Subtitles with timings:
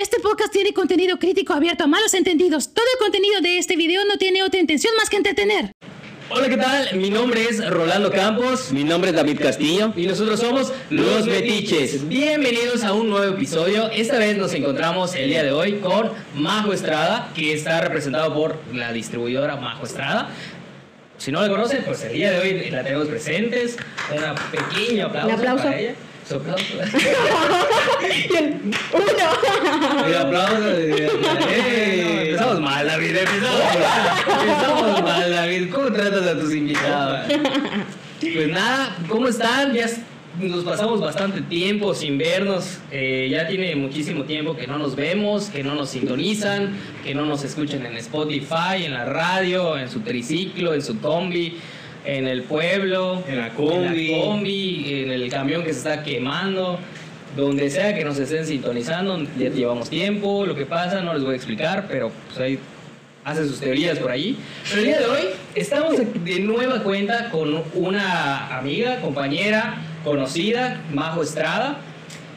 [0.00, 2.72] Este podcast tiene contenido crítico abierto a malos entendidos.
[2.72, 5.72] Todo el contenido de este video no tiene otra intención más que entretener.
[6.30, 6.96] Hola, ¿qué tal?
[6.96, 8.72] Mi nombre es Rolando Campos.
[8.72, 9.92] Mi nombre es David Castillo.
[9.94, 12.08] Y nosotros somos Los Betiches.
[12.08, 13.90] Bienvenidos a un nuevo episodio.
[13.90, 18.58] Esta vez nos encontramos el día de hoy con Majo Estrada, que está representado por
[18.72, 20.30] la distribuidora Majo Estrada.
[21.18, 23.76] Si no la conocen, pues el día de hoy la tenemos presentes.
[24.10, 25.64] Un pequeño aplauso, Un aplauso.
[25.64, 25.94] para ella.
[28.30, 28.60] Y el
[28.92, 30.06] uno.
[30.06, 30.76] El aplauso.
[30.76, 32.26] ¡Eh!
[32.26, 33.16] Empezamos mal, David.
[33.16, 34.40] Empezamos mal.
[34.48, 35.70] Empezamos mal, David.
[35.72, 37.26] ¿Cómo tratas a tus invitados?
[38.20, 39.72] Pues nada, ¿cómo están?
[39.72, 39.86] Ya
[40.38, 42.78] nos pasamos bastante tiempo sin vernos.
[42.90, 46.70] Eh, ya tiene muchísimo tiempo que no nos vemos, que no nos sintonizan,
[47.04, 51.58] que no nos escuchan en Spotify, en la radio, en su triciclo, en su combi,
[52.04, 54.10] en el pueblo, En la combi.
[54.10, 56.78] en, la combi, en el camión que se está quemando.
[57.36, 61.34] Donde sea que nos estén sintonizando, ya llevamos tiempo, lo que pasa no les voy
[61.34, 62.58] a explicar, pero pues ahí
[63.24, 64.36] hacen sus teorías por ahí.
[64.68, 65.20] Pero el día de hoy
[65.54, 71.78] estamos de nueva cuenta con una amiga, compañera, conocida, Majo Estrada,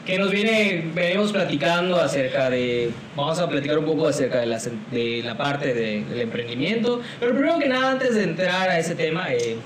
[0.06, 4.58] que nos viene, venimos platicando acerca de, vamos a platicar un poco acerca de la,
[4.90, 7.00] de la parte de- del emprendimiento.
[7.20, 9.56] Pero primero que nada, antes de entrar a ese tema, eh,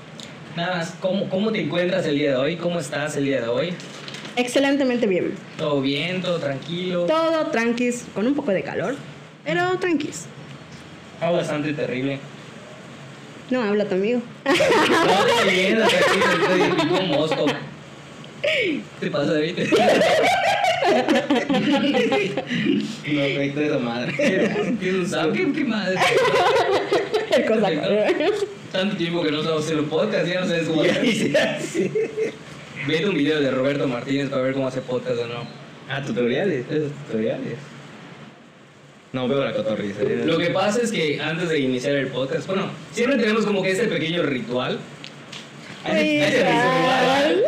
[0.55, 2.55] nada más, ¿cómo, ¿cómo te encuentras el día de hoy?
[2.55, 3.73] ¿Cómo estás el día de hoy?
[4.37, 5.33] Excelentemente bien.
[5.57, 6.21] ¿Todo bien?
[6.21, 7.05] ¿Todo tranquilo?
[7.05, 8.95] Todo tranquis, con un poco de calor,
[9.43, 10.25] pero tranquis.
[11.19, 12.17] Ah, bastante terrible.
[13.49, 14.21] No habla tu amigo.
[14.45, 17.45] No, bien, tranquilo, estoy tipo mosco.
[18.41, 19.55] ¿Qué te pasa, David?
[23.11, 24.13] No, afecta esa madre.
[24.79, 25.33] ¿Tienes un?
[25.33, 25.97] ¿Qué, qué madre?
[27.31, 27.69] El cosa.
[28.71, 31.91] Tanto tiempo que no estamos haciendo podcast, ya no sabes cómo hacer.
[32.87, 35.47] Vete un video de Roberto Martínez para ver cómo hace podcast o no.
[35.89, 37.57] Ah, tutoriales, esos tutoriales.
[39.11, 40.03] No veo la cotorriza.
[40.03, 43.71] Lo que pasa es que antes de iniciar el podcast, bueno, siempre tenemos como que
[43.71, 44.79] este pequeño ritual.
[45.83, 47.43] Ritual.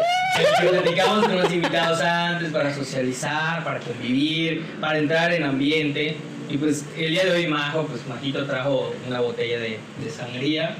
[0.61, 6.15] Que platicamos con los invitados antes para socializar, para convivir, para entrar en ambiente.
[6.49, 10.75] Y pues el día de hoy Majo, pues Majito trajo una botella de, de sangría.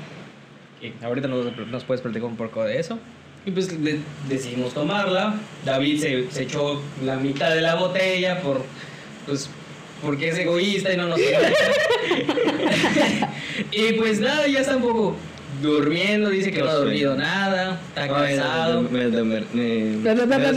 [0.79, 2.97] Que ahorita nos, nos puedes platicar un poco de eso.
[3.45, 5.35] Y pues de- decidimos tomarla.
[5.65, 8.63] David se, se echó la mitad de la botella por,
[9.25, 9.49] pues,
[10.01, 11.19] porque es egoísta y no nos
[13.71, 15.15] Y pues nada, ya está un poco
[15.61, 18.81] durmiendo, dice que no ha dormido nada, está cansado.
[18.83, 19.41] Me, me.
[20.03, 20.51] Pero, pero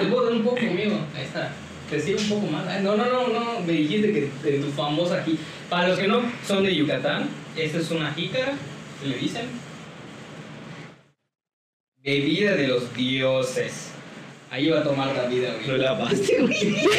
[0.00, 0.98] te puedo dar un poco, amigo.
[1.16, 1.50] Ahí está.
[1.90, 2.82] Te sirve un poco más.
[2.82, 3.60] No, no, no, no.
[3.60, 5.38] Me dijiste que de tu famosa aquí.
[5.68, 8.52] Para los que no son de Yucatán, esta es una jícara,
[9.02, 9.46] ¿qué le dicen?
[12.02, 13.90] Bebida de los dioses.
[14.54, 15.78] Ahí va a tomar la vida, Lo güey.
[15.78, 16.86] lavaste, güey.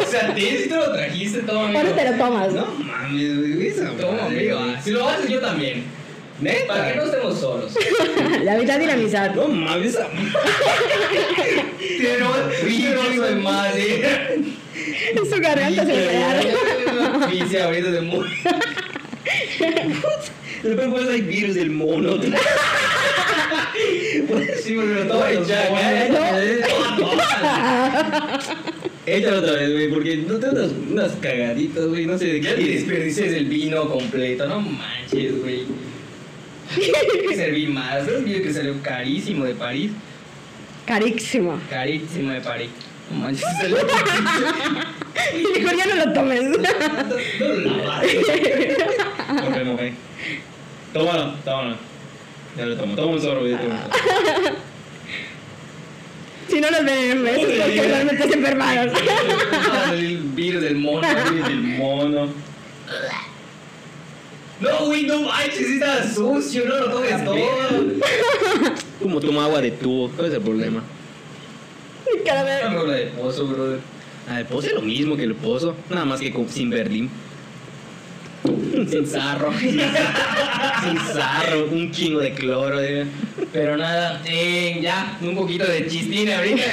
[0.00, 1.78] O sea, te si te lo trajiste todo, amigo.
[1.80, 3.66] Ahora te lo tomas, No mames, güey.
[3.68, 4.58] Esa Toma, madre, amigo.
[4.60, 5.84] ah, Si lo haces, yo también.
[6.68, 7.16] Para que no Neta.
[7.16, 7.72] estemos solos.
[8.44, 9.34] La vida dinamizar.
[9.36, 10.08] No mames, esa
[11.98, 12.26] Pero
[12.60, 14.34] frío de madre.
[15.14, 17.34] En su garganta se le.
[17.44, 18.26] Dice ahorita de muy.
[20.62, 22.16] Después pues hay virus del mono.
[24.62, 26.60] Sí, pero todo ¿eh?
[29.06, 32.48] Échalo otra vez, güey, porque no te unas, unas cagaditas, güey, no sé de qué.
[32.48, 35.64] te desperdices el vino completo, no manches, güey.
[37.28, 38.06] Que servir más.
[38.06, 39.90] Es un vino que salió carísimo de París.
[40.86, 41.60] Carísimo.
[41.68, 42.70] Carísimo de París.
[43.10, 43.78] No manches, salió.
[45.34, 46.42] Y mejor ya no lo tomes.
[49.30, 49.92] No mojé.
[50.92, 51.89] Tómalo, tómalo.
[52.56, 52.94] Ya lo tomo.
[52.96, 54.56] Toma un sorbo, un sorbo.
[56.48, 58.90] Si no nos ven en meses, porque realmente se enfermaron.
[59.92, 61.06] El virus del mono.
[61.06, 62.28] Ay, del mono.
[64.60, 67.36] No, güey, no manches, está sucio, no lo tomes todo.
[69.00, 70.82] Como toma agua de tubo, ¿cuál es el problema?
[72.26, 73.78] Dame una de pozo, brother.
[74.28, 77.08] Ah, el pozo es lo mismo que el pozo, nada más que sin Berlín.
[78.90, 79.52] Sin sarro.
[79.58, 83.06] Sin sarro, un chingo de cloro, eh.
[83.52, 86.62] Pero nada, eh, ya, un poquito de chistín ahorita.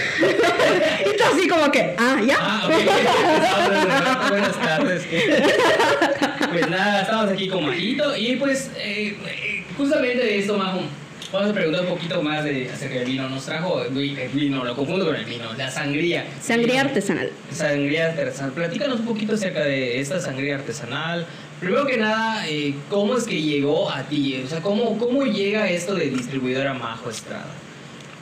[1.01, 2.37] Y tú así como que, ah, ya.
[2.39, 4.29] Ah, ok.
[4.29, 5.07] Buenas tardes.
[6.51, 9.15] Pues nada, estamos aquí con Majito y pues eh,
[9.77, 10.81] justamente de esto, Majo,
[11.31, 13.29] vamos a preguntar un poquito más de, acerca del vino.
[13.29, 13.89] Nos trajo el
[14.33, 16.25] vino, lo confundo con el vino, la sangría.
[16.41, 17.31] Sangría artesanal.
[17.51, 18.51] Sangría artesanal.
[18.53, 21.25] Platícanos un poquito acerca de esta sangría artesanal.
[21.59, 24.41] Primero que nada, eh, ¿cómo es que llegó a ti?
[24.45, 27.47] O sea, ¿cómo, ¿cómo llega esto de distribuidora Majo Estrada?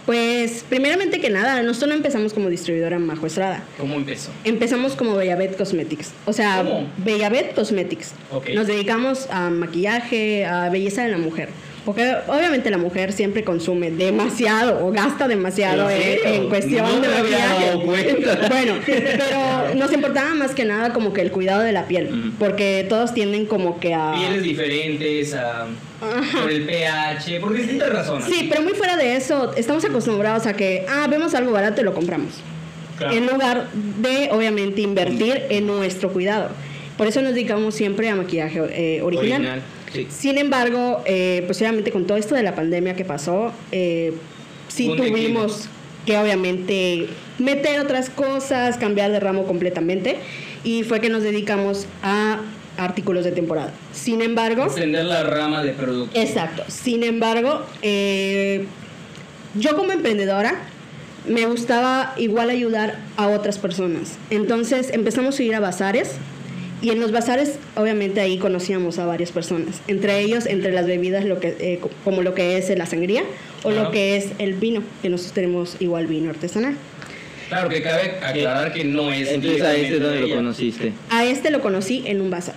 [0.05, 3.63] Pues, primeramente que nada, nosotros no empezamos como distribuidora Majo Estrada.
[3.77, 4.31] ¿Cómo empezó?
[4.43, 6.13] Empezamos como Bellabet Cosmetics.
[6.25, 6.87] O sea, ¿Cómo?
[6.97, 8.13] Bellabet Cosmetics.
[8.31, 8.49] Ok.
[8.53, 11.49] Nos dedicamos a maquillaje, a belleza de la mujer.
[11.85, 17.81] Porque obviamente la mujer siempre consume demasiado o gasta demasiado ¿En cuestión No de dado
[17.83, 18.39] cuenta.
[18.49, 22.33] Bueno, pero nos importaba más que nada como que el cuidado de la piel.
[22.39, 24.13] Porque todos tienden como que a...
[24.15, 25.67] Pieles diferentes, a,
[26.01, 26.41] Ajá.
[26.41, 28.25] por el pH, por distintas razones.
[28.25, 31.83] Sí, pero muy fuera de eso, estamos acostumbrados a que, ah, vemos algo barato y
[31.83, 32.33] lo compramos.
[32.97, 33.13] Claro.
[33.13, 36.49] En lugar de, obviamente, invertir en nuestro cuidado.
[36.97, 39.41] Por eso nos dedicamos siempre a maquillaje eh, original.
[39.41, 39.61] Original,
[39.95, 40.07] sí.
[40.09, 44.13] Sin embargo, eh, pues obviamente con todo esto de la pandemia que pasó, eh,
[44.67, 45.69] sí tuvimos
[46.05, 47.07] que obviamente
[47.39, 50.17] meter otras cosas, cambiar de ramo completamente.
[50.63, 52.41] Y fue que nos dedicamos a
[52.77, 53.71] artículos de temporada.
[53.93, 54.65] Sin embargo...
[54.65, 56.19] Extender la rama de producto.
[56.19, 56.63] Exacto.
[56.67, 58.65] Sin embargo, eh,
[59.53, 60.55] yo como emprendedora
[61.27, 64.17] me gustaba igual ayudar a otras personas.
[64.29, 66.15] Entonces empezamos a ir a bazares
[66.81, 69.81] y en los bazares obviamente ahí conocíamos a varias personas.
[69.87, 73.23] Entre ellos, entre las bebidas, lo que, eh, co- como lo que es la sangría
[73.63, 76.75] o lo que es el vino, que nosotros tenemos igual vino artesanal.
[77.49, 79.29] Claro que cabe aclarar que no es.
[79.29, 80.93] Entonces a este directamente donde de lo conociste.
[81.09, 82.55] A este lo conocí en un bazar.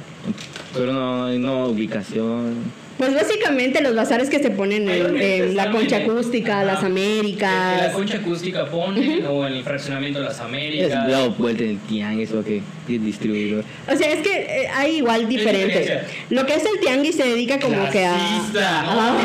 [0.75, 2.57] Pero no, no ubicación.
[2.99, 6.65] Pues básicamente los bazares que se ponen en, la concha acústica, Ajá.
[6.65, 7.81] las En Américas.
[7.83, 10.91] la concha acústica pone, o en el fraccionamiento de las Es Américas.
[11.09, 13.65] dado vuelta en el tianguis o que es distribuidor.
[13.87, 16.03] O sea, es que eh, hay igual diferentes.
[16.31, 18.15] Lo que es el tianguis se dedica como que a...
[18.15, 19.17] Clasista, Ah.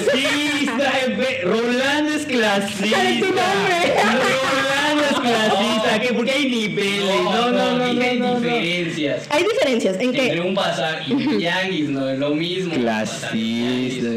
[0.00, 2.96] clasista, ve- Rolando es clasista.
[2.96, 3.92] ¿Cuál es tu nombre?
[4.52, 6.12] Rolando es clasista, ¿qué?
[6.14, 7.22] Porque hay niveles.
[7.24, 8.40] No, no, no, no, no.
[8.40, 9.26] diferencias.
[9.30, 12.74] Hay diferencias en Entre que un bazar y un tianguis, no es lo mismo.
[12.74, 14.08] Clasista.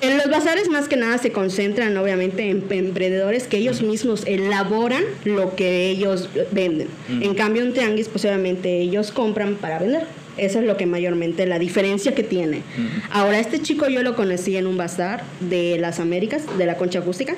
[0.00, 5.04] en los bazares más que nada se concentran obviamente en emprendedores que ellos mismos elaboran
[5.24, 6.88] lo que ellos venden.
[7.08, 10.06] En cambio un tianguis pues obviamente ellos compran para vender.
[10.36, 12.62] Eso es lo que mayormente la diferencia que tiene.
[13.10, 16.98] Ahora este chico yo lo conocí en un bazar de las Américas, de la Concha
[16.98, 17.34] Acústica.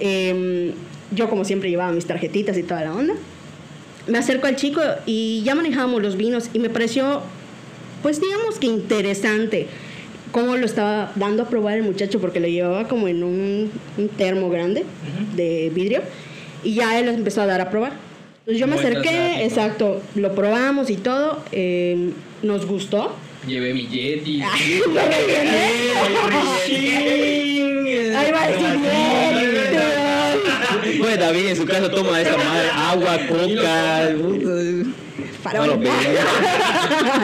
[0.00, 0.72] Eh,
[1.10, 3.14] yo como siempre llevaba mis tarjetitas y toda la onda.
[4.06, 7.22] Me acerco al chico y ya manejábamos los vinos y me pareció,
[8.02, 9.66] pues digamos que interesante
[10.30, 14.08] cómo lo estaba dando a probar el muchacho porque lo llevaba como en un, un
[14.10, 14.84] termo grande
[15.34, 16.02] de vidrio
[16.62, 17.92] y ya él empezó a dar a probar.
[18.40, 22.10] Entonces yo me acerqué, exacto, lo probamos y todo, eh,
[22.42, 23.16] nos gustó.
[23.46, 24.44] Llevé viene.
[28.16, 30.05] Ahí va a decir
[30.98, 34.10] Bueno, David en su casa toma esta madre, agua, coca.
[34.18, 34.90] puta.
[35.42, 35.92] Para No lo ven.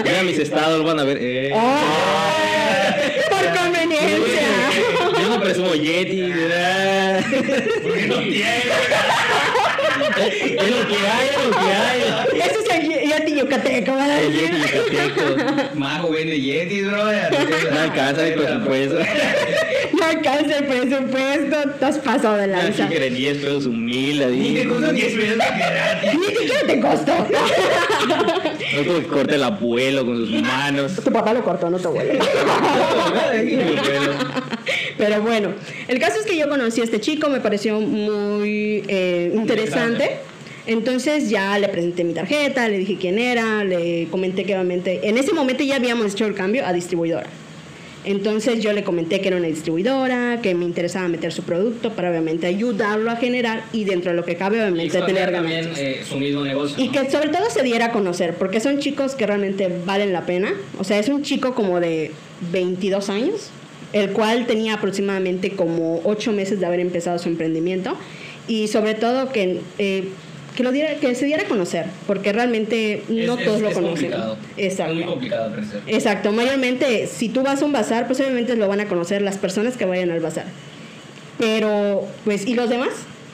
[0.05, 1.19] Mira mis estados, lo van a ver.
[1.21, 1.53] Eh.
[1.55, 4.49] Ay, Por conveniencia.
[5.21, 6.23] Yo no presumo Yeti.
[6.33, 7.25] ¿verdad?
[7.83, 8.63] Porque no tiene.
[10.13, 12.41] Es lo que hay, es lo que hay.
[12.41, 14.23] Ese es el Yeti Yucateco, ¿verdad?
[14.23, 15.25] El Yeti yucateco.
[15.75, 17.05] Majo vende Yetis, bro.
[17.05, 18.99] No alcanza el presupuesto.
[20.17, 22.89] Alcanza el presupuesto, te has pasado de Así lanza.
[22.89, 26.11] que de 10 pesos un mil, Ni te costó 10 pesos gratis.
[26.19, 27.13] Ni siquiera te costó.
[28.73, 30.95] No como que corta el abuelo con sus manos.
[30.97, 32.25] Tu papá lo cortó, no tu abuelo.
[34.97, 35.53] Pero bueno,
[35.89, 40.21] el caso es que yo conocí a este chico, me pareció muy eh, interesante.
[40.67, 45.19] Entonces ya le presenté mi tarjeta, le dije quién era, le comenté que obviamente en
[45.19, 47.27] ese momento ya habíamos hecho el cambio a distribuidora.
[48.05, 52.11] Entonces yo le comenté que era una distribuidora, que me interesaba meter su producto para
[52.11, 55.61] obviamente ayudarlo a generar y dentro de lo que cabe Y obviamente tener expandir también
[55.63, 55.79] ganancias.
[55.79, 56.83] eh, su mismo negocio.
[56.83, 56.93] Y ¿no?
[56.93, 60.53] que sobre todo se diera a conocer, porque son chicos que realmente valen la pena.
[60.79, 62.11] O sea, es un chico como de
[62.51, 63.51] 22 años,
[63.93, 67.97] el cual tenía aproximadamente como 8 meses de haber empezado su emprendimiento.
[68.49, 70.09] Y sobre todo que, eh,
[70.57, 73.69] que, lo diera, que se diera a conocer, porque realmente no Es- todos es- lo
[73.69, 73.95] es conocen.
[74.11, 74.37] complicado.
[74.57, 74.93] Exacto.
[74.93, 75.81] Es muy complicado crecer.
[75.87, 79.39] Exacto, mayormente si tú vas a un bazar, pues obviamente lo van a conocer las
[79.39, 80.47] personas que vayan al bazar.
[81.39, 82.91] Pero, pues, ¿y los demás?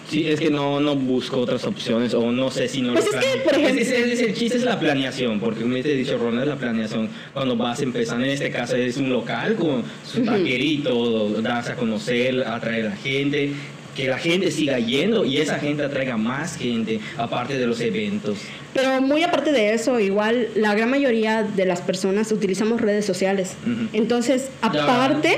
[0.09, 3.19] Sí, es que no, no busco otras opciones o no sé si no Pues lo
[3.21, 5.93] es que, por ejemplo- Es- es- es- el chiste es la planeación, porque como te
[5.93, 7.11] he dicho, Ronald, es la planeación.
[7.35, 12.43] Cuando vas empezando, en este caso es un local con su taquerito, das a conocer,
[12.47, 13.51] atraer a la gente,
[13.99, 18.39] que la gente siga yendo y esa gente atraiga más gente, aparte de los eventos.
[18.73, 23.55] Pero muy aparte de eso, igual la gran mayoría de las personas utilizamos redes sociales.
[23.93, 25.31] Entonces, aparte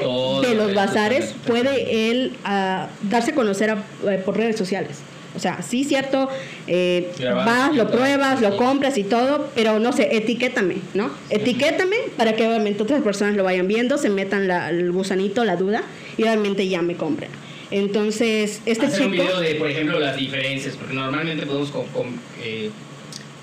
[0.42, 4.98] de los bazares, puede él ah, darse a conocer a- eh, por redes sociales.
[5.34, 6.28] O sea, sí, cierto,
[6.66, 8.56] eh, vas, lo pruebas, lo sí.
[8.58, 11.08] compras y todo, pero no sé, etiquétame, ¿no?
[11.30, 15.56] Etiquétame para que obviamente otras personas lo vayan viendo, se metan la- el gusanito, la
[15.56, 15.82] duda
[16.18, 17.30] y obviamente ya me compren.
[17.70, 19.22] Entonces, este Hacer un chico...
[19.24, 22.70] video de, por ejemplo, las diferencias, porque normalmente podemos con- con- eh,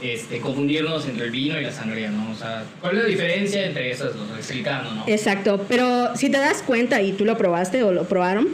[0.01, 2.31] este, confundirnos entre el vino y la sangría, ¿no?
[2.31, 4.27] O sea, ¿cuál es la diferencia entre esas dos?
[4.37, 5.03] Explicando, ¿no?
[5.07, 8.47] Exacto, pero si te das cuenta y tú lo probaste o lo probaron,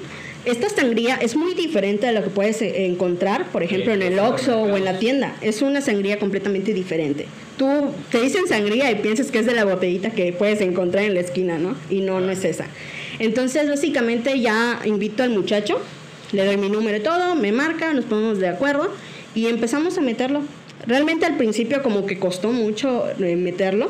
[0.45, 4.19] esta sangría es muy diferente a lo que puedes eh, encontrar, por ejemplo, en el
[4.19, 5.35] Oxxo o en la tienda.
[5.41, 7.25] Es una sangría completamente diferente.
[7.57, 7.67] Tú
[8.11, 11.21] te dicen sangría y piensas que es de la botellita que puedes encontrar en la
[11.21, 11.75] esquina, ¿no?
[11.89, 12.65] Y no, no es esa.
[13.19, 15.79] Entonces, básicamente ya invito al muchacho,
[16.31, 18.91] le doy mi número y todo, me marca, nos ponemos de acuerdo
[19.35, 20.41] y empezamos a meterlo.
[20.87, 23.89] Realmente al principio como que costó mucho eh, meterlo,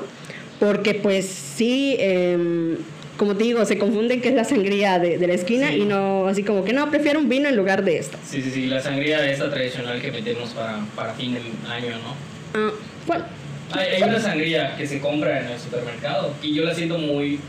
[0.59, 2.75] porque pues sí, em,
[3.17, 5.77] como te digo, se confunden que es la sangría de, de la esquina Sí.
[5.77, 8.17] y no, así como que no, prefiero un vino en lugar de esta.
[8.27, 11.39] Sí, sí, sí, la sangría esta tradicional que metemos para, para fin de
[11.71, 12.59] año, ¿no?
[12.59, 12.71] Ah,
[13.07, 13.25] bueno,
[13.71, 17.39] Hay, hay una sangría que se compra en el supermercado y yo la siento muy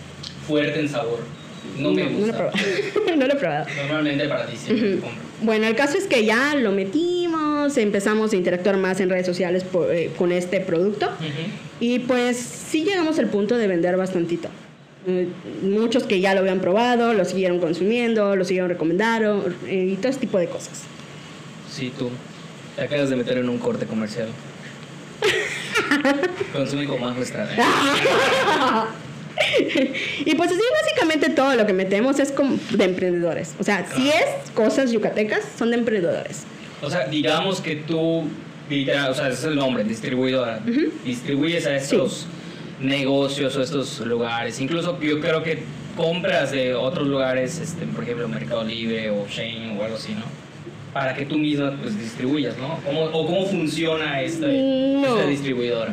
[0.47, 1.21] fuerte en sabor.
[1.79, 2.37] No, me no lo he gusta.
[2.37, 2.57] probado.
[3.17, 3.67] no lo he probado.
[3.77, 5.19] Normalmente para ti siempre se compra.
[5.43, 9.65] Bueno, el caso es que ya lo metimos, empezamos a interactuar más en redes sociales
[9.65, 11.11] por- eh, con este producto
[11.81, 14.49] y pues sí llegamos al punto de vender bastantito.
[15.07, 15.29] Eh,
[15.63, 20.09] muchos que ya lo habían probado, lo siguieron consumiendo, lo siguieron recomendando eh, y todo
[20.09, 20.83] ese tipo de cosas.
[21.71, 22.09] Sí, tú.
[22.77, 24.29] Te acabas de meter en un corte comercial.
[26.53, 27.49] Consume con más nuestra.
[30.25, 33.55] y pues así básicamente todo lo que metemos es como de emprendedores.
[33.59, 36.45] O sea, si es cosas yucatecas, son de emprendedores.
[36.83, 38.25] O sea, digamos que tú, o
[38.69, 40.61] sea, ese es el nombre, distribuidora.
[41.05, 42.27] Distribuyes a estos
[42.81, 44.61] negocios o estos lugares.
[44.61, 45.63] Incluso yo creo que
[45.97, 50.25] compras de otros lugares, este, por ejemplo, Mercado Libre o Shane o algo así, ¿no?
[50.93, 52.79] Para que tú misma pues distribuyas, ¿no?
[52.85, 55.07] ¿Cómo, ¿O cómo funciona esta, No.
[55.07, 55.93] esta distribuidora?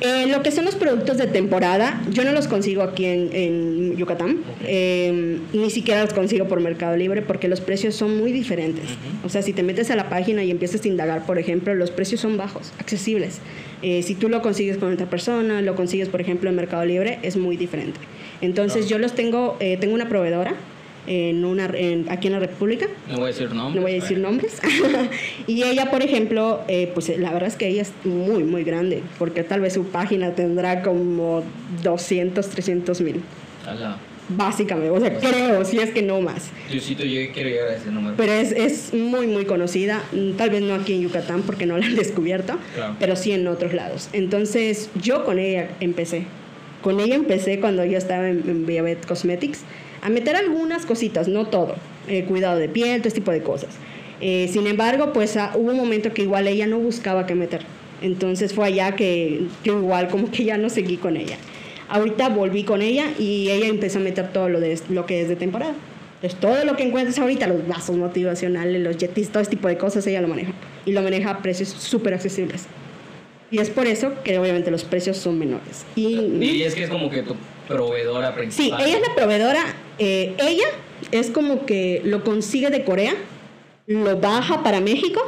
[0.00, 3.96] Eh, lo que son los productos de temporada, yo no los consigo aquí en, en
[3.96, 4.38] Yucatán.
[4.64, 8.84] Eh, ni siquiera los consigo por Mercado Libre porque los precios son muy diferentes.
[9.24, 11.90] O sea, si te metes a la página y empiezas a indagar, por ejemplo, los
[11.90, 13.40] precios son bajos, accesibles.
[13.82, 17.18] Eh, si tú lo consigues con otra persona, lo consigues, por ejemplo, en Mercado Libre,
[17.22, 17.98] es muy diferente.
[18.42, 20.54] Entonces, yo los tengo, eh, tengo una proveedora
[21.06, 22.86] en una, en- aquí en la República.
[23.08, 23.74] No voy a decir nombres.
[23.76, 24.60] No voy a decir pero- nombres.
[25.46, 29.02] y ella, por ejemplo, eh, pues la verdad es que ella es muy, muy grande,
[29.18, 31.42] porque tal vez su página tendrá como
[31.82, 33.20] 200, 300 mil,
[34.28, 34.90] básicamente.
[34.90, 36.50] O sea, creo, si es que no más.
[36.70, 38.14] Diosito, yo quiero llegar a ese número.
[38.16, 41.78] Pero es, es muy, muy conocida, mm, tal vez no aquí en Yucatán porque no
[41.78, 42.96] la han descubierto, Claro.
[42.98, 44.08] pero sí en otros lados.
[44.12, 46.24] Entonces, yo con ella empecé.
[46.82, 49.60] Con ella empecé cuando yo estaba en, en Viavet Cosmetics
[50.02, 51.74] a meter algunas cositas, no todo.
[52.08, 53.70] Eh, cuidado de piel, todo este tipo de cosas.
[54.20, 57.62] Eh, sin embargo, pues ah, hubo un momento que igual ella no buscaba qué meter.
[58.02, 61.36] Entonces fue allá que, que igual como que ya no seguí con ella.
[61.88, 65.28] Ahorita volví con ella y ella empezó a meter todo lo, de, lo que es
[65.28, 65.74] de temporada.
[66.16, 69.76] Entonces todo lo que encuentres ahorita, los vasos motivacionales, los yetis, todo este tipo de
[69.76, 70.52] cosas, ella lo maneja.
[70.84, 72.66] Y lo maneja a precios súper accesibles.
[73.50, 75.84] Y es por eso que obviamente los precios son menores.
[75.94, 77.36] Y, Dirías que es como que tu
[77.68, 78.84] proveedora Sí, principal.
[78.84, 79.60] ella es la proveedora.
[79.98, 80.66] Eh, ella
[81.12, 83.14] es como que lo consigue de Corea,
[83.86, 85.20] lo baja para México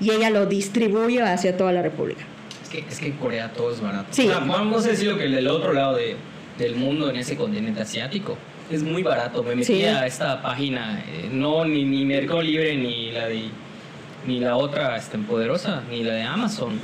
[0.00, 2.24] y ella lo distribuye hacia toda la República.
[2.62, 4.06] Es que, es que en Corea todo es barato.
[4.10, 4.26] Sí.
[4.28, 6.16] O sea, vamos a decir lo que del otro lado de,
[6.58, 8.36] del mundo, en ese continente asiático,
[8.70, 9.42] es muy barato.
[9.42, 9.84] Me metí Sí.
[9.84, 13.44] a esta página, eh, no ni, ni Mercado Libre, ni la de
[14.26, 16.80] ni la otra este, poderosa, ni la de Amazon.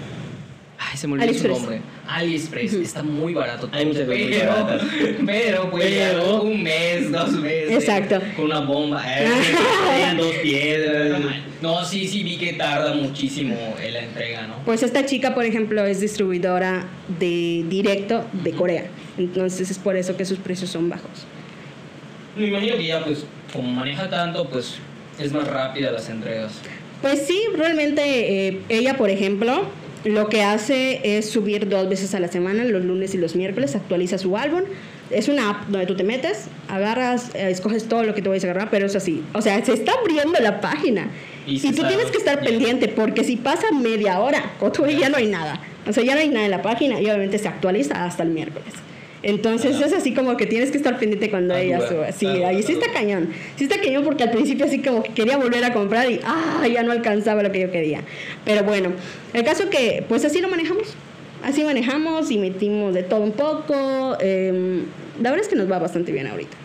[0.91, 1.59] Ay, se me olvidó su AliExpress.
[1.61, 1.81] nombre.
[2.09, 3.69] AliExpress, está muy barato.
[3.69, 4.79] todo, pero,
[5.27, 7.71] pero, pues, Pero- un mes, dos meses.
[7.73, 8.21] Exacto.
[8.37, 9.03] Con una bomba.
[9.07, 9.29] eh,
[9.91, 11.21] Tenían dos piedras.
[11.61, 14.57] No, sí, sí, vi que tarda muchísimo en la entrega, ¿no?
[14.65, 16.87] Pues esta chica, por ejemplo, es distribuidora
[17.21, 18.87] de directo de Corea.
[19.17, 21.11] Entonces es por eso que sus precios son bajos.
[22.37, 24.77] Me imagino que ya, pues, como maneja tanto, pues,
[25.21, 26.53] es más rápida las entregas.
[27.03, 29.67] Pues sí, realmente eh, ella, por ejemplo,
[30.05, 33.77] lo que hace es subir dos veces a la semana, los lunes y los miércoles,
[33.77, 34.63] actualiza su álbum.
[35.11, 38.45] Es una app donde tú te metes, agarras, eh, escoges todo lo que te vayas
[38.45, 39.23] a agarrar, pero es así.
[39.35, 41.11] O sea, se está abriendo la página.
[41.47, 45.09] Y Y, tú tienes que estar pendiente, porque si pasa media hora, o tú ya
[45.09, 45.61] no hay nada.
[45.87, 48.31] O sea, ya no hay nada en la página y obviamente se actualiza hasta el
[48.31, 48.73] miércoles.
[49.25, 49.87] Entonces Ajá.
[49.87, 52.11] es así como que tienes que estar pendiente cuando Ah, ella suba.
[52.13, 53.29] Sí, Ah, ahí sí está cañón.
[53.57, 56.67] Sí está cañón porque al principio así como que quería volver a comprar y ah,
[56.67, 58.01] ya no alcanzaba lo que yo quería.
[58.45, 58.91] Pero bueno,
[59.33, 60.89] el caso que pues así lo manejamos.
[61.45, 64.17] Así manejamos y metimos de todo un poco.
[64.21, 64.85] em,
[65.21, 66.57] la verdad es que nos va bastante bien ahorita.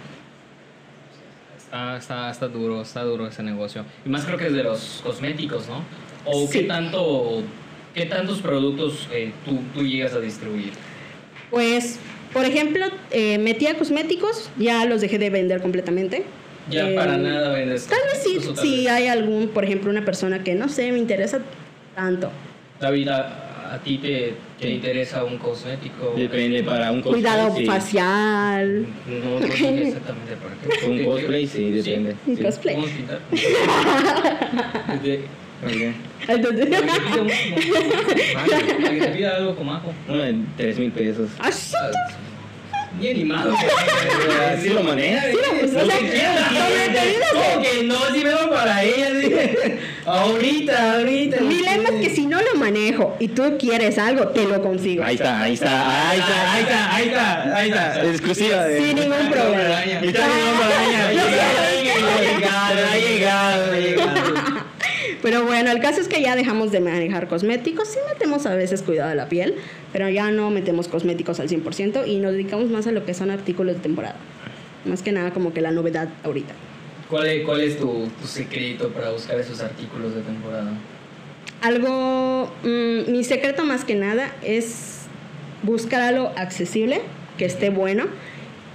[1.58, 3.86] Está, está, está duro, está duro ese negocio.
[4.06, 5.84] Y más creo que es de los cosméticos, ¿no?
[6.26, 6.60] ¿O Sí.
[6.60, 7.44] qué tanto,
[7.94, 10.72] qué tantos productos eh, tú, tú llegas a distribuir?
[11.50, 12.00] Pues,
[12.34, 16.24] por ejemplo, eh, metía cosméticos, ya los dejé de vender completamente.
[16.70, 17.88] Ya Eh, para nada vendes.
[17.88, 21.00] Tal vez sí, si vez- hay algún, por ejemplo, una persona que no sé, me
[21.00, 21.40] interesa
[21.96, 22.30] tanto.
[22.80, 26.14] David, a, a ti te, te interesa un cosmético.
[26.18, 27.24] Depende para un cosplay.
[27.24, 27.66] Cuidado sí.
[27.66, 28.86] facial.
[29.08, 30.86] No, no sé exactamente para qué.
[30.86, 32.16] Un ¿Qué- cosplay, sí, depende.
[32.28, 32.44] Un sí.
[32.44, 32.76] cosplay.
[32.76, 32.88] ¿Cómo
[35.66, 35.70] pintar?
[35.70, 36.30] De- Ok.
[36.30, 36.68] Entonces,
[39.26, 39.94] algo como ajo.
[40.10, 41.30] Uno de tres mil pesos.
[41.40, 41.50] ¡Ah!
[43.00, 43.56] Ni animado.
[44.62, 45.22] ¿Sí lo maneja?
[45.28, 45.94] Sí, pues, Lo de-
[47.32, 47.96] ¿Cómo que no?
[48.14, 49.08] Sí, mejor para ella.
[49.22, 49.34] sí.
[50.06, 51.42] Ahorita, ahorita.
[51.42, 55.04] Mi lema es que si no lo manejo y tú quieres algo, te lo consigo.
[55.04, 58.06] Ahí está, ahí está, ahí está, ahí está, ahí está, ahí está.
[58.06, 58.78] Exclusiva de.
[58.84, 59.78] Sin ningún problema.
[59.78, 60.34] Ahí está mi
[60.64, 61.08] araña.
[61.08, 61.12] Ha
[62.22, 64.57] llegado, ha llegado, ha llegado.
[65.22, 67.88] Pero bueno, el caso es que ya dejamos de manejar cosméticos.
[67.88, 69.56] Sí metemos a veces cuidado de la piel,
[69.92, 73.32] pero ya no metemos cosméticos al 100% y nos dedicamos más a lo que son
[73.32, 74.16] artículos de temporada.
[74.86, 76.54] Más que nada como que la novedad ahorita.
[77.10, 80.72] ¿Cuál es, cuál es tu, tu secreto para buscar esos artículos de temporada?
[81.62, 84.98] Algo, mm, mi secreto más que nada es
[85.64, 87.02] buscar algo accesible,
[87.38, 88.06] que esté bueno,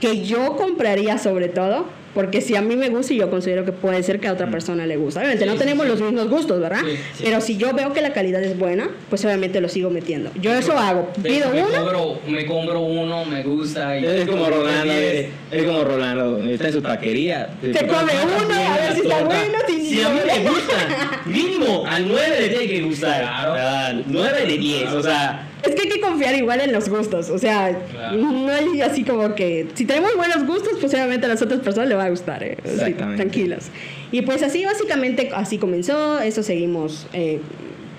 [0.01, 3.73] que yo compraría sobre todo, porque si a mí me gusta y yo considero que
[3.73, 5.21] puede ser que a otra persona le gusta.
[5.21, 5.93] Obviamente Sí, no sí, tenemos sí.
[5.93, 6.81] los mismos gustos, ¿verdad?
[6.85, 7.23] Sí, sí.
[7.25, 10.31] Pero si yo veo que la calidad es buena, pues obviamente lo sigo metiendo.
[10.41, 11.75] Yo eso hago, pido me uno.
[11.77, 13.99] Compro, me compro uno, me gusta.
[13.99, 15.27] Y Es como Rolando, Diez.
[15.51, 17.49] es, es como Rolando, está en su taquería.
[17.61, 18.13] Te come
[18.45, 22.41] uno, a ver si está bueno, si Si a mí me gusta, mínimo al 9
[22.41, 23.21] le tiene que gustar.
[23.23, 24.03] Claro.
[24.07, 25.49] 9 de 10, o sea.
[25.65, 28.17] Es que hay que confiar igual en los gustos, o sea, Claro.
[28.17, 31.89] no hay así como que si tenemos buenos gustos, pues obviamente a las otras personas
[31.89, 32.57] le va a gustar, ¿eh?
[32.65, 33.67] Así, tranquilos.
[34.11, 37.41] Y pues así básicamente así comenzó, eso seguimos eh,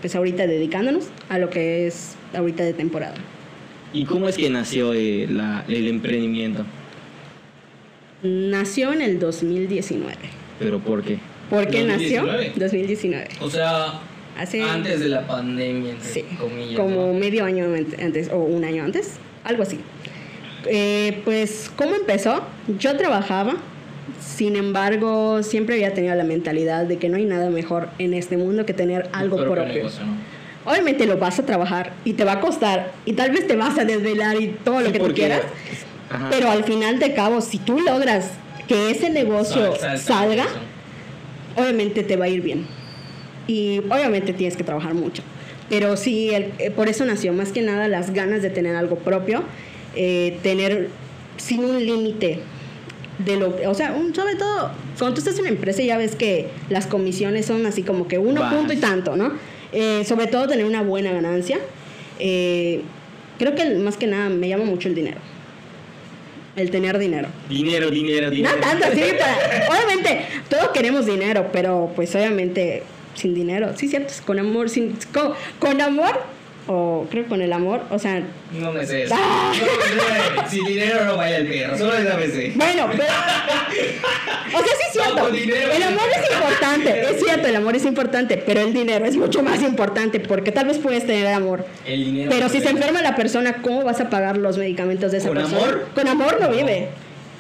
[0.01, 3.15] pues ahorita dedicándonos a lo que es ahorita de temporada.
[3.93, 6.65] ¿Y cómo es que nació eh, la- el emprendimiento?
[8.23, 10.15] Nació en el 2019.
[10.59, 11.17] ¿Pero por qué?
[11.49, 12.23] ¿Por qué nació?
[12.25, 12.53] 2019.
[12.55, 13.27] 2019.
[13.41, 13.99] O sea,
[14.37, 16.79] Hace antes de la pandemia, entre sí, comillas.
[16.79, 17.13] como ¿no?
[17.13, 19.13] medio año ant- antes o un año antes,
[19.43, 19.79] algo así.
[20.65, 22.41] Eh, pues, ¿cómo empezó?
[22.79, 23.55] Yo trabajaba,
[24.19, 28.37] sin embargo, siempre había tenido la mentalidad de que no hay nada mejor en este
[28.37, 29.73] mundo que tener algo propio propio.
[29.73, 30.13] negocio, ¿no?
[30.65, 33.77] Obviamente lo vas a trabajar y te va a costar y tal vez te vas
[33.77, 35.41] a desvelar y todo lo Sí, que tú quieras,
[36.09, 36.29] Ajá.
[36.31, 38.31] pero al final de cabo, si tú logras
[38.67, 40.53] que ese negocio Sal- sal- salga, eso.
[41.57, 42.65] obviamente te va a ir bien.
[43.47, 45.21] Y obviamente tienes que trabajar mucho.
[45.69, 48.97] Pero sí, el- eh, por eso nació más que nada las ganas de tener algo
[48.97, 49.43] propio,
[49.95, 50.89] eh, tener
[51.37, 52.39] sin un límite
[53.19, 56.15] de lo o sea, un- sobre todo cuando tú estás en una empresa ya ves
[56.15, 58.53] que las comisiones son así como que uno Vas.
[58.55, 59.33] punto y tanto, ¿no?
[59.71, 61.59] Eh, sobre todo tener una buena ganancia.
[62.19, 62.81] Eh,
[63.39, 65.17] creo que más que nada me llama mucho el dinero.
[66.55, 67.29] El tener dinero.
[67.49, 68.55] Dinero, dinero, dinero.
[68.55, 72.83] No tanto, sí, para- obviamente todos queremos dinero, pero pues obviamente
[73.15, 76.19] sin dinero, sí, cierto, con amor, sin, con, con amor,
[76.65, 78.21] o creo con el amor, o sea,
[78.53, 79.15] No me sé eso.
[79.17, 79.51] Ah.
[79.53, 80.55] No me sé.
[80.55, 82.53] Sin dinero no vaya el perro, solo esa sé.
[82.55, 85.71] bueno, pero, o sea, sí es cierto, No, con dinero.
[85.73, 89.43] el amor es importante, es cierto, el amor es importante, pero el dinero es mucho
[89.43, 92.31] más importante, porque tal vez puedes tener amor, El dinero.
[92.33, 95.37] pero si se enferma la persona, ¿cómo vas a pagar los medicamentos de esa ¿Con
[95.37, 95.57] persona?
[95.57, 95.87] amor?
[95.93, 96.87] Con amor no vive,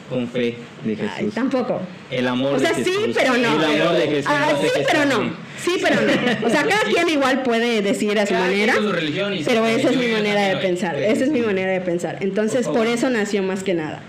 [0.09, 1.33] Con fe de Ay, Jesús.
[1.33, 1.79] tampoco.
[2.11, 3.15] El amor O sea, de sí, Jesús.
[3.17, 3.63] pero no.
[3.71, 4.25] El amor de Jesús.
[4.27, 5.33] Ah, sí, pero no.
[5.63, 6.47] Sí, pero no.
[6.47, 8.73] O sea, cada quien igual puede decir a su Cada manera.
[8.75, 10.95] con su religión y su Pero esa es mi manera de pensar.
[10.97, 11.29] Sí, Esa es sí.
[11.31, 12.17] mi manera de pensar.
[12.19, 14.03] Entonces, Por eso nació más que nada.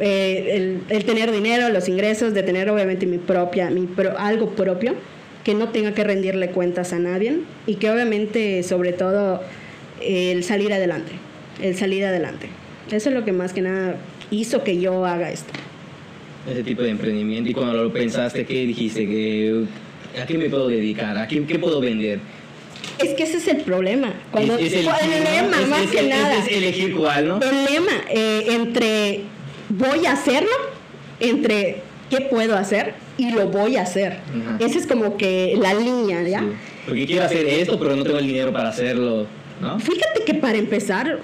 [0.00, 4.50] Eh, el, el tener dinero, los ingresos, de tener obviamente mi propia, mi pro- algo
[4.50, 4.94] propio,
[5.44, 9.42] que no tenga que rendirle cuentas a nadie y que obviamente, sobre todo,
[10.00, 11.12] el salir adelante.
[11.60, 12.46] El salir adelante.
[12.90, 13.96] Eso es lo que más que nada
[14.30, 15.52] hizo que yo haga esto.
[16.50, 17.50] Ese tipo de emprendimiento.
[17.50, 19.06] Y cuando lo pensaste, ¿qué dijiste?
[19.06, 19.64] que
[20.20, 21.16] ¿A qué me puedo dedicar?
[21.18, 22.18] ¿A qué, qué puedo vender?
[22.98, 24.12] Es que ese es el problema.
[24.30, 24.92] Cuando, Es- es el, ¿no?
[25.30, 26.38] lema, Es- más que nada.
[26.38, 27.40] Es elegir cuál, ¿no?
[27.40, 29.20] El lema eh, entre
[29.68, 30.50] voy a hacerlo,
[31.20, 34.12] entre qué puedo hacer y lo voy a hacer.
[34.14, 34.56] Ajá.
[34.64, 36.40] Esa es como que la línea, ¿ya?
[36.40, 36.46] Sí.
[36.86, 39.26] Porque quiero hacer esto, pero no tengo el dinero para hacerlo,
[39.60, 39.78] ¿no?
[39.78, 41.18] Fíjate que para empezar,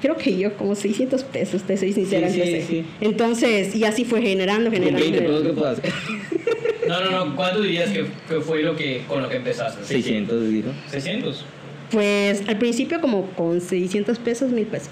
[0.00, 2.28] creo que yo como 600 pesos, te soy sincera.
[2.30, 2.84] Sí, sí, sí.
[3.00, 5.00] Entonces, y así fue generando, Con generando.
[5.00, 5.60] 20 pesos, ¿qué generando.
[5.60, 5.92] puedo hacer?
[6.88, 7.36] No, no, no.
[7.36, 9.84] ¿Cuánto dirías que, que fue lo que, con lo que empezaste?
[9.84, 10.68] 600, dijo.
[10.90, 11.44] 600.
[11.90, 14.90] Pues al principio como con 600 pesos, mil pesos.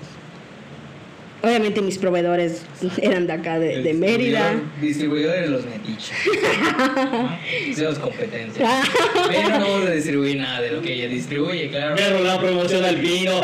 [1.42, 2.62] Obviamente mis proveedores
[3.00, 4.52] eran de acá, de, de Mérida.
[4.52, 6.16] distribuidor- Distribuidores de los metiches.
[7.76, 8.66] Seos competencia.
[8.68, 8.82] Ah.
[9.28, 11.94] Pero no vamos a distribuir nada de lo que ella distribuye, claro.
[11.96, 13.40] Pero la promoción al vino.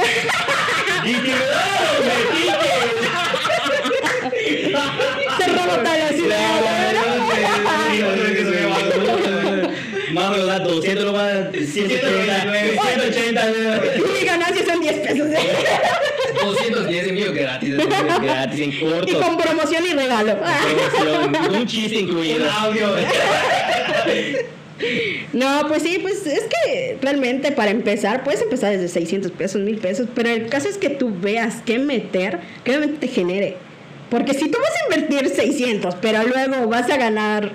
[5.38, 6.60] Se rebota la ciudad.
[10.14, 12.42] me lo da 200, lo va a dar 180,
[12.82, 13.44] 180.
[14.20, 15.28] Mi ganancia son 10 pesos.
[16.42, 17.74] 210 envíos gratis.
[18.22, 19.20] Gratis en Y corto.
[19.20, 20.36] con promoción y regalo.
[20.38, 22.50] Promoción, Un chiste incluido.
[22.50, 22.88] audio.
[25.32, 29.78] No, pues sí, pues es que realmente para empezar, puedes empezar desde 600 pesos, 1000
[29.78, 33.56] pesos, pero el caso es que tú veas qué meter, que realmente te genere.
[34.10, 37.52] Porque si tú vas a invertir 600, pero luego vas a ganar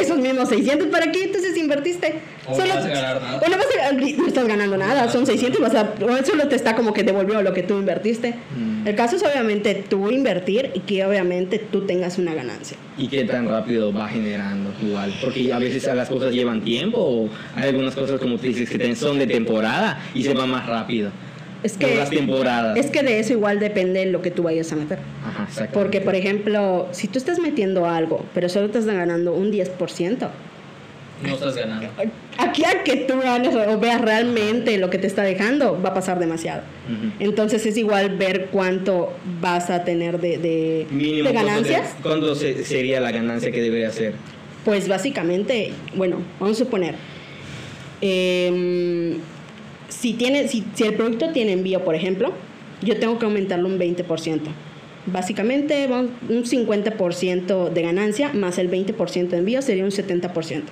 [0.00, 2.14] esos mismos 600, ¿para qué entonces invertiste?
[2.46, 3.40] O no vas a ganar nada.
[3.44, 6.56] O no, vas a- no estás ganando nada, son 600 y vas a, solo te
[6.56, 8.34] está como que devolvió lo que tú invertiste.
[8.56, 8.86] Mm.
[8.86, 12.76] El caso es obviamente tú invertir y que obviamente tú tengas una ganancia.
[12.96, 17.28] y qué tan rápido va generando igual porque a veces las cosas llevan tiempo o
[17.54, 21.10] hay algunas cosas como tú dices que son de temporada y se va más rápido
[21.62, 24.76] Es que, las temporadas es que de eso igual depende lo que tú vayas a
[24.76, 24.98] meter.
[25.24, 25.68] Ajá.
[25.72, 30.28] Porque, por ejemplo, si tú estás metiendo algo, pero solo estás ganando un 10%,
[31.22, 31.88] No estás ganando.
[32.38, 35.94] aquí a que tú ganes o veas realmente lo que te está dejando, va a
[35.94, 36.62] pasar demasiado.
[37.18, 41.96] Entonces es igual ver cuánto vas a tener de, de, Mínimo, de ¿cuánto ganancias.
[42.04, 44.12] ¿cuánto se- sería la ganancia que debería hacer?
[44.64, 46.94] Pues básicamente, bueno, vamos a suponer,
[48.00, 49.16] em,
[49.88, 52.32] si, tiene, si, si el producto tiene envío, por ejemplo,
[52.82, 54.40] yo tengo que aumentarlo un 20%.
[55.06, 60.62] Básicamente, un 50% de ganancia más el 20% de envío sería un 70%.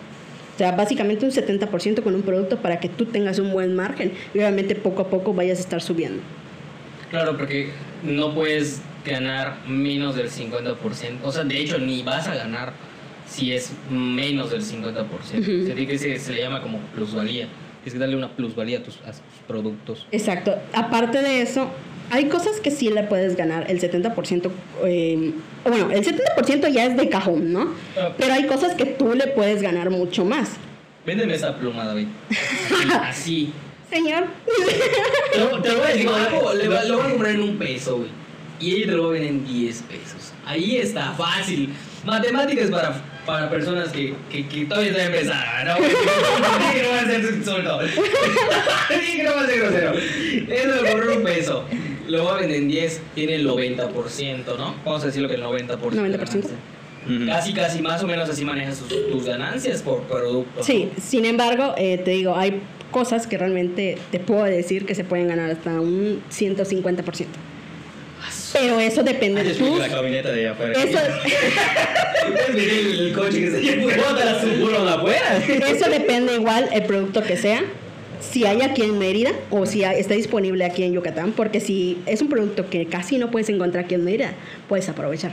[0.56, 4.12] O sea, básicamente un 70% con un producto para que tú tengas un buen margen
[4.34, 6.22] y obviamente poco a poco vayas a estar subiendo.
[7.10, 7.70] Claro, porque
[8.02, 10.76] no puedes ganar menos del 50%.
[11.24, 12.72] O sea, de hecho, ni vas a ganar
[13.28, 15.06] si es menos del 50%.
[15.66, 17.48] Se, dice se, se le llama como plusvalía.
[17.86, 20.06] Es que darle una plusvalía a tus, a tus productos.
[20.10, 20.54] Exacto.
[20.74, 21.70] Aparte de eso,
[22.10, 24.50] hay cosas que sí le puedes ganar el 70%.
[24.84, 25.32] eh,
[25.64, 27.72] bueno, el 70% ya es de cajón, ¿no?
[27.96, 28.12] Ah.
[28.18, 30.50] Pero hay cosas que tú le puedes ganar mucho más.
[31.06, 32.08] Véndeme esa pluma, David.
[33.02, 33.52] Así.
[33.88, 34.24] Señor.
[35.32, 37.42] Te lo, te lo voy a decir, algo, le va- lo voy a comprar en
[37.42, 38.08] un peso, güey.
[38.58, 40.32] Y ella te lo va a vender en 10 pesos.
[40.44, 41.72] Ahí está, fácil.
[42.04, 45.86] Matemáticas para, para personas que, que, que todavía están empezando, ¿no?
[45.86, 47.80] Dije que no va a ser insulto.
[49.26, 49.92] No va a ser grosero.
[49.94, 51.64] Eso lo compré en un peso.
[52.06, 54.74] Lo vender en 10, tiene el 90%, ¿no?
[54.84, 55.66] Vamos a decirlo que el 90%.
[55.66, 56.18] de 90%.
[56.18, 56.40] ganancia.
[57.06, 57.26] Ujú.
[57.26, 60.62] Casi, casi, más o menos así manejas tus, tus ganancias por producto.
[60.62, 62.60] Sí, sin embargo, eh, te digo, hay
[62.90, 67.26] cosas que realmente te puedo decir que se pueden ganar hasta un 150%.
[68.58, 70.72] Pero eso depende de la camioneta de allá afuera.
[70.82, 70.98] Eso,
[72.56, 73.90] el, coche que se
[74.88, 75.42] afuera.
[75.68, 77.62] eso depende igual el producto que sea.
[78.20, 81.98] Si hay aquí en Mérida o si hay- está disponible aquí en Yucatán, porque si
[82.06, 84.32] es un producto que casi no puedes encontrar aquí en Mérida,
[84.68, 85.32] puedes aprovechar.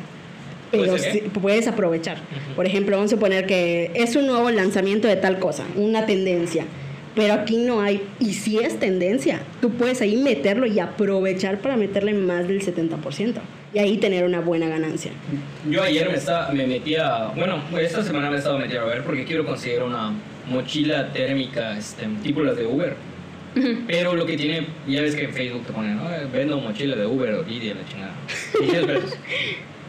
[0.70, 0.96] Pero
[1.42, 2.18] puedes aprovechar.
[2.56, 6.66] Por ejemplo, vamos a suponer que es un nuevo lanzamiento de tal cosa, una tendencia.
[7.16, 11.78] Pero aquí no hay, y si es tendencia, tú puedes ahí meterlo y aprovechar para
[11.78, 13.36] meterle más del 70%.
[13.74, 15.12] Y ahí tener una buena ganancia.
[15.70, 17.32] Yo ayer me, estaba, me metí a.
[17.36, 20.12] Bueno, esta semana me he estado metiendo a ver porque quiero conseguir una
[20.50, 22.96] mochila térmica este, tipo las de Uber.
[23.88, 26.12] Pero lo que tiene, ya ves que en Facebook te ponen, ¿no?
[26.12, 28.14] Eh, Vendo mochila de Uber o Didi, la chingada.
[28.28, 29.20] 600 pesos.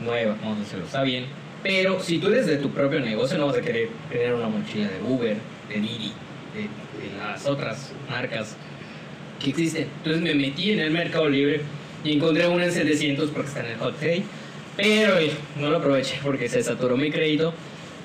[0.02, 1.24] Nueva, vamos a hacerlo, está bien.
[1.62, 4.88] Pero si tú eres de tu propio negocio, no vas a querer tener una mochila
[4.88, 5.36] de Uber,
[5.68, 6.12] de Didi,
[6.54, 6.68] de,
[7.10, 8.56] de las otras marcas
[9.42, 9.86] que existen.
[9.98, 11.60] Entonces me metí en el Mercado Libre
[12.04, 14.22] y encontré una en 700 porque está en el hot sale.
[14.76, 17.54] Pero eh, no lo aproveché porque se saturó mi crédito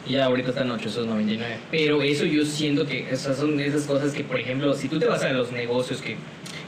[0.07, 1.55] y ahorita está en 899.
[1.71, 5.05] Pero eso yo siento que esas son esas cosas que, por ejemplo, si tú te
[5.05, 6.15] vas a los negocios que,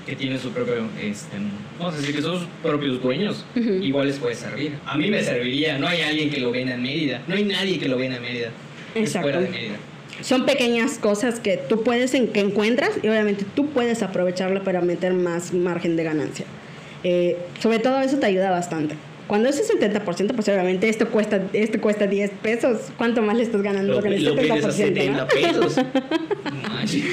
[0.06, 1.38] que tienen su propio, este,
[1.80, 3.70] vamos a decir que son sus propios dueños, Ujú.
[3.84, 4.74] igual les puede servir.
[4.86, 7.80] A mí me serviría, no hay alguien que lo venda en Mérida, no hay nadie
[7.80, 8.50] que lo venda en Mérida.
[8.96, 9.22] Es Exacto.
[9.30, 9.76] fuera de Mérida.
[10.22, 14.82] Son pequeñas cosas que tú puedes, en, que encuentras y obviamente tú puedes aprovecharla para
[14.82, 16.46] meter más margen de ganancia.
[17.04, 18.96] Eh, sobre todo eso te ayuda bastante.
[19.28, 20.04] Cuando es el 70%,
[20.36, 22.78] pues obviamente esto cuesta, esto cuesta 10 pesos.
[22.98, 24.72] ¿Cuánto más le estás ganando Lo, con el lo vendes a 70%?
[24.74, 25.28] 70 ¿no?
[25.28, 25.78] pesos.
[26.82, 27.04] Ahí Sí,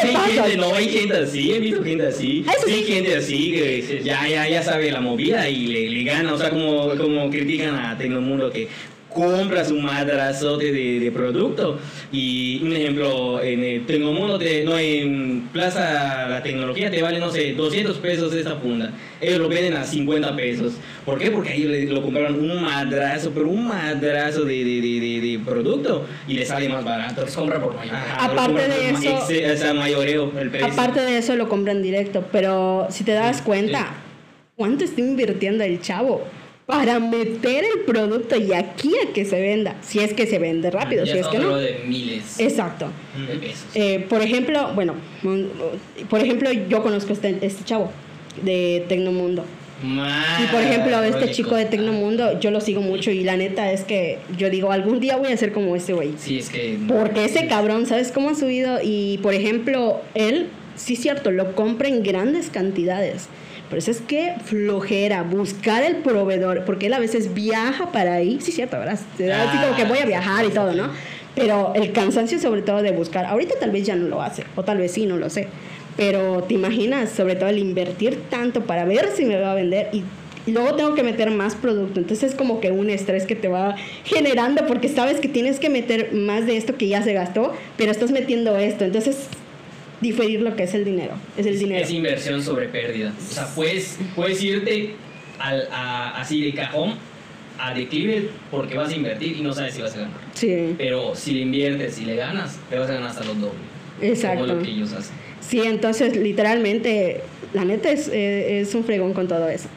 [0.00, 0.30] te pasas.
[0.32, 2.40] gente, no hay gente así, he visto gente así.
[2.48, 2.78] Eso Sí, sí.
[2.78, 6.34] hay gente así que ya, ya, ya sabe la movida y le, le gana.
[6.34, 8.68] O sea, como, como critican a Tecnomundo que
[9.14, 11.78] compras un madrazote de, de producto.
[12.12, 17.30] Y un ejemplo, en el Tecnomundo, te, no, en Plaza La Tecnología te vale, no
[17.30, 18.92] sé, 200 pesos esta funda.
[19.20, 20.74] Ellos lo venden a 50 pesos.
[21.06, 21.30] ¿Por qué?
[21.30, 26.04] Porque ellos lo compraron un madrazo, pero un madrazo de, de, de, de- de producto
[26.28, 27.10] y le sale más barato.
[27.10, 27.94] Entonces compra por mayor.
[27.94, 30.68] Ajá, Aparte de eso- exe- o sea, mayoreo el precio.
[30.72, 33.94] Aparte de eso lo compran directo, pero si te das cuenta,
[34.56, 36.24] ¿cuánto está invirtiendo el chavo
[36.66, 40.70] para meter el producto y aquí a que se venda, si es que se vende
[40.70, 41.56] rápido, Ya si es que no.
[41.56, 42.86] de miles Exacto.
[43.28, 43.66] de pesos.
[43.74, 44.94] Eh, por ejemplo, bueno,
[46.08, 47.90] por ejemplo, yo conozco este, este chavo
[48.42, 49.44] de Tecnomundo.
[49.82, 53.82] Y por ejemplo, este chico de Tecnomundo, yo lo sigo mucho y la neta es
[53.84, 56.12] que yo digo, algún día voy a ser como este güey.
[56.16, 56.78] Sí, es que.
[56.88, 58.78] Porque ese cabrón, ¿sabes cómo ha subido?
[58.82, 63.28] Y por ejemplo, él, sí es cierto, lo compra en grandes cantidades.
[63.74, 68.38] Pero eso es que flojera, buscar el proveedor, porque él a veces viaja para ahí,
[68.40, 68.96] sí cierto, ¿verdad?
[69.16, 70.90] Se da así como que voy a viajar y todo, ¿no?
[71.34, 74.62] Pero el cansancio sobre todo de buscar, ahorita tal vez ya no lo hace, o
[74.62, 75.48] tal vez sí, no lo sé.
[75.96, 79.88] Pero te imaginas, sobre todo el invertir tanto para ver si me va a vender
[79.92, 80.04] y
[80.52, 81.98] luego tengo que meter más producto.
[81.98, 85.68] Entonces es como que un estrés que te va generando porque sabes que tienes que
[85.68, 88.84] meter más de esto que ya se gastó, pero estás metiendo esto.
[88.84, 89.26] Entonces
[90.04, 91.14] diferir lo que es el dinero.
[91.36, 91.82] Es el dinero.
[91.84, 93.12] Es inversión sobre pérdida.
[93.18, 94.90] O sea, puedes, puedes irte
[95.38, 96.94] al, a- así de cajón
[97.58, 100.20] a declive porque vas a invertir y no sabes si vas a ganar.
[100.34, 103.58] Sí, Pero si le inviertes y le ganas, te vas a ganar hasta los dobles.
[104.00, 104.40] exacto.
[104.46, 105.14] Como lo que ellos hacen.
[105.40, 107.20] Sí, entonces literalmente,
[107.52, 109.68] la neta es, eh, es un fregón con todo eso.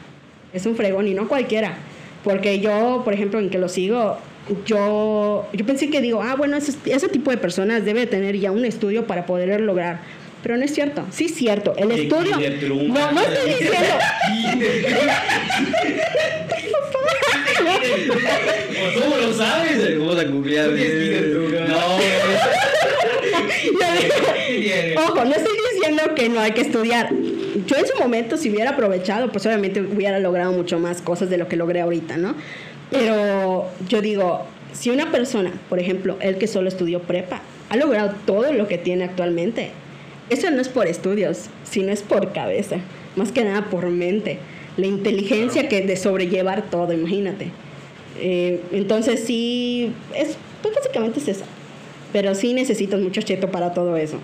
[0.52, 1.76] Es un fregón y no cualquiera.
[2.24, 4.18] Porque yo, por ejemplo, en que lo sigo,
[4.66, 8.50] yo, yo pensé que digo, ah, bueno, ese, ese tipo de personas debe tener ya
[8.50, 10.00] un estudio para poder lograr.
[10.42, 11.04] Pero no es cierto.
[11.10, 11.74] Sí es cierto.
[11.76, 12.36] El De estudio...
[12.88, 13.78] No, no estoy diciendo...
[19.00, 19.72] ¿Cómo lo sabes?
[19.72, 21.78] Tienes Kinder Trump, ¿no?
[25.04, 27.10] Ojo, no estoy diciendo que no hay que estudiar.
[27.66, 31.38] Yo en su momento, si hubiera aprovechado, pues obviamente hubiera logrado mucho más cosas de
[31.38, 32.34] lo que logré ahorita, ¿no?
[32.90, 38.14] Pero yo digo, si una persona, por ejemplo, él que solo estudió prepa, ha logrado
[38.26, 39.70] todo lo que tiene actualmente,
[40.30, 42.76] eso no es por estudios, sino es por cabeza,
[43.16, 44.38] más que nada por mente,
[44.76, 47.50] la inteligencia que de sobrellevar todo, imagínate.
[48.20, 51.44] Eh, entonces sí, es, pues básicamente es eso.
[52.12, 54.18] Pero sí necesitas mucho cheto para todo eso.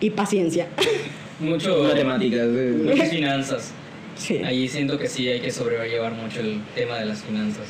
[0.00, 0.68] Y paciencia.
[1.40, 2.46] Mucho matemáticas.
[2.46, 2.80] eh.
[2.84, 3.72] Muchas finanzas.
[4.16, 4.38] Sí.
[4.44, 7.66] Ahí siento que sí hay que sobrellevar mucho el tema de las finanzas.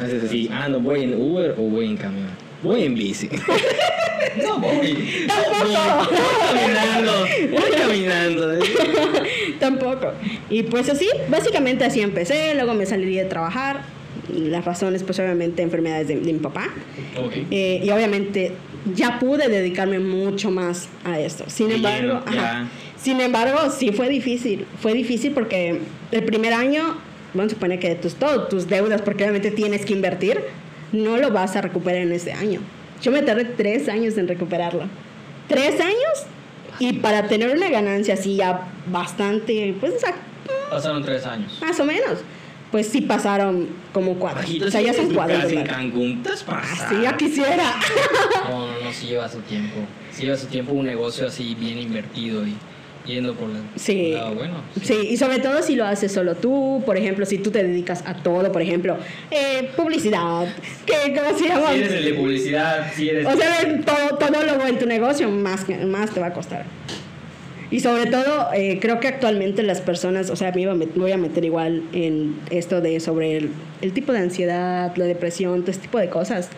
[0.00, 2.28] Haces así, ah, no voy en Uber o voy en camión.
[2.62, 3.28] Voy en bici.
[4.42, 5.26] No, voy.
[5.26, 6.10] Tampoco.
[6.52, 7.12] caminando,
[7.52, 8.58] voy caminando.
[9.60, 10.12] Tampoco.
[10.50, 12.54] Y pues así, básicamente así empecé.
[12.54, 13.82] Luego me salí de trabajar.
[14.34, 16.68] Las razones, pues obviamente, enfermedades de, de mi papá.
[17.18, 17.32] Ok.
[17.50, 18.52] Eh, y obviamente
[18.94, 21.44] ya pude dedicarme mucho más a esto.
[21.48, 22.34] Sin embargo, ajá.
[22.34, 22.68] ya.
[22.96, 24.66] sin embargo, sí fue difícil.
[24.80, 25.80] Fue difícil porque
[26.12, 26.96] el primer año,
[27.34, 30.40] vamos a suponer que tus, todas tus deudas, porque obviamente tienes que invertir,
[30.96, 32.60] no lo vas a recuperar en ese año.
[33.02, 34.84] Yo me tardé tres años en recuperarlo.
[35.48, 36.26] Tres años
[36.78, 40.14] y para tener una ganancia así ya bastante, pues o sea,
[40.70, 41.58] Pasaron tres años.
[41.60, 42.18] más o menos,
[42.72, 44.44] pues sí pasaron como cuatro.
[44.66, 45.36] O sea, ya son cuatro.
[45.48, 45.64] en.
[45.66, 46.88] Cancún, estás Ah, pasada.
[46.90, 47.74] sí, ya quisiera.
[48.50, 49.76] No, no, no, sí lleva su tiempo.
[50.12, 52.54] Sí lleva su tiempo un negocio así bien invertido y
[53.06, 54.06] yendo por la, Sí.
[54.06, 54.54] el lado bueno.
[54.82, 58.02] Sí, y sobre todo si lo haces solo tú, por ejemplo, si tú te dedicas
[58.06, 58.96] a todo, por ejemplo,
[59.30, 60.46] eh, publicidad,
[60.84, 61.72] que, ¿cómo se llama?
[61.72, 63.26] Si eres el de publicidad, si eres...
[63.26, 66.64] O sea, todo, todo lo en tu negocio, más, más te va a costar.
[67.70, 70.94] Y sobre todo, eh, creo que actualmente las personas, o sea, me, iba a met-
[70.94, 73.50] me voy a meter igual en esto de sobre el,
[73.82, 76.48] el tipo de ansiedad, la depresión, todo este tipo de cosas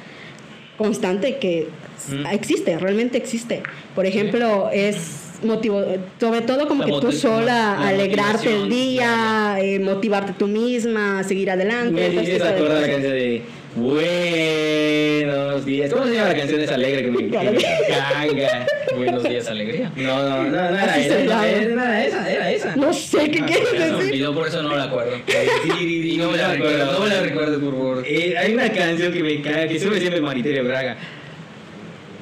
[0.77, 1.69] constante que
[2.11, 2.27] Mm.
[2.33, 3.63] existe, realmente existe.
[3.95, 5.85] Por ejemplo, es motivo,
[6.19, 7.45] sobre todo como La que tú sola
[7.79, 11.93] la alegrarte el día, eh, motivarte tú misma, seguir adelante.
[11.93, 13.43] Me este de acordar la canción de
[13.77, 15.93] Buenos días.
[15.93, 18.67] ¿Cómo se llama la canción esa alegre que me, que me caga?
[18.97, 19.93] Buenos días, alegría.
[19.97, 21.19] No, no, no, no era esa.
[21.25, 21.35] No,
[21.77, 22.77] no era esa, era esa.
[22.77, 23.95] No sé qué Ah, quieres decir.
[23.95, 25.13] olvidó, por eso no la acuerdo.
[25.81, 28.05] Y no me la recuerdo, no me la recuerdo, por favor.
[28.07, 30.97] Eh, hay una canción que me caga, que sube siempre Maritere Braga.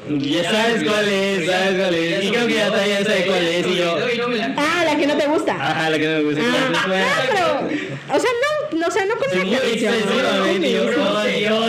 [0.08, 2.24] Ya sabes cuál es, sabes cuál es.
[2.24, 3.66] Y creo que ya también sabe cuál es.
[3.66, 5.54] Y yo, la Ah, la que no te gusta.
[5.54, 6.40] ajá, la que no me gusta.
[6.44, 8.30] Ah, Entonces, pero, o sea,
[8.70, 9.94] no, no, o sea, no con muy canción.
[9.94, 11.02] excesivamente, yo Pero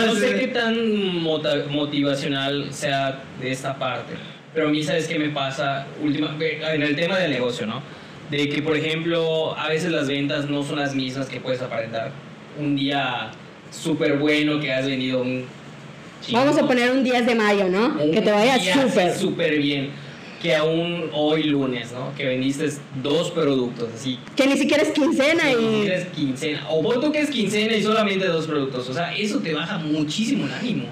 [0.06, 4.14] no sé, sé qué tan mota- motivacional sea de esta parte.
[4.54, 5.86] Pero a mí, ¿sabes qué me pasa?
[6.02, 6.36] Última,
[6.72, 7.82] en el tema del negocio, ¿no?
[8.30, 12.12] De que, por ejemplo, a veces las ventas no son las mismas que puedes aparentar.
[12.58, 13.30] Un día
[13.70, 15.46] súper bueno que has vendido un...
[16.32, 17.96] Vamos a poner un 10 de mayo, ¿no?
[17.98, 19.14] Que te vaya súper.
[19.14, 19.90] Súper bien.
[20.42, 22.14] Que aún hoy lunes, ¿no?
[22.16, 22.68] Que vendiste
[23.02, 25.74] dos productos, así Que ni siquiera es quincena ni y.
[25.78, 26.66] siquiera es quincena.
[26.70, 28.88] O vos tú que es quincena y solamente dos productos.
[28.88, 30.84] O sea, eso te baja muchísimo el ánimo.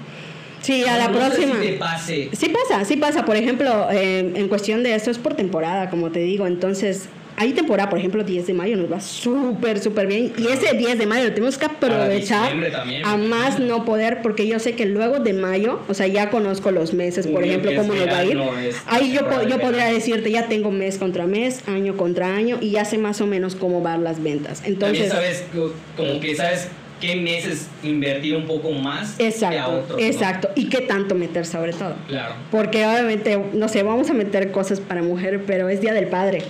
[0.61, 1.55] Sí, a la No sé próxima.
[1.61, 2.29] si te pase.
[2.33, 3.23] Sí pasa, sí pasa.
[3.23, 6.45] Por ejemplo, eh, en cuestión de esto es por temporada, como te digo.
[6.45, 7.07] Entonces,
[7.39, 10.33] hay temporada, por ejemplo, 10 de mayo nos va súper, súper bien.
[10.37, 12.51] Y ese 10 de mayo lo tenemos que aprovechar
[13.05, 16.71] a más no poder, porque yo sé que luego de mayo, o sea, ya conozco
[16.71, 18.39] los meses, por ejemplo, que cómo nos va a ir.
[18.87, 22.85] Ahí yo, yo podría decirte, ya tengo mes contra mes, año contra año, y ya
[22.85, 24.63] sé más o menos cómo van las ventas.
[24.65, 26.67] Entonces, sabes, co- como que sabes
[26.99, 29.85] qué meses invertir un poco más que a exacto.
[29.91, 29.99] ¿no?
[29.99, 30.49] exacto.
[30.55, 31.93] Y qué tanto meter sobre todo.
[32.07, 36.07] Claro, Porque obviamente, no sé, vamos a meter cosas para mujer, pero es Día del
[36.07, 36.41] Padre.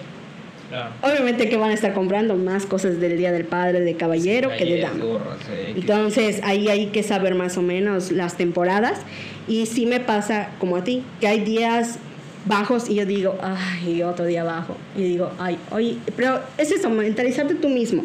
[0.70, 0.92] Claro.
[1.02, 4.66] Obviamente que van a estar comprando más cosas del Día del Padre de caballero que
[4.66, 5.04] de dama.
[5.04, 9.00] gorras, eh, Entonces ahí hay que saber más o menos las temporadas
[9.48, 12.00] y sí me pasa como a ti, que hay días
[12.46, 14.76] bajos y yo digo, ay, otro día bajo.
[14.96, 18.04] Y digo, ay, oye, pero es eso, mentalizarte tú mismo.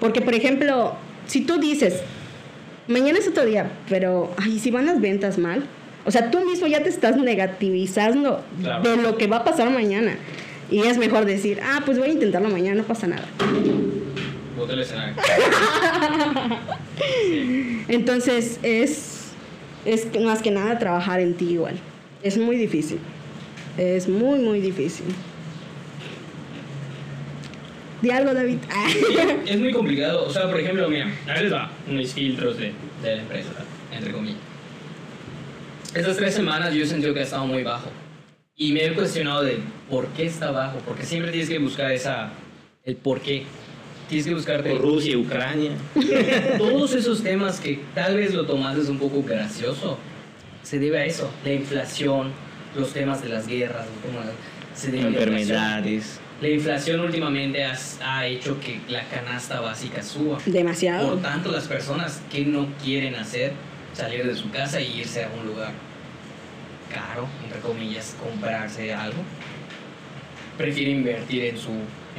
[0.00, 0.94] Porque, por ejemplo,
[1.26, 2.00] si tú dices,
[2.88, 5.64] mañana es otro día, pero, ay, si van las ventas mal,
[6.04, 8.82] o sea, tú mismo ya te estás negativizando Claro.
[8.82, 10.16] de lo que va a pasar mañana.
[10.72, 13.26] Y es mejor decir, ah, pues voy a intentarlo mañana, no pasa nada.
[14.56, 15.14] Boté el escenario.
[17.88, 19.32] Entonces es,
[19.84, 21.78] es más que nada trabajar en ti igual.
[22.22, 23.00] Es muy difícil.
[23.76, 25.04] Es muy, muy difícil.
[28.00, 28.58] Di algo, David.
[28.88, 29.04] Sí,
[29.46, 30.24] es muy complicado.
[30.24, 33.50] O sea, por ejemplo, mira, a ver les va unos filtros de, de la empresa,
[33.94, 34.38] entre comillas.
[35.94, 37.90] Estas tres semanas yo he sentido que ha estado muy bajo.
[38.56, 39.58] Y me he cuestionado de
[39.90, 40.78] por qué está bajo.
[40.86, 42.30] Porque siempre tienes que buscar esa,
[42.84, 43.44] el por qué.
[44.08, 45.70] Tienes que buscarte Por Rusia, Ucrania.
[46.58, 49.98] todos esos temas que tal vez lo tomaste un poco gracioso.
[50.62, 51.30] Se debe a eso.
[51.44, 52.30] La inflación,
[52.76, 54.32] los temas de las guerras, los temas-
[54.74, 55.08] se debe.
[55.08, 56.18] Enfermedades.
[56.42, 60.38] La inflación últimamente has- ha hecho que la canasta básica suba.
[60.44, 61.10] Demasiado.
[61.10, 63.52] Por tanto, las personas que no quieren hacer
[63.94, 65.72] salir de su casa e irse a un lugar
[66.92, 69.22] caro, entre comillas, comprarse algo,
[70.58, 71.70] prefieren invertir en su,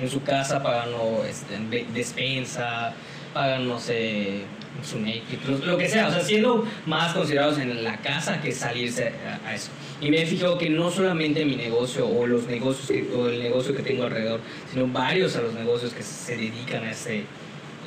[0.02, 2.94] en su casa pagando este, de- despensa,
[3.34, 4.42] pagan, no sé,
[4.84, 9.14] su Netflix, lo, que sea, o sea, siendo más considerados en la casa que salirse
[9.46, 9.70] a, a eso.
[10.02, 13.40] Y me he fijado que no solamente mi negocio o los negocios que, o el
[13.42, 17.24] negocio que tengo alrededor, sino varios a los negocios que se dedican a este,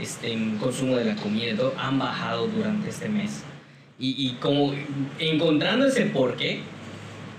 [0.01, 3.43] este consumo de la comida todo, han bajado durante este mes.
[3.99, 4.73] Y, y como
[5.19, 6.61] encontrando ese porqué,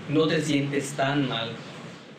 [0.08, 1.50] no te sientes tan mal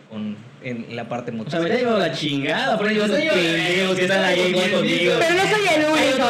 [0.10, 1.64] con, en la parte O sea, emocional.
[1.64, 5.14] me está llevando la chingada, por Está llevando- pendejos que están ahí igual conmigo.
[5.20, 6.28] Pero no soy el único.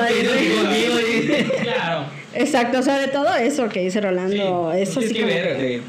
[1.63, 2.05] Claro.
[2.33, 4.71] Exacto, sobre todo eso que dice Rolando.
[4.73, 5.81] eso tienes sí que ver que- de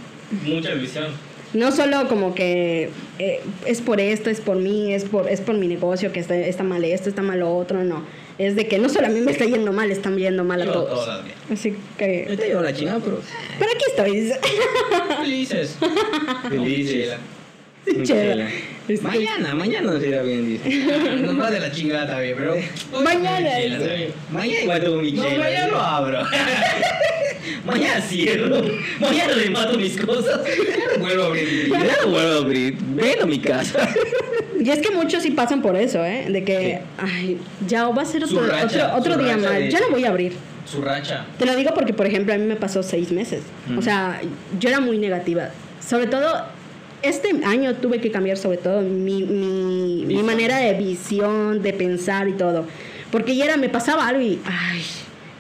[0.55, 1.07] mucha visión.
[1.53, 5.57] No solo como que eh, es por esto, es por mí, es por, es por
[5.57, 8.05] mi negocio que está, está mal esto, está mal lo otro, no.
[8.41, 10.65] Es de que no solo a mí me está yendo mal, están yendo mal a
[10.65, 11.05] Yo todos.
[11.05, 11.37] todas bien.
[11.53, 12.23] Así que...
[12.23, 13.21] está llevando la chingada, pero
[13.59, 14.33] Pero aquí estoy.
[15.21, 15.77] Felices.
[16.49, 17.13] felices.
[18.03, 18.49] Chela.
[18.89, 20.69] Este- Mañana, mañana nos irá bien, dice.
[21.23, 22.57] Nos va de la chingada también, pero.
[23.05, 23.51] Mañana.
[23.61, 23.79] Chela.
[24.31, 25.45] Mañana igual tengo mi No, chela.
[25.45, 26.19] mañana lo abro.
[27.67, 28.63] Mañana cierro.
[29.01, 30.41] Mañana le mato mis cosas.
[30.99, 31.69] Vuelvo a abrir.
[31.71, 32.75] Ya no vuelvo a abrir.
[32.95, 33.87] Ven a mi casa.
[34.61, 36.27] Y es que muchos sí pasan por eso, ¿eh?
[36.31, 36.85] De que, Sí.
[36.99, 40.05] ay, ya va a ser otro, racha, otro, otro día mal, de- ya no voy
[40.05, 40.35] a abrir.
[40.67, 41.25] Su racha.
[41.39, 43.43] Te lo digo porque, por ejemplo, a mí me pasó seis meses.
[43.77, 44.21] O sea,
[44.61, 45.49] yo era muy negativa.
[45.85, 46.29] Sobre todo,
[47.03, 52.29] este año tuve que cambiar sobre todo mi, mi, mi manera de visión, de pensar
[52.29, 52.67] y todo.
[53.11, 54.83] Porque ya era, me pasaba algo y, ay,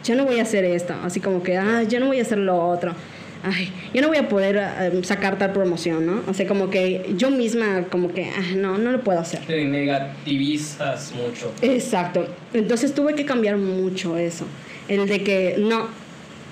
[0.02, 0.94] ya no voy a hacer esto.
[1.04, 2.94] Así como que, ay, ya no voy a hacer lo otro.
[3.42, 6.22] Ay, yo no voy a poder eh, sacar tal promoción, ¿no?
[6.26, 9.40] O sea, como que yo misma, como que, ah, no, no lo puedo hacer.
[9.46, 11.52] Te negativizas mucho.
[11.62, 12.26] Exacto.
[12.52, 14.44] Entonces tuve que cambiar mucho eso.
[14.88, 15.88] El de que no,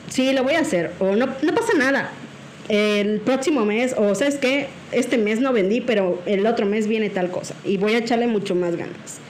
[0.08, 0.92] sí, lo voy a hacer.
[0.98, 2.10] O no, no pasa nada.
[2.68, 7.10] El próximo mes, o sabes qué, este mes no vendí, pero el otro mes viene
[7.10, 7.54] tal cosa.
[7.64, 9.20] Y voy a echarle mucho más ganas.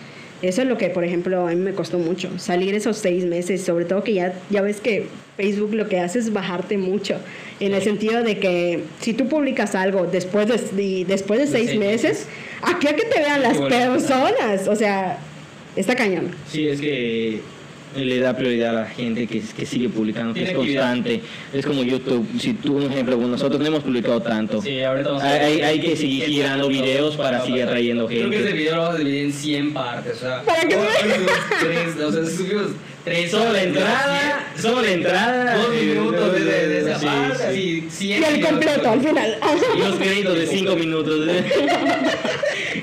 [0.41, 2.31] Eso es lo que, por ejemplo, a mí me costó mucho.
[2.39, 6.21] Salir esos seis meses, sobre todo que ya, ya ves que Facebook lo que hace
[6.21, 7.17] es bajarte mucho.
[7.61, 11.51] En el sentido de que si tú publicas algo después de, de- después de De
[11.53, 12.27] seis seis meses,
[12.63, 14.69] aquí a que te vean las personas.
[14.69, 15.19] O sea,
[15.75, 16.31] está cañón.
[16.49, 17.41] Sí, es que
[18.05, 21.21] le da prioridad a la gente que, que sigue publicando, que es constante.
[21.53, 22.27] Es como YouTube.
[22.41, 24.61] Si tú, un ejemplo, nosotros no hemos publicado tanto.
[24.63, 28.31] Sí, ahorita vamos a Hay, hay- hay que seguir girando videos para seguir atrayendo Creo
[28.31, 28.59] que este gente.
[28.63, 30.17] video lo vamos a dividir en 100 partes.
[30.17, 30.89] O sea, Para subimos
[31.61, 32.67] tres, o sea, subimos
[33.05, 35.57] tres Solo la entrada, solo la entrada.
[35.57, 37.45] Dos eh, minutos de, de, de esa sí, parte, sí.
[37.45, 39.39] así, 100 Y el completo al final.
[39.77, 41.27] Y los créditos de 5 minutos.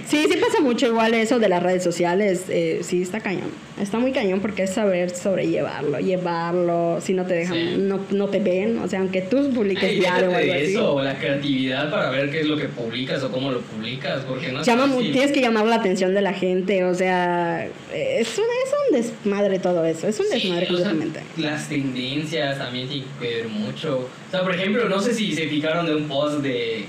[0.07, 2.45] Sí, sí pasa mucho igual eso de las redes sociales.
[2.49, 3.49] eh, sí, está cañón.
[3.81, 6.99] Está muy cañón porque es saber sobrellevarlo, llevarlo.
[7.01, 7.75] Si no te dejan, Sí.
[7.77, 8.79] no, no te ven.
[8.79, 10.63] O sea, aunque tú publiques Ay, diario o algo así.
[10.63, 14.51] eso, la creatividad para ver qué es lo que publicas o cómo lo publicas, porque
[14.51, 18.73] no Llama tienes que llamar la atención de la gente, o sea, es un, es
[18.89, 21.19] un desmadre todo eso, es un Sí, desmadre o sea, completamente.
[21.37, 24.07] las tendencias también tienen que ver mucho.
[24.27, 26.85] O sea, por ejemplo, no sé si se fijaron de un post de,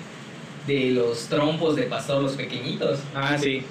[0.67, 2.99] de los trompos de pastor, los pequeñitos.
[3.15, 3.63] Ah, sí.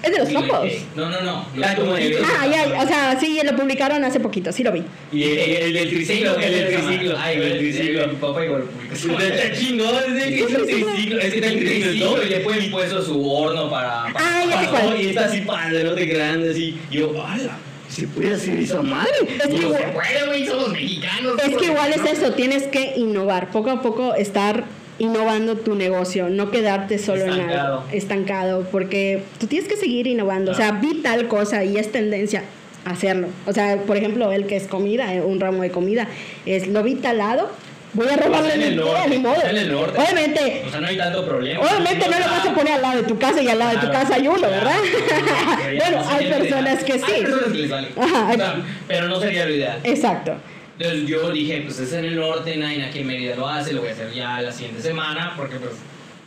[0.00, 0.68] Es de los trompos.
[0.94, 1.46] No, no, no.
[1.56, 4.70] Los Ah, como de Ah, ya, o sea, sí, lo publicaron hace poquito, sí lo
[4.70, 4.84] vi.
[5.10, 7.16] Y el, el del triciclo, el del triciclo.
[7.18, 8.06] Ay, el del triciclo.
[8.08, 9.20] Mi papá igual lo publicó.
[9.22, 11.18] Está chingón, es el que es el triciclo.
[11.20, 12.22] Es que está el triciclo.
[12.22, 14.04] y le pueden puesto su horno para.
[14.14, 15.00] Ah, ya sé cuál.
[15.00, 16.78] y está así padrote grande, así.
[16.90, 17.58] Y yo, ¡hala!
[17.88, 19.10] ¿Se puede hacer esa madre?
[19.36, 21.32] Es que igual- Se puede, güey, somos mexicanos.
[21.44, 22.06] Es que igual es ¿no?
[22.06, 24.64] eso, tienes que innovar, poco a poco estar
[24.98, 27.74] innovando tu negocio, no quedarte solo en Estancado.
[27.78, 31.92] algo estancado, porque tú tienes que seguir innovando, o sea, vi tal cosa y es
[31.92, 32.42] tendencia
[32.84, 33.28] a hacerlo.
[33.46, 36.08] O sea, por ejemplo, el que es comida, eh, un ramo de comida,
[36.46, 37.50] es lo vi talado,
[37.94, 39.34] voy a robarle en la el idea, norte, ni modo.
[39.36, 39.74] está en el.
[39.74, 41.60] Obviamente, O sea, no hay tanto problema.
[41.60, 43.86] Obviamente no lo vas a poner al lado de tu casa y al lado de
[43.86, 44.76] tu casa hay uno, claro, ¿verdad?
[45.78, 47.04] bueno, hay personas que sí.
[47.14, 47.88] Hay personas que les vale.
[47.96, 48.56] Ajá, O sea,
[48.88, 49.78] pero no sería lo ideal.
[49.84, 50.34] Exacto.
[50.78, 53.80] Entonces yo dije, pues es en el norte, nadie aquí en Mérida lo hace, lo
[53.80, 55.72] voy a hacer ya la siguiente semana, porque pues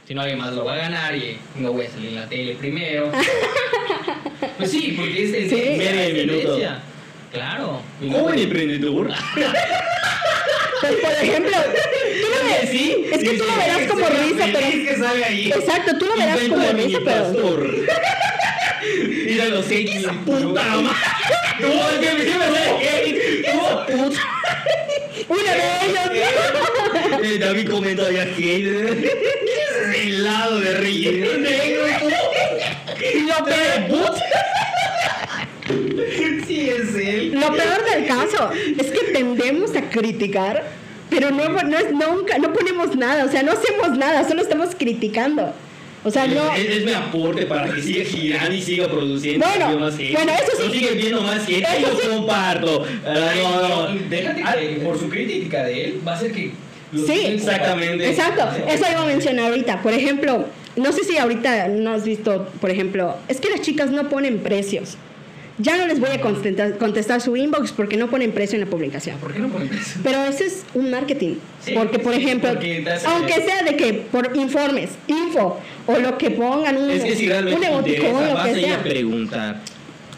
[0.05, 2.27] si no alguien más lo va a ganar y no voy a salir en la
[2.27, 3.11] tele primero.
[4.57, 5.55] pues sí, porque es, es, Sí.
[6.13, 6.37] minuto.
[6.37, 6.81] tendencia.
[7.31, 7.81] Claro.
[8.01, 9.09] Joven emprendedor.
[10.81, 14.47] Pues, por ejemplo, tú lo ves, sí, es que sí, tú lo verás como risa,
[14.51, 14.67] pero...
[14.67, 15.51] que salga ahí.
[15.51, 17.23] Exacto, tú lo verás Invento como risa, pero...
[17.23, 17.69] pastor.
[19.27, 20.95] Mira los X, puta madre.
[21.67, 23.53] Es que me.
[23.53, 24.21] No, puta.
[25.29, 25.49] Uno de
[25.85, 27.23] ellos.
[27.23, 31.87] Eh, David comenta ya que es helado de río negro.
[33.13, 34.13] Y lo peor,
[36.47, 37.31] Sí, es él.
[37.33, 40.63] lo peor del caso es que tendemos a criticar,
[41.09, 44.69] pero no, no es nunca, no ponemos nada, o sea, no hacemos nada, solo estamos
[44.77, 45.53] criticando.
[46.03, 46.53] O sea, no...
[46.53, 50.13] Es, es mi aporte para que siga girando y siga produciendo Bueno, más gente.
[50.13, 50.63] bueno, eso sí.
[50.63, 52.07] Yo sigue viendo más gente yo sí.
[52.09, 52.85] comparto.
[53.05, 53.99] Ah, no, no.
[54.09, 56.51] Déjate que por su crítica de él va a ser que.
[56.91, 58.09] lo Sí, exactamente.
[58.09, 59.81] Exacto, eso iba a mencionar ahorita.
[59.83, 60.45] Por ejemplo,
[60.75, 64.39] no sé si ahorita no has visto, por ejemplo, es que las chicas no ponen
[64.39, 64.97] precios.
[65.61, 68.69] Ya no les voy a contestar, contestar su inbox porque no ponen precio en la
[68.69, 69.17] publicación.
[69.17, 69.99] ¿Por qué no ponen eso?
[70.03, 71.35] Pero ese es un marketing.
[71.63, 76.31] Sí, porque, por ejemplo, porque aunque sea de que por informes, info, o lo que
[76.31, 78.81] pongan, un, Es que si un emoticón, lo que sea.
[78.81, 79.61] preguntar.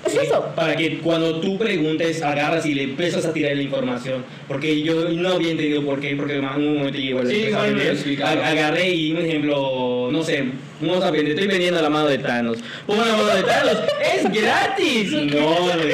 [0.05, 0.51] Es eso.
[0.55, 4.25] Para que cuando tú preguntes, agarras y le empiezas a tirar la información.
[4.47, 8.31] Porque yo no había entendido por qué, porque en un momento llegó el Sí, a
[8.31, 10.43] Agarré y, un ejemplo, no sé,
[10.81, 12.57] vamos a vender, estoy vendiendo la mano de Thanos.
[12.85, 13.77] Pongo la mano de Thanos,
[14.15, 15.11] ¡es gratis!
[15.33, 15.93] No, güey.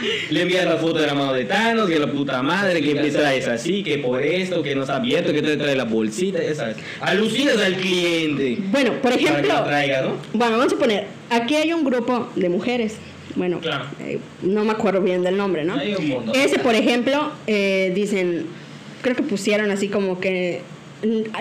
[0.30, 3.34] Le envías la foto de la mano de Thanos, que la puta madre, que empieza
[3.34, 6.54] es así, que por esto, que no está abierto, que te trae la bolsita, ya
[6.54, 6.76] sabes.
[7.00, 8.58] Alucinas al cliente.
[8.70, 10.16] Bueno, por ejemplo, lo traiga, ¿no?
[10.32, 12.96] bueno, vamos a poner, aquí hay un grupo de mujeres.
[13.36, 13.84] Bueno, Claro.
[14.00, 15.74] eh, no me acuerdo bien del nombre, ¿no?
[15.76, 16.34] Hay un montón.
[16.34, 18.46] Ese, por ejemplo, eh, dicen,
[19.02, 20.62] creo que pusieron así como que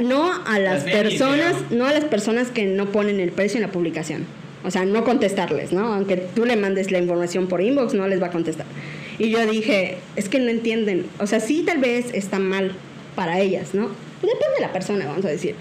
[0.01, 3.71] no a las personas, no a las personas que no ponen el precio en la
[3.71, 4.25] publicación.
[4.63, 5.93] O sea, no contestarles, ¿no?
[5.93, 8.65] Aunque tú le mandes la información por inbox, no les va a contestar.
[9.17, 11.05] Y yo dije, es que no entienden.
[11.19, 12.73] O sea, sí tal vez está mal
[13.15, 13.89] para ellas, ¿no?
[14.21, 15.55] Depende de la persona, vamos a decir.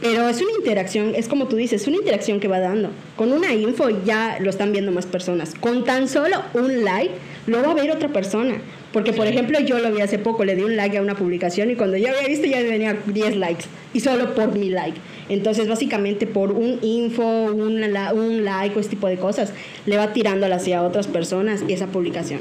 [0.00, 2.90] Pero es una interacción, es como tú dices, es una interacción que va dando.
[3.16, 5.54] Con una info ya lo están viendo más personas.
[5.60, 7.12] Con tan solo un like,
[7.46, 8.62] lo va a ver otra persona.
[8.92, 11.70] Porque, por ejemplo, yo lo vi hace poco, le di un like a una publicación
[11.70, 13.64] y cuando ya había visto ya venía 10 likes.
[13.94, 14.98] Y solo por mi like.
[15.28, 19.52] Entonces, básicamente, por un info, un, un like o ese tipo de cosas,
[19.86, 22.40] le va tirando hacia otras personas esa publicación.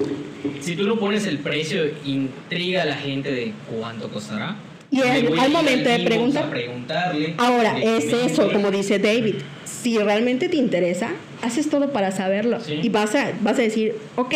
[0.60, 4.56] Si tú no pones el precio, intriga a la gente de cuánto costará.
[4.92, 6.50] Y al- momento de preguntar.
[6.50, 7.36] preguntarle.
[7.38, 9.36] Ahora, es eso, como dice David.
[9.66, 11.12] Si realmente te interesa,
[11.44, 12.60] haces todo para saberlo.
[12.60, 12.80] Sí.
[12.82, 14.34] Y vas a, vas a decir, ok,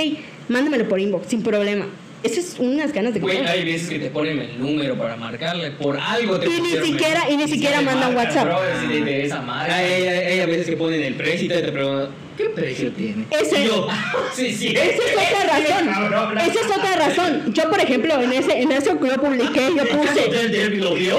[0.47, 1.87] mándamelo por inbox, sin problema.
[2.23, 3.55] Esas es unas ganas de Güey, comprar.
[3.57, 5.71] hay veces que te ponen el número para marcarle.
[5.71, 8.49] Por algo te Y ni siquiera- y ni si siquiera mandan WhatsApp.
[8.81, 9.75] si te interesa marca.
[9.75, 13.25] Hay, hay, hay a veces que ponen el precio y te preguntan, ¿qué precio tiene?
[13.29, 13.87] Ese- Y yo,
[14.35, 14.67] Sí, sí.
[14.69, 16.37] Esa es otra razón.
[16.37, 17.53] Esa es otra razón.
[17.53, 20.79] Yo, por ejemplo, en ese, en eso que yo publiqué, yo ¿acaso puse, usted el
[20.79, 21.17] lo vio?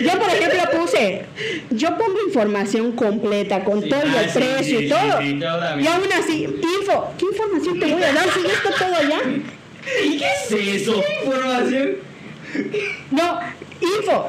[0.00, 1.22] yo por ejemplo puse,
[1.70, 5.22] yo pongo información completa con Sí, todo ah, el sí, precio sí, y todo.
[5.22, 9.20] y aún así, info, ¿qué información te voy a dar si ya está todo ya?
[10.04, 11.02] ¿Y qué es eso?
[11.24, 11.96] Información.
[13.10, 13.40] No,
[13.80, 14.28] info.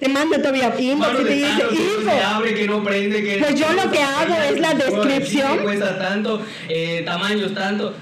[0.00, 2.10] te manda todavía inbox Manos y te dice tanto, info.
[2.26, 5.58] abre, que no prende, que Pues yo lo que hago es la descripción.
[5.58, 7.94] cuesta tanto, eh, tamaños tanto.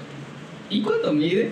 [0.69, 1.51] ¿Y cuánto mide?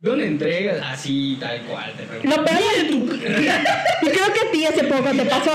[0.00, 0.80] ¿Dónde entregas?
[0.84, 1.92] Así, tal cual.
[1.96, 2.28] Te.
[2.28, 5.52] Lo peor es y creo que a ti hace poco te pasó.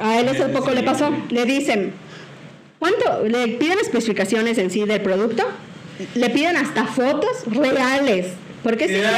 [0.00, 1.10] A él hace poco le pasó.
[1.30, 1.92] Le dicen,
[2.78, 3.24] ¿cuánto?
[3.26, 5.44] Le piden especificaciones en sí del producto.
[6.14, 8.26] Le piden hasta fotos reales.
[8.62, 9.08] Porque cierto,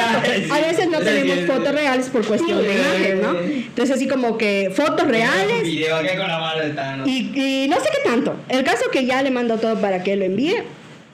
[0.54, 3.38] a veces no tenemos que- fotos reales por cuestión de imagen, ¿no?
[3.40, 7.08] Entonces así como que fotos reales video acá con la mano de Thanos.
[7.08, 7.32] y,
[7.64, 8.36] y no sé qué tanto.
[8.50, 10.56] El caso que ya le mandó todo para que lo envíe,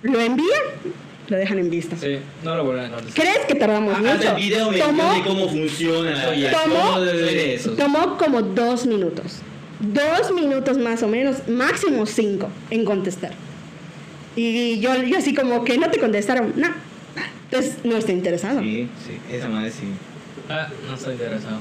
[0.02, 0.56] lo envía,
[1.28, 1.96] lo dejan en vista.
[1.96, 2.96] Sí, no lo vuelven a.
[3.14, 4.28] ¿Crees que tardamos Haz mucho?
[4.30, 6.34] el video Tomó- de cómo funciona.
[6.34, 7.76] Esos.
[7.76, 9.36] Tomó como dos minutos.
[9.78, 13.30] Dos minutos más o menos, máximo cinco en contestar.
[14.36, 16.68] Y yo, yo así como que no te contestaron, no.
[17.50, 18.60] Entonces no estoy interesado.
[18.60, 19.86] Sí, sí, esa madre sí.
[20.48, 21.58] Ah, no estoy interesado.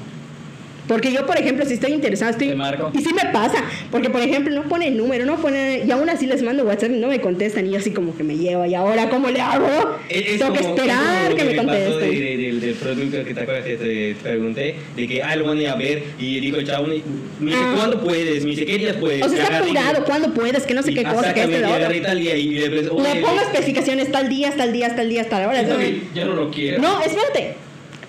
[0.88, 2.54] Porque yo, por ejemplo, si estoy interesada, estoy...
[2.54, 2.90] Marco.
[2.94, 3.62] Y sí me pasa.
[3.90, 5.82] Porque, por ejemplo, no pone el número, no pone...
[5.86, 7.66] Y aún así les mando WhatsApp y no me contestan.
[7.66, 8.64] Y yo así como que me llevo.
[8.66, 9.66] ¿Y ahora cómo le hago?
[10.08, 11.98] Es- Tengo que como- esperar lo que me contesten.
[12.10, 15.46] de- de- del, del producto que te acuerdas que te pregunté, de que, ah, lo
[15.48, 17.04] van a ver, y dijo el chavo, me dice,
[17.56, 17.74] Ah.
[17.76, 18.44] ¿cuándo puedes?
[18.44, 19.22] Me dice, ¿qué días puedes?
[19.24, 20.04] O sea, está apurado.
[20.04, 20.62] ¿Cuándo puedes?
[20.64, 24.28] Que no sé qué cosa, que este agarré tal día y le pongo especificaciones tal
[24.28, 25.62] día, tal día, tal día, tal hora.
[26.14, 26.80] Ya no lo quiero.
[26.80, 27.65] No, espérate.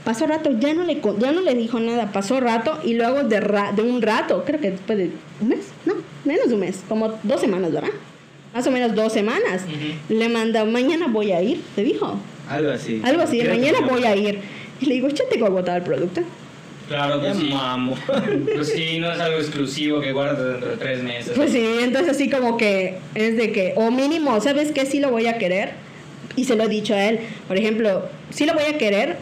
[0.07, 3.41] Pasó rato, ya no le ya no le dijo nada, pasó rato y luego de,
[3.41, 5.09] ra- de un rato, creo que después de
[5.41, 7.89] un mes, no, menos de un mes, como dos semanas, ¿verdad?
[8.53, 9.63] Más o menos dos semanas.
[10.07, 12.17] Le manda, mañana voy a ir, te dijo.
[12.49, 13.01] algo así.
[13.03, 14.39] Algo así, Creo mañana voy a ir.
[14.79, 16.21] Y le digo, tengo agotado el producto.
[16.87, 17.49] Claro que sí.
[17.51, 17.97] mamo.
[18.55, 21.33] Pues sí, no es algo exclusivo que guardas dentro de tres meses.
[21.35, 24.85] Pues sí, entonces así como que es de que, o mínimo, ¿sabes qué?
[24.85, 25.71] Sí lo voy a querer.
[26.37, 27.19] Y se lo he dicho a él.
[27.49, 29.17] Por ejemplo, sí lo voy a querer,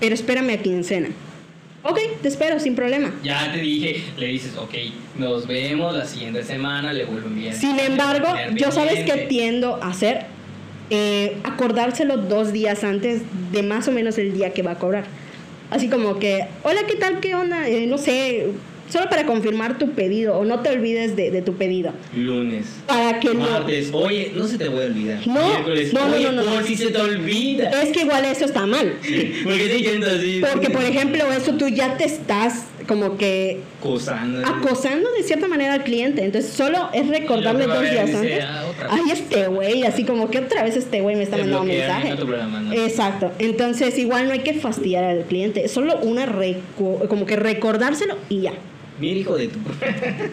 [0.00, 1.08] pero espérame a quincena.
[1.82, 3.14] Ok, te espero, sin problema.
[3.22, 4.74] Ya te dije, le dices, ok,
[5.18, 7.54] nos vemos la siguiente semana, le vuelvo enviar.
[7.54, 8.26] Sin embargo,
[8.56, 10.26] yo sabes que tiendo a hacer
[10.88, 15.04] Eh, acordárselo dos días antes de más o menos el día que va a cobrar.
[15.68, 17.18] Así como que, hola, ¿qué tal?
[17.18, 17.68] ¿Qué onda?
[17.68, 18.46] Eh, no sé,
[18.88, 21.92] solo para confirmar tu pedido o no te olvides de, de tu pedido.
[22.16, 22.66] Lunes.
[22.86, 23.48] Para que no...
[23.48, 25.26] Martes, oye, no se te voy a olvidar.
[25.26, 26.66] No, Miércoles, no, no, oye, no, no, por no.
[26.66, 27.82] si se te olvida.
[27.82, 28.94] Es que igual eso está mal.
[29.44, 30.40] Porque te gente así.
[30.52, 34.46] Porque, por ejemplo, eso tú ya te estás como que Acosando.
[34.46, 36.24] acosando de cierta manera al cliente.
[36.24, 38.44] Entonces, solo es recordarle dos días dice, antes.
[38.44, 39.18] "Ah, Ay, vez".
[39.20, 42.10] este güey, así como que otra vez este güey me está Te mandando un mensaje.
[42.10, 42.24] no te
[42.60, 42.72] ¿no?
[42.72, 43.32] Exacto.
[43.40, 45.66] Entonces, igual no hay que fastidiar al cliente.
[45.68, 46.26] Solo una
[47.08, 48.52] como que recordárselo y ya.
[48.98, 49.58] Mira, hijo de tu.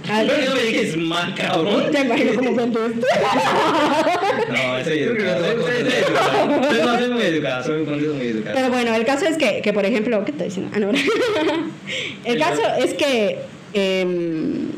[0.10, 1.92] Al- No me dejes mal, cabrón.
[1.92, 3.08] Te imagino como contesta.
[4.50, 5.46] No, ese es Creo que educado.
[7.00, 7.64] Soy- muy educado.
[7.64, 8.56] Soy muy educado.
[8.56, 10.72] Pero bueno, el caso es que, que, por ejemplo, ¿qué estoy diciendo?
[10.76, 10.92] Ah, no.
[12.26, 13.40] el caso es que.
[13.74, 14.70] em,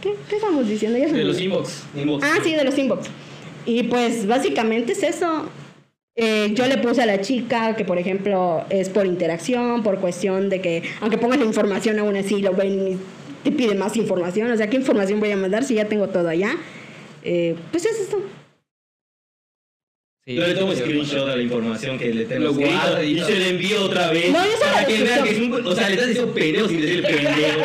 [0.00, 0.98] ¿qué, ¿Qué estamos diciendo?
[0.98, 1.82] Ya De los inbox.
[1.96, 2.24] Inbox.
[2.24, 3.08] Ah, sí, de los inbox.
[3.66, 5.48] Y pues básicamente es eso.
[6.14, 10.50] Eh, yo le puse a la chica que, por ejemplo, es por interacción, por cuestión
[10.50, 12.96] de que, aunque pongas la información, aún así lo ven y
[13.42, 14.50] te piden más información.
[14.50, 16.56] O sea, ¿qué información voy a mandar si ya tengo todo allá?
[17.24, 18.22] Eh, pues es esto.
[20.24, 23.48] Sí, Yo le tomo screenshot de la información que le tengo guarda y se le
[23.50, 25.66] envío otra vez No, yo para que vea que es un...
[25.66, 27.60] O sea, le estás diciendo pendejo sin decirle pendejo.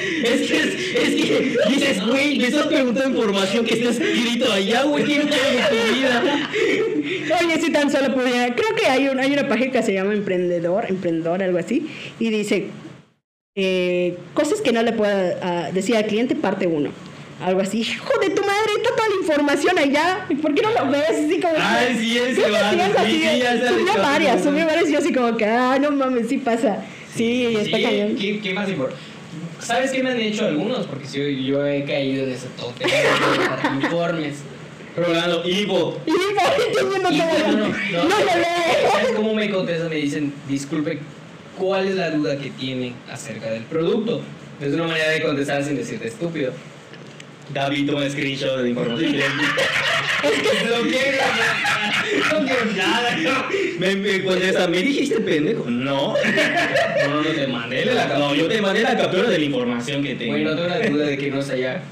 [0.24, 4.84] es que, es, es que dices, güey, me estás preguntando información que está escrito allá,
[4.84, 6.50] güey, ¿qué quieres de tu vida?
[7.40, 8.54] Oye, si tan solo pudiera.
[8.54, 11.86] Creo que hay, un, hay una página que se llama Emprendedor, Emprendedor, algo así.
[12.18, 12.66] Y dice:
[13.54, 16.90] eh, Cosas que no le puedo ah, decir al cliente, parte 1.
[17.42, 17.80] Algo así.
[17.80, 20.26] Hijo de tu madre, está toda la información allá.
[20.40, 21.10] ¿Por qué no lo ves?
[21.10, 21.54] Así como.
[21.58, 24.44] Ay, sí, Creo que vato, sí, es sí, subió varias, es.
[24.44, 24.88] subió varias.
[24.88, 26.84] Y yo así como que, ah, no mames, sí pasa.
[27.14, 28.16] Sí, está Sí, cañón.
[28.16, 29.02] ¿qué, qué más importante?
[29.60, 30.86] ¿Sabes qué me han hecho algunos?
[30.86, 34.36] Porque si yo he caído en ese tope de informes.
[34.96, 36.00] Rolando, Ivo.
[36.06, 37.48] Y por entiendo Y todo.
[37.48, 38.08] no, no, No, no.
[38.08, 38.92] no le veo.
[38.92, 39.32] ¿Sabes cómo
[41.58, 44.22] ¿cuál es la duda que tienen acerca del producto?
[44.60, 46.52] Es una manera de contestar sin decirte estúpido.
[47.52, 49.46] David toma screenshot de la información que le envío.
[50.24, 51.18] No quiero,
[52.32, 53.16] no quiero nada.
[53.18, 53.44] No,
[53.78, 55.64] Me, me contesta, ¿me dijiste pendejo?
[55.70, 56.14] No.
[56.14, 60.14] no, no te mandé la No, yo te mandé la captura de la información que
[60.14, 60.32] tengo.
[60.32, 61.82] Bueno, no tengo la duda de que no es allá.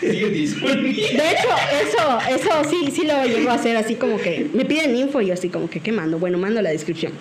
[0.00, 0.82] Sigue disculpe.
[0.82, 1.48] De hecho,
[1.86, 5.26] eso, eso sí, sí lo llego a hacer así como que me piden info y
[5.26, 6.18] yo así como que, ¿qué mando?
[6.18, 7.12] Bueno, mando la descripción.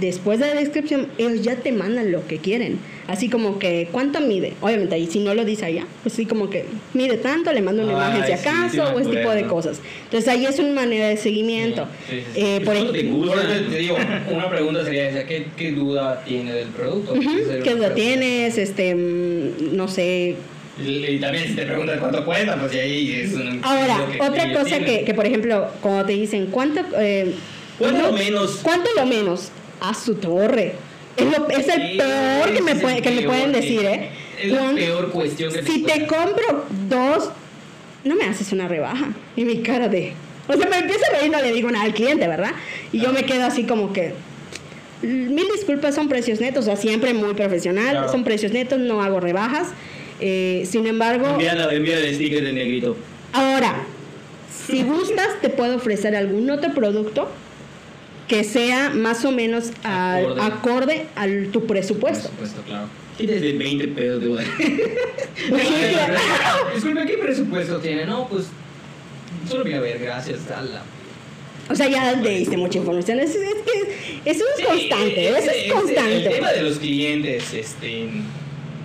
[0.00, 2.78] Después de la descripción, ellos ya te mandan lo que quieren.
[3.06, 4.52] Así como que, ¿cuánto mide?
[4.60, 7.82] Obviamente, ahí si no lo dice allá, pues sí, como que mide tanto, le mando
[7.82, 9.80] una imagen si sí, acaso, sí o ese tipo de cosas.
[10.04, 11.86] Entonces ahí es una manera de seguimiento.
[12.08, 12.40] Sí, sí, sí.
[12.40, 13.96] Eh, por ¿Cuánto te te digo,
[14.30, 17.14] una pregunta sería esa, ¿qué, qué duda tiene del producto?
[17.14, 18.58] Esa sería ¿Qué duda tienes?
[18.58, 20.36] Este, mm, no sé.
[20.84, 23.60] Y, y también si te preguntan cuánto cuesta, pues y ahí es un...
[23.64, 26.82] Ahora, que otra cosa que, que, por ejemplo, cuando te dicen, ¿cuánto?
[26.98, 27.34] Eh,
[27.78, 28.60] ¿Cuánto lo menos?
[28.62, 29.50] ¿Cuánto lo menos?
[29.80, 30.74] A su torre.
[31.16, 34.10] Es, lo- es el peor que me, puede- que me pueden decir, ¿eh?
[34.40, 37.30] Es la peor cuestión que Si te compro dos,
[38.04, 39.08] no me haces una rebaja.
[39.36, 40.12] Y mi cara de...
[40.46, 42.52] O sea, me empiezo a reír, no le digo nada al cliente, ¿verdad?
[42.92, 44.14] Y yo me quedo así como que...
[45.02, 48.08] Mil disculpas, son precios netos, o sea, siempre muy profesional, Claro.
[48.10, 49.68] son precios netos, no hago rebajas.
[50.20, 52.96] Eh, sin embargo, Envía, envía el sticker de negrito.
[53.32, 53.76] ahora,
[54.66, 57.28] si gustas, te puedo ofrecer algún otro producto
[58.28, 60.42] que sea más o menos al- Acorde.
[60.42, 62.28] acorde a tu Por presupuesto.
[62.28, 62.86] supuesto, claro.
[63.16, 64.28] Tienes de 20 pesos de
[66.74, 68.04] Disculpe, ¿qué presupuesto tiene?
[68.06, 68.46] No, pues
[69.48, 70.40] solo vine a ver, gracias.
[70.50, 70.82] ala.
[71.70, 73.18] O sea, ya le diste mucha información.
[73.20, 76.30] Es, es que eso es Sí, constante, eso es ese- El constante.
[76.30, 78.08] tema de los clientes, este,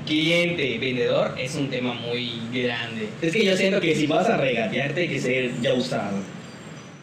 [0.05, 3.07] cliente, vendedor, es un tema muy grande.
[3.21, 6.17] Es que yo siento que si vas a regatearte hay que ser ya usado.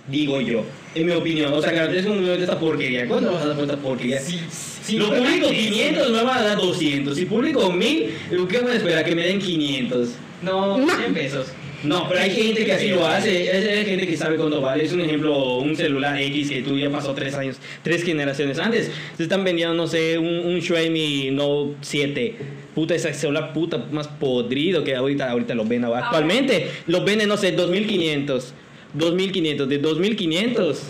[0.09, 0.64] Digo yo.
[0.95, 1.53] En mi opinión.
[1.53, 3.07] O sea, que es un de esta porquería.
[3.07, 4.20] ¿Cuánto vas a dar por esta porquería?
[4.20, 4.41] Sí,
[4.82, 7.16] sí, lo publico hay que- 500, me van a dar 200.
[7.16, 8.11] Si publico 1000,
[8.49, 9.05] ¿qué van a esperar?
[9.05, 10.11] Que me den 500.
[10.43, 10.86] No, No.
[10.97, 11.47] 100 pesos.
[11.82, 13.51] No, pero hay gente que así lo hace.
[13.51, 14.84] Hay gente que sabe cuánto vale.
[14.84, 18.91] Es un ejemplo, un celular X que tú ya pasó tres años, tres generaciones antes.
[19.16, 22.36] Se están vendiendo, no sé, un, un Xiaomi Note 7.
[22.74, 25.84] Puta, ese celular puta más podrido que ahorita, ahorita lo ven.
[25.86, 28.53] Actualmente los venden, no sé, 2500.
[28.95, 30.82] 2500, de 2500.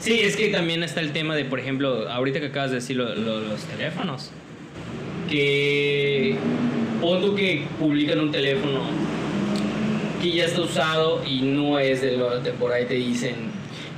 [0.00, 2.96] Sí, es que también está el tema de, por ejemplo, ahorita que acabas de decir
[2.96, 4.30] lo- lo- los teléfonos,
[5.30, 6.36] que
[7.00, 8.82] tú que publican un teléfono
[10.22, 13.34] que ya está usado y no es de lo de por ahí te dicen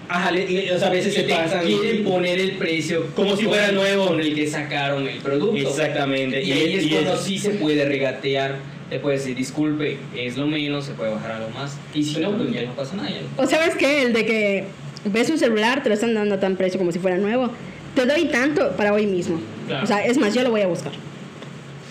[0.08, 1.64] Ajá, le- le- o sea, a veces se pasan.
[1.64, 4.06] quieren poner el precio Como si fuera nuevo.
[4.06, 6.42] con el que sacaron el producto Exactamente.
[6.42, 8.56] y ahí es y cuando es- sí se puede regatear
[8.90, 12.36] te puede decir disculpe es lo menos se puede bajar algo más y si no
[12.36, 14.64] pues ya no pasa nada no- O sabes qué, el de que
[15.06, 17.50] ves un celular, te lo están dando a tan precio como si fuera nuevo.
[17.94, 19.40] Te doy tanto para hoy mismo.
[19.68, 19.84] Claro.
[19.84, 20.92] O sea, es más, yo lo voy a buscar.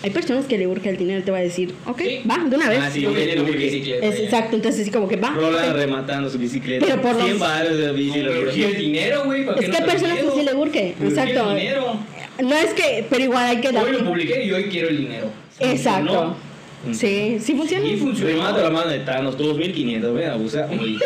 [0.02, 2.20] Hay personas que le urge el dinero, te va a decir, ok, Sí.
[2.30, 2.78] va, de una vez.
[2.82, 5.30] Ah, sí, una porque- bicicleta, Es exacto, entonces así como que va.
[5.30, 5.76] Roland ok.
[5.76, 6.84] rematando su bicicleta.
[6.86, 8.20] Pero por los- 100 baros de No, bici.
[8.20, 9.46] lo me que- urgía el dinero, güey.
[9.46, 11.50] ¿para Es que hay no personas que sí le urge, exacto.
[11.50, 11.96] el dinero.
[12.42, 15.26] No es que, pero igual hay que Hoy lo publiqué y hoy quiero el dinero.
[15.58, 16.36] Exacto.
[16.92, 17.86] Sí, sí funciona.
[17.86, 18.32] Y funcionó.
[18.32, 20.68] Remata la mano de Thanos, 2500, ven, abusa.
[20.70, 20.98] Uy.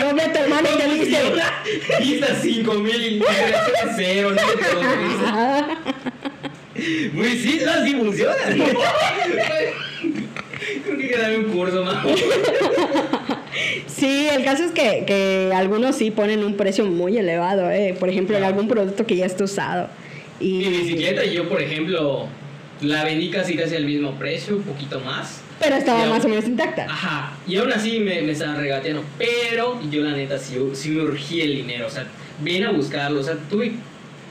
[0.00, 1.18] Lo ve a tu hermano y te dice.
[2.00, 3.24] Vista 5000,
[3.96, 4.42] cero, no
[7.12, 8.34] Muy sí, así funciona.
[10.84, 11.96] Creo que hay que darme un curso más.
[13.86, 17.94] Sí, el caso es que, que algunos sí ponen un precio muy elevado, eh.
[17.98, 19.88] por ejemplo, en algún producto que ya está usado.
[20.38, 22.28] Y, Mi bicicleta, yo, por ejemplo,
[22.82, 25.42] la vendí casi casi al mismo precio, un poquito más.
[25.58, 26.84] Pero estaba más o menos intacta.
[26.84, 29.04] Ajá, y aún así me, me estaban regateando.
[29.18, 31.86] Pero yo, la neta, sí, sí me urgía el dinero.
[31.86, 32.06] O sea,
[32.40, 33.20] ven a buscarlo.
[33.20, 33.72] O sea, tuve,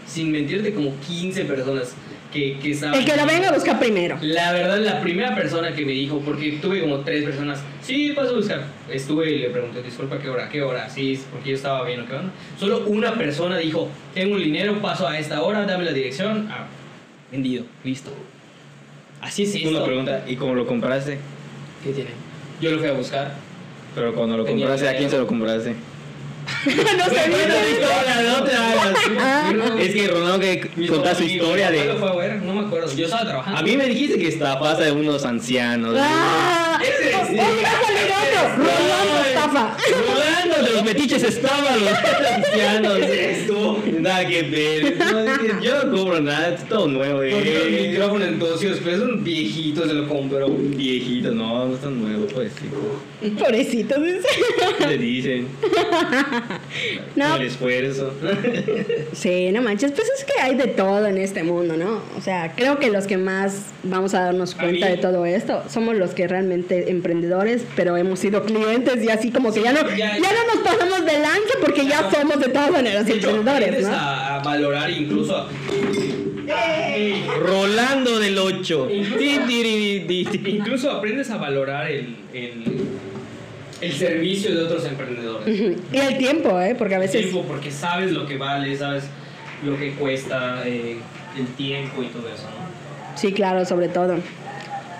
[0.08, 1.94] sin mentirte, como 15 personas
[2.34, 2.98] que, que estaban.
[2.98, 4.18] El que lo venga a buscar primero.
[4.22, 8.32] La verdad, la primera persona que me dijo, porque tuve como tres personas, sí, paso
[8.32, 8.64] a buscar.
[8.90, 10.50] Estuve y le pregunté, disculpa, ¿qué hora?
[10.50, 10.90] ¿Qué hora?
[10.90, 12.32] Sí, porque yo estaba viendo qué onda.
[12.60, 16.48] Solo una persona dijo, tengo un dinero, paso a esta hora, dame la dirección.
[16.50, 16.66] Ah,
[17.32, 18.12] vendido, listo.
[19.22, 19.70] Así es esto.
[19.70, 21.20] Una pregunta, ¿y cómo lo compraste?
[21.84, 22.12] ¿Qué tiene?
[22.62, 23.36] Yo lo fui a buscar.
[23.96, 25.76] Pero cuando lo Tenía compraste, ¿a quién se lo compraste?
[26.66, 29.80] no sé, no te hagas.
[29.80, 31.86] Es que Ronaldo que Mi contar su historia de...
[31.86, 32.94] lo fue a ver, no me acuerdo.
[32.96, 33.60] Yo estaba trabajando.
[33.60, 35.96] A mí me dijiste que estafaste de unos ancianos.
[35.98, 36.80] ¡Ah!
[36.82, 37.14] Ese.
[37.16, 37.40] ¡Otra
[39.40, 39.78] estafa!
[39.92, 41.94] Rolando de los metiches estaban los
[42.36, 42.98] ancianos.
[43.00, 44.98] Esto, nada que ver.
[44.98, 47.18] No, es yo no cobro nada, es todo nuevo.
[47.20, 47.88] Porque los Eh.
[47.92, 50.50] micrófonos en 200 pesos, un viejito se lo compró.
[50.50, 53.30] Viejito, no, no están nuevos, pues sí.
[53.38, 54.28] Pobrecito, dice.
[54.88, 55.48] Le dicen.
[57.16, 58.14] No, El esfuerzo.
[59.14, 59.92] sí, no manches.
[59.92, 62.02] Pues es que hay de todo en este mundo, ¿no?
[62.18, 65.26] O sea, creo que los que más vamos a darnos A cuenta mí- de todo
[65.26, 69.72] esto somos los que realmente emprendedores, pero hemos sido clientes y así como que ya
[69.74, 72.12] no, ya- ya no nos pasamos de lanza porque ya Claro.
[72.22, 73.94] somos de todas maneras emprendedores, aprendes ¿no?
[73.96, 75.38] a, a valorar incluso.
[75.38, 75.48] a-
[77.40, 78.90] Rolando del 8.
[80.46, 82.64] incluso aprendes a valorar el, el,
[83.82, 85.48] el servicio de otros emprendedores.
[85.92, 86.76] Y el tiempo, ¿eh?
[86.78, 87.22] Porque a veces...
[87.22, 89.04] Tiempo, porque sabes lo que vale, sabes
[89.64, 90.98] lo que cuesta, eh,
[91.38, 93.18] el tiempo y todo eso, ¿no?
[93.18, 94.16] Sí, claro, sobre todo.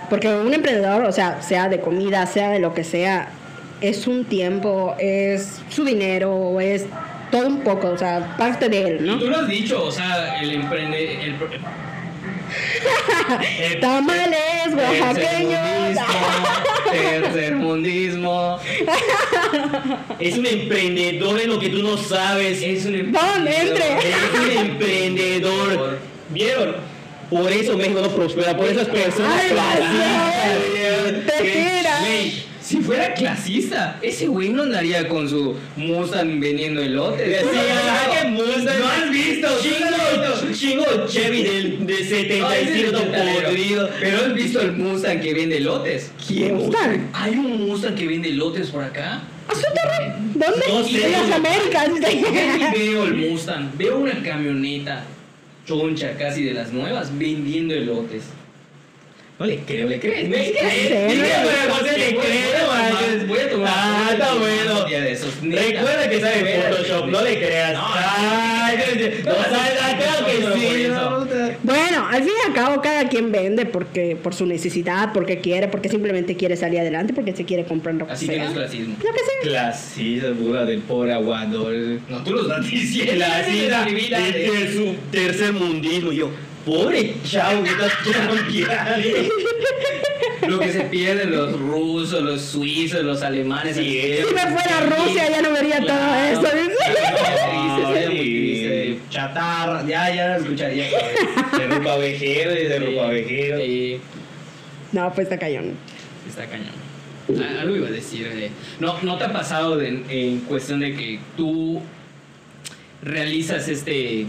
[0.10, 3.30] Porque un emprendedor, o sea, sea de comida, sea de lo que sea,
[3.82, 6.86] es un tiempo, es su dinero, es
[7.32, 9.20] todo un poco, o sea, parte de él, Y ¿no?
[9.20, 11.14] tú lo has dicho, o sea, el emprende...
[11.24, 11.36] El,
[13.74, 15.98] el- Tamales oaxaqueños.
[16.92, 18.58] Tercermundismo.
[20.20, 22.62] Es un emprendedor en lo que tú no sabes.
[22.62, 23.98] Es un ¿Dónde entre?
[24.00, 26.00] Es un emprendedor.
[26.30, 26.76] ¿Vieron?
[27.30, 29.42] Por eso México no prospera, por esas personas.
[29.44, 31.26] Ay, gracias.
[31.38, 32.04] Te tiras.
[32.70, 37.40] Si fuera clasista, ese güey no andaría con su Mustang vendiendo elotes.
[37.40, 38.80] Sí, ¿verdad que Mustang?
[38.80, 39.48] ¿No has visto?
[39.60, 43.90] Chingo, chingo Chevy del, de Ay, 75 ese podrido.
[44.00, 46.12] Pero has visto el Mustang que vende elotes.
[46.28, 47.10] ¿Quién Mustang?
[47.14, 49.24] Hay un Mustang que vende elotes por acá.
[50.36, 50.66] ¿Dónde?
[50.68, 51.06] No sé.
[51.08, 51.90] En las Américas.
[52.72, 55.06] Veo el Mustang, veo una camioneta
[55.66, 58.26] choncha casi de las nuevas vendiendo elotes.
[59.40, 60.28] No le creo, le creo.
[60.28, 61.08] Le- creo.
[63.26, 63.70] Voy a tomar.
[63.74, 64.82] Ah, está bueno.
[64.84, 65.62] un día de esos, neta.
[65.62, 67.74] Recuerda que sabe Photoshop, no le creas.
[67.74, 68.78] No, claro
[70.26, 70.88] que sí.
[71.64, 75.68] Bueno, al fin y al cabo cada quien vende porque por su necesidad, porque quiere,
[75.68, 78.44] porque simplemente quiere salir adelante, porque se quiere comprar lo que Así que sea.
[78.46, 78.96] no es clasismo.
[79.02, 79.42] Lo que sea.
[79.44, 81.74] Clasista, burla del pobre aguador.
[82.10, 83.24] No, tú lo estás diciendo.
[83.48, 84.52] Eh.
[84.52, 86.12] de su tercer mundismo.
[86.12, 86.30] Yo,
[86.70, 89.34] pobre chavo, que estás champiando.
[90.48, 93.76] Lo que se pierden los rusos, los suizos, los alemanes.
[93.76, 96.48] Sí, Si me fuera a Rusia ya no vería todo Claro.
[96.48, 96.48] esto.
[96.50, 99.00] Claro, Sí.
[99.10, 100.86] Chatarra, ya, ya lo escucharía.
[101.58, 103.58] De ropa vejero y de ropa vejero.
[103.58, 104.00] Sí,
[104.94, 105.74] No, pues está cañón.
[106.28, 106.80] está cañón.
[107.38, 108.28] Ah, Algo iba a decir.
[108.34, 108.50] eh.
[108.80, 111.82] ¿No, ¿No te ha pasado de- en cuestión de que tú
[113.04, 114.26] realizas este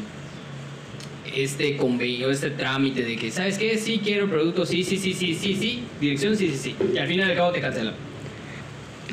[1.37, 3.79] este convenio, este trámite de que, ¿sabes qué?
[3.79, 6.77] Sí, quiero producto, sí, sí, sí, sí, sí, sí, dirección, sí, sí, sí.
[6.95, 7.95] Y al final al cabo te cancelan.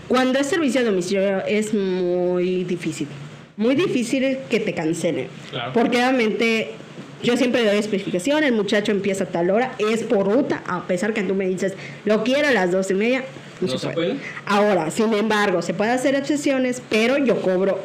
[0.07, 3.07] Cuando es servicio a domicilio es muy difícil.
[3.57, 5.28] Muy difícil que te cancelen.
[5.49, 5.74] Claro.
[5.74, 6.72] Porque obviamente
[7.24, 11.13] yo siempre doy especificación, el muchacho empieza a tal hora, es por ruta, a pesar
[11.13, 11.74] que tú me dices,
[12.05, 13.24] lo quiero a las dos y media,
[13.59, 14.09] no, ¿No se, se puede.
[14.11, 14.20] puede?
[14.45, 17.80] Ahora, sin embargo, se puede hacer excepciones, pero yo cobro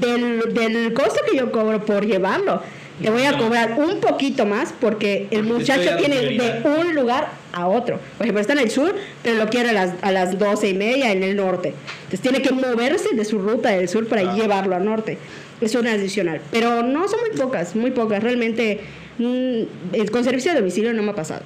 [0.00, 2.62] del, del costo que yo cobro por llevarlo.
[3.02, 7.68] Te voy a cobrar un poquito más porque el muchacho tiene de un lugar a
[7.68, 8.00] otro.
[8.16, 10.74] Por ejemplo, está en el sur, pero lo quiere a las, a las 12 y
[10.74, 11.74] media en el norte.
[12.04, 15.18] Entonces tiene que moverse de su ruta del sur para llevarlo al norte.
[15.60, 16.40] Es una adicional.
[16.50, 18.22] Pero no son muy pocas, muy pocas.
[18.22, 18.80] Realmente,
[19.18, 21.42] mm, el- con servicio de domicilio no me ha pasado.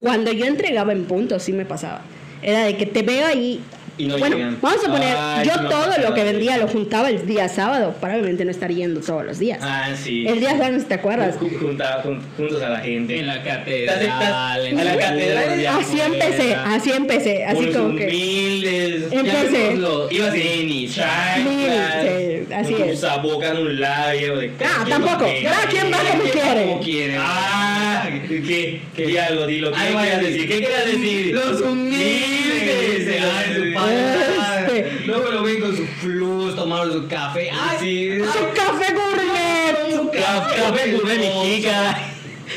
[0.00, 2.02] Cuando yo entregaba en punto, sí me pasaba.
[2.42, 3.60] Era de que te veo ahí.
[3.96, 4.58] Y no bueno, llegan.
[4.60, 8.14] vamos a poner, Ay, yo todo lo que vendía lo juntaba el día sábado, para
[8.14, 9.60] obviamente no estar yendo todos los días.
[9.62, 10.26] Ah, sí.
[10.26, 11.38] el día sábado, ¿te acuerdas?
[11.38, 13.20] Ju- junta- jun- juntos a la gente.
[13.20, 17.96] En la Estás- catedral, estás- en a la catedral Así empecé, así empecé, así como
[17.96, 18.06] que...
[18.08, 19.12] humildes.
[19.12, 19.74] Empecé.
[20.10, 23.00] Ibas tenis, chanclas, Sí, así con es.
[23.00, 25.24] tu boca en un labio de Ah, tampoco.
[25.42, 26.64] Cada quien va como quiere.
[26.66, 27.16] Como quiere.
[27.18, 28.80] Ah, ¿qué?
[28.96, 29.06] ¿Qué?
[29.06, 29.70] Di algo, dilo.
[29.70, 30.26] ¿Qué Ay, vayas a sí.
[30.26, 30.48] decir?
[30.48, 31.34] ¿Qué quieras decir?
[31.34, 32.98] Los humildes.
[32.98, 33.83] Dice, Ay, su ay, padre.
[33.90, 35.02] Este.
[35.06, 37.50] Luego lo ven con su flus, tomaron su café.
[37.52, 38.18] Ay, Sí.
[38.18, 40.12] ¡Su café gourmet!
[40.12, 41.98] Café, café gourmet, mi chica.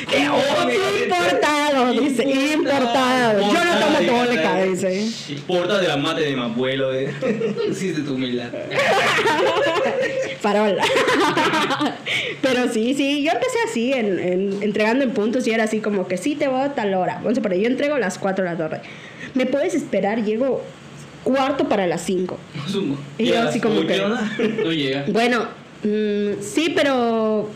[0.09, 0.19] ¡Qué
[1.05, 3.39] Importado, dice, importado.
[3.41, 5.07] Yo no tomo tónica, dice.
[5.47, 6.93] Porta de la mate de mi abuelo.
[6.93, 7.13] eh.
[7.69, 8.49] Existe tu humildad.
[10.41, 10.77] Farol.
[12.41, 16.07] Pero sí, sí, yo empecé así, en, en- entregando en puntos y era así como
[16.07, 17.19] que sí te voy a tal hora.
[17.21, 18.81] Poner, yo entrego a las 4 de la tarde.
[19.33, 20.23] ¿Me puedes esperar?
[20.23, 20.63] Llego
[21.27, 22.37] cuarto para las 5.
[22.67, 22.97] Sumo.
[23.17, 23.97] Y yo así como que...
[24.63, 25.05] No llega.
[25.09, 25.47] Bueno,
[25.83, 27.49] mm, sí, pero...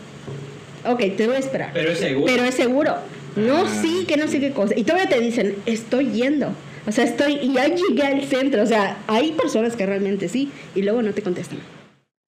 [0.84, 1.70] Ok, te voy a esperar.
[1.72, 2.26] Pero es seguro.
[2.26, 2.94] Pero es seguro.
[3.36, 3.78] No, Ah.
[3.80, 4.74] sí, que no sé qué cosa.
[4.76, 6.48] Y todavía te dicen, estoy yendo.
[6.86, 7.38] O sea, estoy...
[7.40, 8.62] Y ya llegué al centro.
[8.62, 10.50] O sea, hay personas que realmente sí.
[10.74, 11.58] Y luego no te contestan.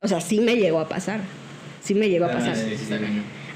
[0.02, 1.20] O sea, sí me llegó a pasar.
[1.82, 2.52] Sí me llegó a pasar.
[2.52, 2.94] Ah, sí, sí, sí.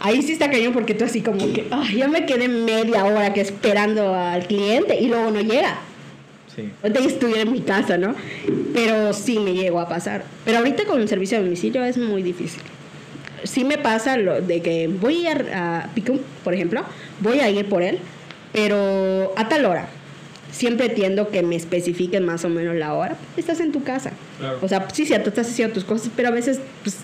[0.00, 1.66] Ahí sí está cañón porque tú así como que...
[1.70, 5.78] Ay, ya me quedé media hora que esperando al cliente y luego no llega.
[6.58, 6.72] Sí.
[6.82, 8.16] Ya estuviera en mi casa, ¿no?
[8.74, 10.24] Pero sí me llegó a pasar.
[10.44, 12.60] Pero ahorita con el servicio de domicilio es muy difícil.
[13.44, 16.82] Sí me pasa lo de que voy a, a Picum, por ejemplo,
[17.20, 18.00] voy a ir por él,
[18.52, 19.88] pero a tal hora.
[20.50, 23.16] Siempre tiendo que me especifiquen más o menos la hora.
[23.36, 24.10] Estás en tu casa.
[24.40, 24.58] Claro.
[24.60, 26.96] O sea, sí, cierto, estás haciendo tus cosas, pero a veces pues,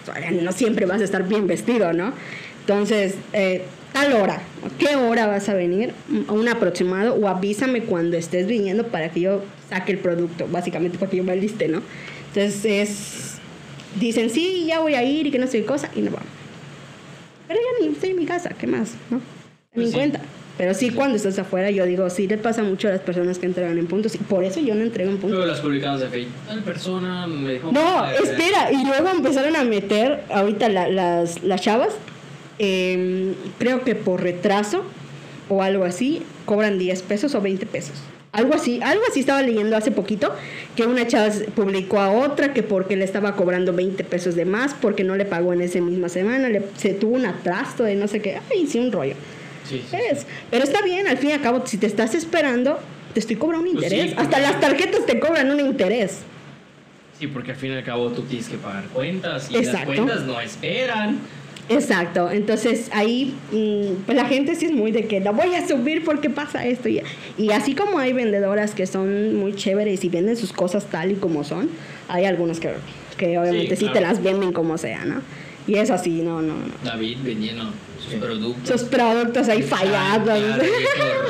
[0.43, 2.13] no siempre vas a estar bien vestido, ¿no?
[2.63, 3.63] Entonces, eh,
[3.95, 4.43] tal hora,
[4.79, 5.93] ¿qué hora vas a venir?
[6.29, 11.17] Un aproximado o avísame cuando estés viniendo para que yo saque el producto, básicamente porque
[11.17, 11.81] yo me aliste, ¿no?
[12.35, 13.35] Entonces, es,
[13.99, 16.29] dicen, sí, ya voy a ir y que no sé qué cosa, y no vamos.
[17.93, 18.93] estoy en mi casa, ¿qué más?
[19.11, 19.17] ¿No?
[19.19, 19.23] En
[19.75, 19.95] mi Pues sí.
[19.95, 20.21] cuenta.
[20.57, 23.47] Pero sí, cuando estás afuera, yo digo, sí le pasa mucho a las personas que
[23.47, 24.15] entregan en puntos.
[24.15, 25.33] Y por eso yo no entrego en puntos.
[25.39, 26.33] Luego las publicamos de Facebook.
[26.47, 27.73] Tal persona me dejó.
[27.73, 28.71] No, espera.
[28.71, 31.89] Y luego empezaron a meter, ahorita la- las, las chavas,
[32.59, 34.85] em, creo que por retraso
[35.49, 37.97] o algo así, cobran 10 pesos o 20 pesos.
[38.33, 40.35] Algo así, algo así estaba leyendo hace poquito,
[40.75, 44.75] que una chava publicó a otra que porque le estaba cobrando 20 pesos de más,
[44.75, 48.09] porque no le pagó en esa misma semana, le, se tuvo un atrasto de no
[48.09, 49.15] sé qué, ay, sí, un rollo.
[49.69, 49.97] Sí, sí.
[50.11, 52.81] Es, pero está bien, al fin y al cabo, si te estás esperando,
[53.13, 54.15] te estoy cobrando un Pues interés.
[54.19, 56.19] Hasta las tarjetas te cobran un interés.
[57.19, 59.77] Sí, porque al fin y al cabo tú tienes que pagar cuentas y Exacto.
[59.77, 61.21] las cuentas no esperan.
[61.69, 65.67] Exacto, entonces ahí mm, pues la gente sí es muy de que la voy a
[65.67, 67.03] subir porque pasa esto y,
[67.39, 71.15] y así como hay vendedoras que son muy chéveres y venden sus cosas tal y
[71.15, 71.71] como son,
[72.09, 72.71] hay algunas que,
[73.17, 73.95] que obviamente sí, claro.
[73.95, 75.23] te las venden como sea, ¿no?
[75.67, 76.73] Y es así, no, no, no.
[76.85, 77.65] David vendiendo
[77.99, 78.81] sus productos.
[78.81, 80.39] Sus productos ahí fallados.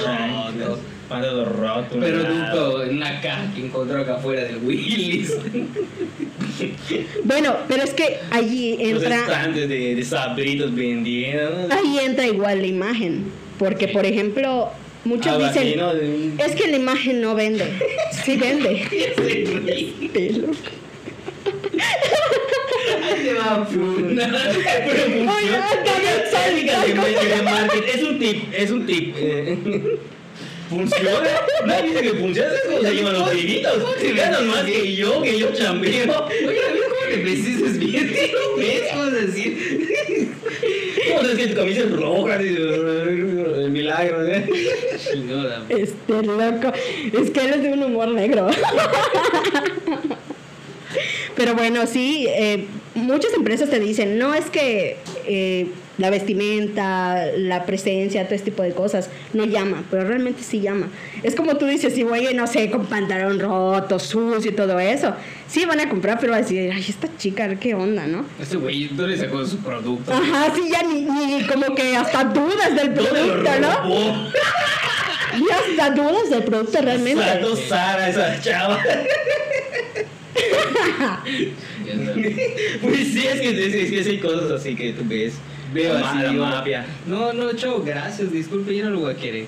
[0.02, 0.78] Claro,
[1.22, 1.44] roto.
[1.44, 1.98] Roto.
[1.98, 5.34] Producto en una caja que encontró acá afuera del Willis.
[7.24, 9.16] bueno, pero es que allí Los entra...
[9.20, 11.68] estantes de, de sabritos vendiendo.
[11.70, 13.24] Ahí entra igual la imagen.
[13.58, 14.70] Porque, por ejemplo,
[15.04, 15.94] muchos así, dicen, ¿no?
[15.94, 17.64] De un- es que la imagen no vende.
[18.24, 18.84] Sí vende.
[20.12, 20.48] Pelo.
[25.36, 25.58] Oye.
[27.94, 29.14] Es un tip, es un tip.
[30.74, 30.78] Eh.
[30.78, 31.30] ¿Funciona?
[31.66, 32.48] Nadie dice que funciona.
[32.48, 33.82] ¿Sabes cómo se llaman los gritos?
[34.16, 35.92] Ganan más que yo, que yo chambeo.
[35.92, 38.14] Oye, a mí cómo te precises bien.
[38.58, 38.82] ¿Ves?
[38.92, 40.34] ¿Cómo decir?
[41.08, 42.36] ¿Cómo sabes que tu camisa es roja?
[42.36, 44.46] El milagro, ¿eh?
[45.68, 46.72] Este loco.
[47.12, 48.48] Es que él es de un humor negro.
[51.36, 54.96] Pero bueno, sí, eh, muchas empresas te dicen, no es que
[55.26, 55.66] eh,
[55.98, 60.88] la vestimenta, la presencia, todo este tipo de cosas no llama, pero realmente sí llama.
[61.22, 65.14] Es como tú dices, si voy, no sé, con pantalón roto, sucio y todo eso,
[65.48, 68.24] sí van a comprar, pero van a decir, ay, esta chica, qué onda, ¿no?
[68.40, 70.12] Este güey, ¿dónde le sacó su producto?
[70.12, 74.28] Ajá, sí, ya ni, ni como que hasta dudas del ¿Dónde lo producto, ¿no?
[75.38, 77.22] Y hasta dudas del producto realmente.
[77.22, 78.82] Saltó Sara, esa chava.
[82.82, 85.34] Pues sí, es que, es, que- es que hay cosas así que tú ves.
[85.74, 86.86] Veo así, la mafia.
[87.06, 89.46] No, no, chavo, gracias, disculpe, yo no lo voy a querer.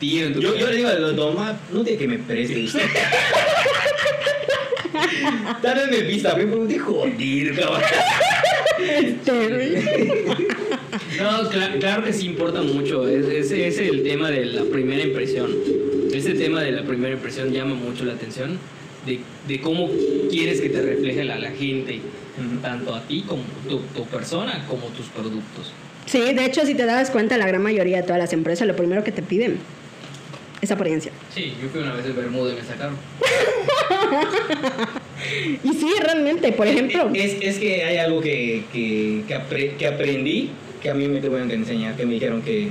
[0.00, 2.54] Tío, Yo, yo le digo a los Doma, no tiene que me preste
[5.76, 6.46] vez me pista, me
[6.78, 7.16] joder,
[7.56, 7.82] cabrón.
[11.20, 13.08] No, cla- claro que sí importa mucho.
[13.08, 15.50] Es, es el tema de la primera impresión.
[16.12, 18.58] Ese tema de la primera impresión llama mucho la atención
[19.06, 19.90] de, de cómo
[20.30, 22.00] quieres que te refleje la, la gente,
[22.62, 25.72] tanto a ti como tu, tu persona como tus productos.
[26.06, 28.76] Sí, de hecho, si te das cuenta, la gran mayoría de todas las empresas lo
[28.76, 29.58] primero que te piden
[30.60, 31.12] es apariencia.
[31.34, 32.96] Sí, yo fui una vez en Bermuda y me sacaron.
[35.62, 39.86] Y sí, realmente, por ejemplo, Es, es que hay algo que, que, que, apre- que
[39.86, 40.50] aprendí,
[40.82, 42.68] que a mí me tuvieron que enseñar, que me dijeron que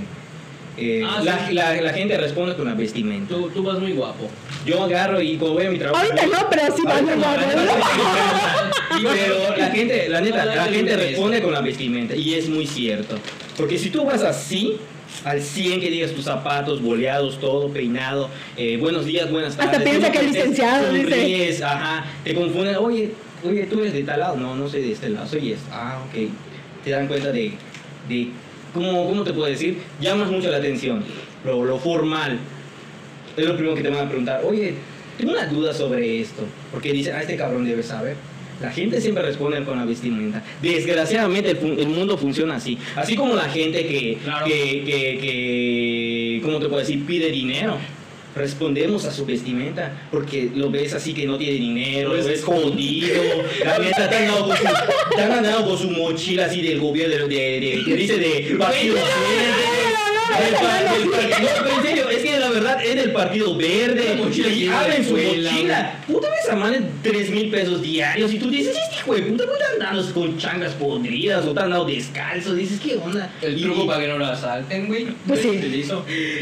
[0.78, 1.54] eh, Ah, la, sí.
[1.54, 3.34] la, la gente responde con la vestimenta.
[3.34, 4.30] Tú, tú vas muy guapo.
[4.66, 6.04] Yo agarro y voy a mi trabajo...
[6.04, 7.26] ahorita no, pero sí a ahorita no,
[9.14, 12.66] Pero la gente, la neta, la gente de responde con la vestimenta y es muy
[12.68, 13.16] cierto.
[13.58, 14.78] Porque si tú vas así,
[15.26, 19.90] al 100 que digas tus zapatos boleados, todo peinado, eh, buenos días, buenas Hasta tardes.
[19.90, 21.10] piensa tú que es licenciado, dice.
[21.10, 23.12] sonríes, ajá, te confunden, oye,
[23.44, 25.70] oye, tú eres de tal lado, no, no soy de este lado, soy este.
[25.72, 26.30] Ah, ok.
[26.84, 27.54] Te dan cuenta de,
[28.10, 28.30] de
[28.74, 29.78] ¿cómo, ¿cómo te puedo decir?
[30.02, 31.04] Llamas mucho la atención,
[31.46, 32.40] lo, lo formal.
[33.38, 34.76] Es lo primero que te van a preguntar, oye,
[35.18, 38.16] tengo una duda sobre esto, porque dicen, ah, este cabrón debe saber.
[38.62, 40.42] La gente siempre responde con la vestimenta.
[40.62, 42.78] Desgraciadamente el, el mundo funciona así.
[42.96, 44.46] Así como la gente que, Claro.
[44.46, 47.04] que, que, que, ¿cómo te puedo decir?
[47.06, 47.78] Pide dinero.
[48.36, 53.22] Respondemos a su vestimenta porque lo ves así que no tiene dinero, lo ves jodido.
[53.64, 58.18] La neta te han dado con su, mochila así del gobierno, de, de, que dice
[58.18, 58.58] de
[60.30, 64.20] no, pero en serio, es que la verdad es del partido verde.
[64.54, 66.00] Y abren su mochila.
[66.08, 68.34] Puta vez a más de 3 mil pesos diarios.
[68.34, 71.46] Y tú dices, este hijo de puta, ¿cómo te andas con changas podridas?
[71.46, 72.56] O te han dado descalzos.
[72.56, 73.32] Dices, ¿qué onda?
[73.42, 75.08] El Y- truco para que no lo asalten, güey.
[75.28, 75.86] Pues sí.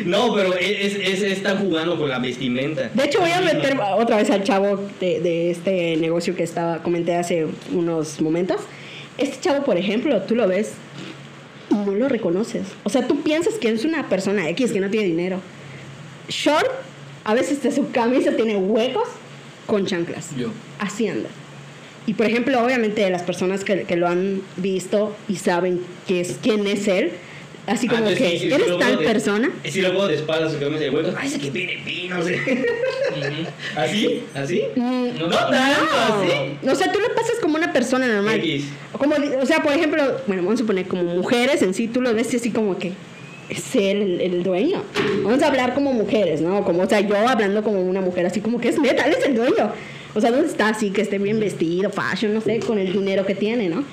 [0.06, 2.90] No, pero es, es, están jugando con la vestimenta.
[2.94, 6.82] de hecho voy a meter otra vez al chavo de, de este negocio que estaba
[6.84, 8.62] comenté hace unos momentos.
[9.18, 10.74] Este chavo, por ejemplo, tú lo ves
[11.72, 12.68] no lo reconoces.
[12.84, 15.40] O sea, tú piensas que es una persona X que no tiene dinero.
[16.30, 16.70] Short,
[17.24, 19.08] a veces de su camisa tiene huecos
[19.66, 20.36] con chanclas.
[20.36, 20.50] Yo.
[20.80, 21.30] Así anda.
[22.08, 26.38] Y por ejemplo, obviamente las personas que, que lo han visto y saben que es,
[26.42, 27.12] quién es él,
[27.68, 29.52] así como que, sí, sí, sí, ¿eres tal de- persona?
[29.66, 30.78] Si lo puedo de espaldas, que me.
[31.18, 32.34] Ay, ese que viene vino, sí.
[33.12, 33.48] Ujú.
[33.76, 34.24] ¿Así?
[34.34, 34.64] ¿Así?
[34.76, 36.58] Mm, No, No tanto, así.
[36.64, 38.40] No, o sea, tú lo pasas como una persona normal.
[38.40, 38.66] X.
[38.94, 42.14] Como, o sea, por ejemplo, bueno, vamos a suponer como mujeres en sí, tú lo
[42.14, 42.94] ves así como que
[43.50, 44.84] es él el, el dueño.
[45.24, 46.64] Vamos a hablar como mujeres, ¿no?
[46.64, 49.26] Como, o sea, yo hablando como una mujer, así como que es neta, él es
[49.26, 49.72] el dueño.
[50.14, 50.90] O sea, ¿dónde está así?
[50.92, 53.84] Que esté bien vestido, fashion, no sé, con el dinero que tiene, ¿no?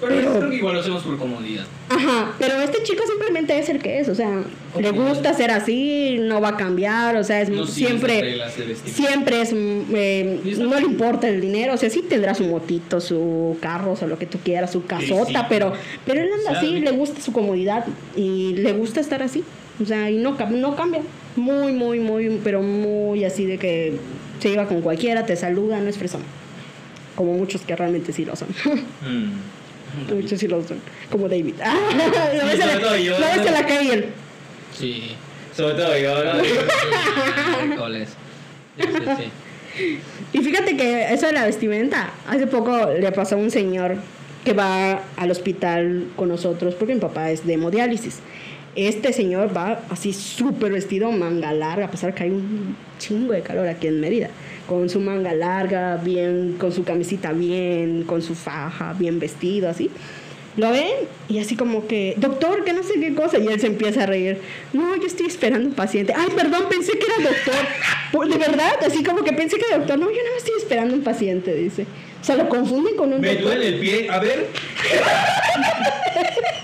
[0.00, 1.64] Pero Pero- creo que igual lo hacemos por comodidad.
[1.88, 4.42] Ajá, pero este chico simplemente es el que es, o sea,
[4.78, 8.76] le gusta ser así, no va a cambiar, o sea, es No siempre, vestir.
[8.84, 13.56] siempre es, eh, no le importa el dinero, o sea, sí tendrá su motito, su
[13.60, 15.46] carro, o sea, lo que tú quieras, su casota, sí.
[15.48, 15.72] pero,
[16.04, 17.84] pero él anda así, le gusta su comodidad
[18.16, 19.44] y le gusta estar así,
[19.80, 21.02] o sea, y no, no cambia,
[21.36, 23.94] muy, muy, muy, pero muy así de que
[24.40, 26.22] se lleva con cualquiera, te saluda, no es fresón,
[27.14, 28.48] como muchos que realmente sí lo son.
[29.06, 29.53] Mm.
[30.14, 30.78] Muchos sí lo son,
[31.10, 31.54] como David.
[31.62, 31.76] Ah,
[32.34, 34.08] lo ves en sobre todo la- yo, lo ves la calle
[34.78, 35.14] Sí.
[35.56, 36.42] Sobre todo yo, ¿no?
[39.16, 39.98] Sí.
[40.32, 43.96] Y fíjate que eso de la vestimenta, hace poco le pasó a un señor
[44.44, 48.18] que va al hospital con nosotros porque mi papá es de hemodiálisis.
[48.76, 53.42] Este señor va así súper vestido, manga larga, a pesar que hay un chingo de
[53.42, 54.30] calor aquí en Mérida,
[54.66, 59.90] con su manga larga, bien, con su camisita bien, con su faja, bien vestido, así.
[60.56, 60.88] Lo ven
[61.28, 64.06] y así como que, doctor, que no sé qué cosa, y él se empieza a
[64.06, 64.38] reír.
[64.72, 66.12] No, yo estoy esperando un paciente.
[66.16, 67.66] Ay, perdón, pensé que era doctor.
[68.12, 69.98] Pues, De verdad, así como que pensé que era doctor.
[69.98, 71.86] No, yo no estoy esperando un paciente, dice.
[72.20, 73.44] O sea, lo confunden con un Me doctor.
[73.46, 74.08] duele el pie.
[74.08, 74.46] A ver.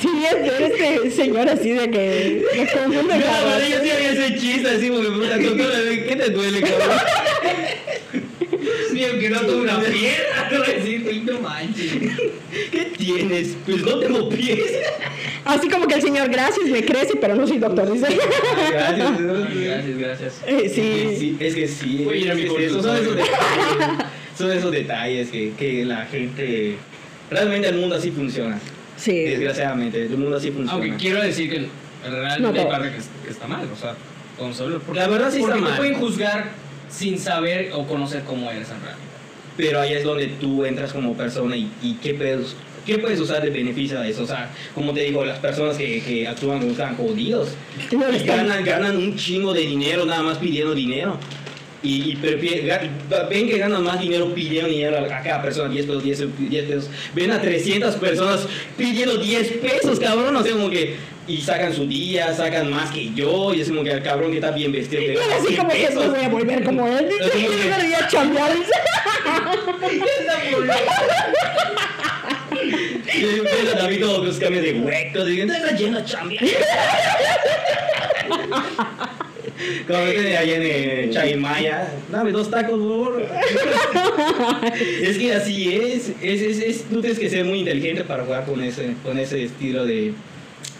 [0.00, 4.12] Sí, es de este señor así de que lo confunden No, pero yo sí había
[4.12, 5.72] ese chiste así porque me preguntan, doctor,
[6.06, 6.98] ¿qué te duele, cabrón?
[8.92, 11.92] Ni aunque no tuve una piedra, te voy a decir, "Uy, no manches.
[12.72, 13.56] ¿Qué tienes?
[13.64, 14.60] Pues no tengo pies.
[15.44, 18.06] Así como que el señor, gracias, me crece, pero no soy doctor, dice.
[18.72, 19.20] Gracias.
[19.20, 20.34] Gracias, gracias.
[20.46, 21.16] Eh, Es que sí.
[21.18, 21.86] sí, es que sí.
[22.10, 23.14] Mi es que esos consultorio.
[23.14, 24.06] detalles,
[24.38, 26.76] son esos detalles que, que la gente...
[27.30, 28.58] Realmente el mundo así funciona.
[28.96, 29.12] Sí.
[29.12, 30.72] Desgraciadamente, el mundo así funciona.
[30.72, 31.68] Aunque quiero decir que No
[32.10, 32.68] realmente hay todo.
[32.72, 33.94] parte que, que está mal, o sea,
[34.38, 34.80] vamos a hablar.
[34.80, 35.76] Porque, La verdad sí está porque mal.
[35.76, 36.50] pueden juzgar
[36.88, 38.96] sin saber o conocer cómo eres en realidad.
[39.58, 42.54] Pero ahí es donde tú entras como persona y, y qué, puedes,
[42.86, 44.22] qué puedes usar de beneficio de eso.
[44.22, 47.50] O sea, como te digo, las personas que, que actúan como están jodidos
[47.92, 51.18] No, y están- ganan, ganan un chingo de dinero nada más pidiendo dinero.
[51.82, 52.14] Y, y
[53.30, 56.90] ven que ganan más dinero pidiendo dinero a cada persona, 10 pesos, 10, 10 pesos.
[57.14, 60.34] Ven a 300 personas pidiendo 10 pesos, cabrón.
[60.36, 60.96] O sea, como que.
[61.28, 63.52] Y sacan su día, sacan más que yo.
[63.52, 65.02] Y es como que el cabrón que está bien vestido.
[65.02, 66.04] te Y así 100 como que pesos.
[66.06, 67.06] me voy a volver como él.
[67.20, 68.52] Es como que- yo debería chambear.
[73.14, 76.44] Y ves a David todos los cambios de huecos, y dicen, está lleno de chambear.
[79.86, 83.26] Como ven allá en Chaimaya, dame dos tacos, por favor.
[85.02, 86.12] es que así es.
[86.22, 89.44] Es, es, es- Tú tienes que ser muy inteligente para jugar con ese, con ese
[89.44, 90.12] estilo de,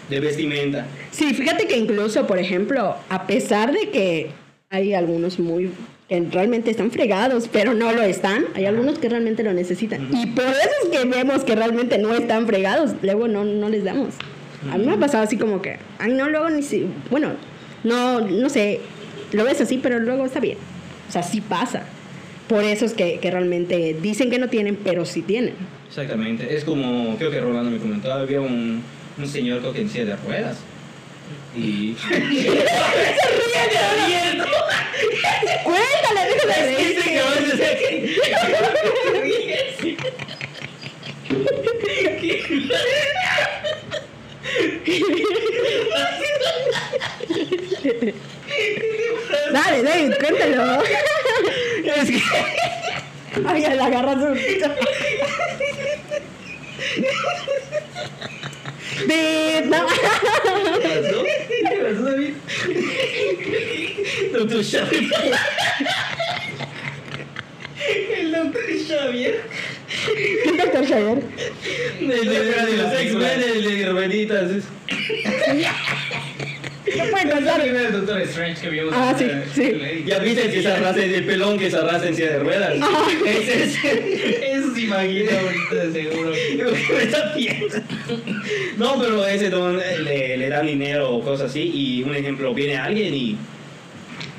[0.09, 0.85] de vestimenta.
[1.11, 4.31] Sí, fíjate que incluso, por ejemplo, a pesar de que
[4.69, 5.71] hay algunos muy
[6.07, 10.09] que realmente están fregados, pero no lo están, hay algunos que realmente lo necesitan.
[10.11, 13.83] Y por eso es que vemos que realmente no están fregados, luego no, no les
[13.83, 14.15] damos.
[14.71, 17.33] A mí me ha pasado así como que, ay, no, luego ni si, bueno,
[17.83, 18.81] no, no sé,
[19.31, 20.57] lo ves así, pero luego está bien.
[21.07, 21.83] O sea, sí pasa.
[22.47, 25.53] Por eso es que, que realmente dicen que no tienen, pero sí tienen.
[25.87, 26.55] Exactamente.
[26.55, 28.83] Es como, creo que Rolando me comentó, había un,
[29.17, 30.57] un señor que en silla de ruedas.
[31.55, 31.93] Y...
[35.63, 37.21] Cuéntale, déjame reírse.
[49.53, 50.81] Dale, David, cuéntalo.
[51.83, 52.21] Es que...
[53.47, 54.17] Ay, ya la agarras.
[59.07, 59.87] David, no.
[59.87, 59.95] ¿Qué
[60.81, 61.23] pasó?
[61.25, 62.33] ¿Qué pasó, David?
[68.17, 69.41] El doctor Xavier.
[70.43, 71.23] ¿Quién doctor Xavier?
[72.01, 74.51] El de, de los X-Men, el de Rueditas.
[74.51, 74.63] es-
[76.97, 77.61] No puede El contar.
[77.61, 78.93] primer Doctor Strange que vimos.
[78.95, 80.03] Ah, sí, sí.
[80.07, 82.73] Ya viste el que se arrastra, el pelón que se arrastra en silla de ruedas.
[83.25, 83.77] Ese es.
[83.83, 86.31] Eso se imagina ahorita de seguro.
[86.95, 87.67] Me está viendo.
[88.77, 91.61] No, pero ese don eh, le, le dan dinero o cosas así.
[91.73, 93.37] Y un ejemplo, viene alguien y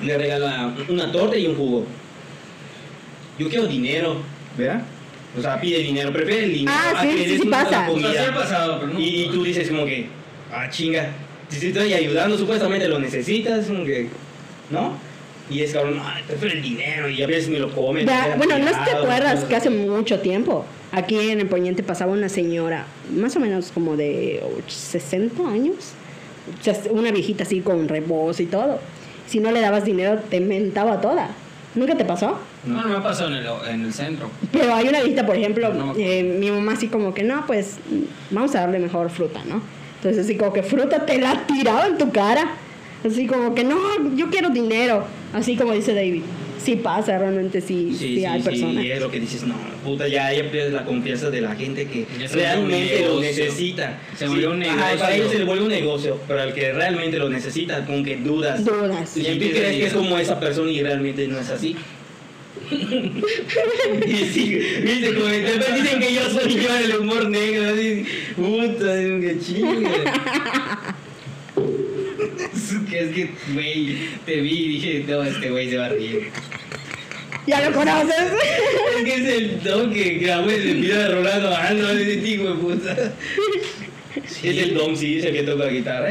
[0.02, 1.86] le regala una torta y un jugo.
[3.40, 4.16] Yo quiero dinero,
[4.58, 4.82] ¿verdad?
[5.38, 7.88] O sea, pide dinero, prefiere el dinero Ah, a sí, sí, pasa.
[7.90, 10.08] O sea, sí ha pasado, pero no- y, y tú dices como que,
[10.52, 11.08] ah, chinga,
[11.48, 14.08] si te estoy ayudando, supuestamente lo necesitas, como que,
[14.68, 14.92] ¿no?
[15.48, 18.04] Y es cabrón, no, prefiero el dinero y a veces me lo comen.
[18.36, 22.84] Bueno, ¿no te acuerdas que hace mucho tiempo aquí en el Poniente pasaba una señora,
[23.16, 25.92] más o menos como de 60 años?
[26.60, 28.80] O sea, una viejita así con rebozo y todo.
[29.26, 31.30] Si no le dabas dinero, te mentaba toda.
[31.74, 32.36] ¿Nunca te pasó?
[32.64, 34.28] No, no me ha pasado en el, en el centro.
[34.52, 35.94] Pero hay una viejita, por ejemplo, No.
[35.96, 37.76] eh, mi mamá así como que, no, pues
[38.30, 39.62] vamos a darle mejor fruta, ¿no?
[39.96, 42.54] Entonces así como que fruta te la tiraba en tu cara.
[43.06, 43.76] Así como que, no,
[44.16, 45.04] yo quiero dinero.
[45.32, 46.22] Así como dice David.
[46.62, 48.84] Sí pasa, realmente sí, sí, Sí, sí, hay sí, personas.
[48.84, 51.86] y es lo que dices, no, puta, ya, ya pierdes la confianza de la gente
[51.86, 53.98] que realmente lo necesita.
[54.16, 54.98] Se volvió un ajá, negocio.
[54.98, 58.16] para ellos se le vuelve un negocio, pero al que realmente lo necesita, como que
[58.16, 58.64] dudas.
[58.64, 59.16] Dudas.
[59.16, 61.76] Y tú crees que es como esa persona y realmente no es así.
[62.70, 68.04] y sí, viste, como después dicen que yo soy yo en el humor negro, así,
[68.36, 70.96] puta, que chinga.
[72.88, 73.96] Que es que, güey,
[74.26, 76.30] te vi y dije, no, este güey se va a reír.
[77.46, 78.32] ¿Ya lo conoces?
[78.98, 82.54] Es que es el don que grabó el video de Rolando Ando, ese tipo de
[82.54, 83.12] puta.
[84.16, 86.08] Es el don, sí, es el que toca la guitarra.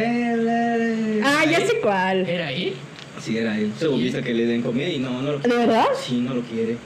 [1.24, 2.28] ah, ya sé cuál.
[2.28, 2.74] ¿Era ahí?
[3.22, 3.72] Sí, era él.
[3.78, 5.86] Se volviste que le den comida y no, no lo ¿De verdad?
[6.02, 6.78] Sí, no lo quiere.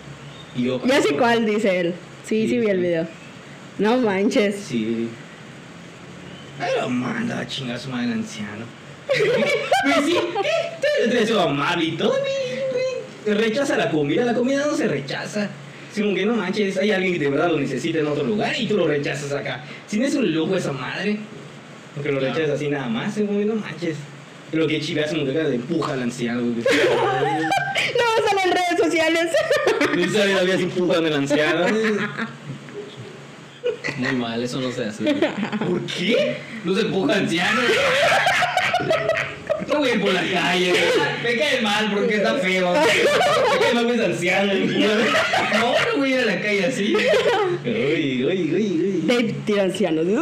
[0.55, 1.93] Y yo, Ya sé cuál, dice él.
[2.25, 2.81] Sí, sí, Sí, vi el sí.
[2.83, 3.07] video.
[3.79, 4.55] No manches.
[4.55, 5.07] Sí.
[6.59, 8.65] Ay, lo manda a chingar a su madre el anciano.
[9.85, 10.17] Pues sí,
[11.17, 12.13] eso amable y todo,
[13.25, 14.25] rechaza la comida.
[14.25, 15.49] La comida no se rechaza.
[15.93, 18.55] Es como que no manches, hay alguien que de verdad lo necesita en otro lugar
[18.59, 19.63] y tú lo rechazas acá.
[19.85, 21.19] Si no es un lujo esa madre,
[21.93, 23.97] porque lo rechazas así nada más, es como que no manches.
[24.51, 26.41] Lo que chiveas como que le empuja al anciano.
[26.41, 26.55] güey.
[27.97, 29.29] No, sale en redes sociales.
[29.95, 31.65] No sabes, había así empujando al anciano.
[33.97, 35.03] Muy mal, eso no se hace.
[35.03, 36.37] ¿Por qué?
[36.63, 37.61] No se empuja anciano.
[39.71, 40.73] No voy a ir por la calle.
[41.23, 42.73] Me cae mal porque está feo.
[42.73, 44.53] ¿Por qué no ves anciano?
[44.53, 46.95] No, no voy a ir a la calle así.
[47.65, 49.01] Uy, uy, uy, uy.
[49.05, 50.05] Dave tira ancianos.
[50.05, 50.21] No,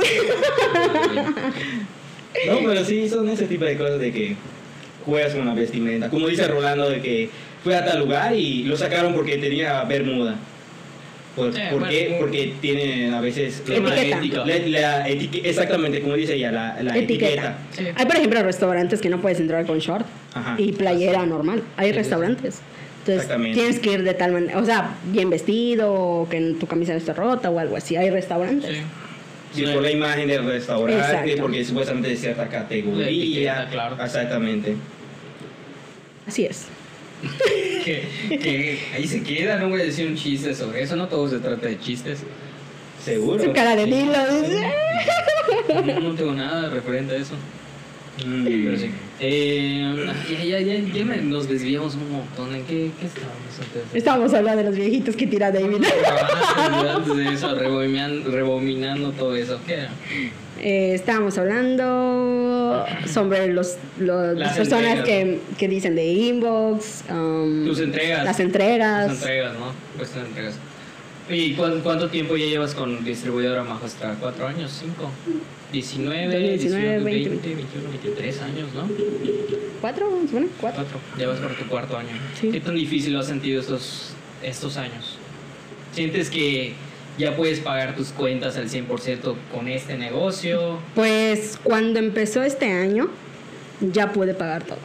[2.66, 4.36] pero sí son ese tipo de cosas de que
[5.05, 6.09] juegas con la vestimenta.
[6.09, 7.30] Como dice Rolando, de que
[7.64, 10.36] fue a tal lugar y lo sacaron porque tenía bermuda.
[11.36, 11.88] ¿Por, Eh, ¿por bueno.
[11.89, 12.17] qué?
[12.19, 13.61] Porque tiene a veces...
[13.67, 14.45] Etiqueta.
[14.45, 17.27] La- la etique- exactamente, como dice ella, la, la etiqueta.
[17.29, 17.57] Etiqueta.
[17.71, 17.86] Sí.
[17.95, 20.55] Hay, por ejemplo, restaurantes que no puedes entrar con short Ajá.
[20.57, 21.63] y playera normal.
[21.77, 22.59] Hay restaurantes.
[22.99, 23.57] Entonces, Exactamente.
[23.59, 26.97] tienes que ir de tal manera, o sea, bien vestido, o que tu camisa no
[26.99, 27.95] esté rota o algo así.
[27.95, 28.69] Hay restaurantes.
[28.77, 28.84] Sí.
[29.53, 31.41] Sí, por la imagen del restaurante, Exacto.
[31.41, 33.07] porque supuestamente de cierta categoría.
[33.09, 33.97] etiqueta, claro.
[34.03, 34.75] Exactamente.
[36.27, 36.67] Así es.
[37.84, 41.28] Que, que ahí se queda, no voy a decir un chiste sobre eso, no todo
[41.28, 42.19] se trata de chistes.
[43.03, 43.43] Seguro.
[43.43, 44.72] Su cara de dice.
[45.74, 47.34] No, no tengo nada referente a eso.
[48.26, 48.45] Mm.
[48.65, 48.91] Pero sí.
[49.19, 49.95] Eh,
[50.30, 52.55] ya, ya, ya, ya me- nos desviamos un montón.
[52.55, 53.84] ¿En qué, qué estábamos antes?
[53.93, 55.76] Estábamos hablando de los viejitos que tira David.
[55.76, 59.59] Antes, antes de eso, rebominando todo eso.
[59.65, 59.89] ¿Qué era?
[60.59, 65.57] Eh, estábamos hablando sobre los, los- las, Las personas que, entregas.
[65.57, 68.24] que dicen de inbox, um, Tus entregas.
[68.24, 69.07] las entregas.
[69.07, 69.67] Las entregas, ¿no?
[69.97, 70.55] De entregas.
[71.32, 74.15] ¿Y cuán- cuánto tiempo ya llevas con distribuidora Majostra?
[74.19, 74.71] ¿Cuatro años?
[74.82, 75.09] ¿Cinco?
[75.71, 78.89] 19, 19, 19 20, 20, 21, 23 años, ¿no?
[79.79, 80.09] ¿Cuatro?
[80.32, 80.84] Bueno, cuatro.
[80.84, 80.99] Cuatro.
[81.17, 82.09] Ya vas por tu cuarto año.
[82.39, 82.49] Sí.
[82.51, 84.09] ¿Qué tan difícil lo has sentido estos,
[84.43, 85.17] estos años?
[85.93, 86.73] ¿Sientes que
[87.17, 90.79] ya puedes pagar tus cuentas al 100% con este negocio?
[90.95, 93.07] Pues cuando empezó este año,
[93.79, 94.79] ya pude pagar todo.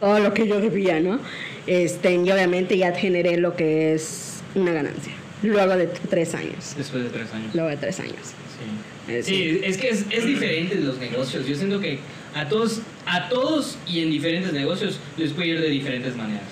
[0.00, 1.20] Todo lo que yo debía, ¿no?
[1.68, 5.12] Este, y obviamente ya generé lo que es una ganancia.
[5.42, 6.74] Luego de tres años.
[6.76, 7.54] Después de tres años.
[7.54, 8.14] Luego de tres años.
[8.22, 9.12] Sí.
[9.12, 11.46] Eh, Sí, es que es, es diferente de los negocios.
[11.46, 11.98] Yo siento que
[12.34, 16.44] a todos, a todos y en diferentes negocios les puede ir de diferentes maneras.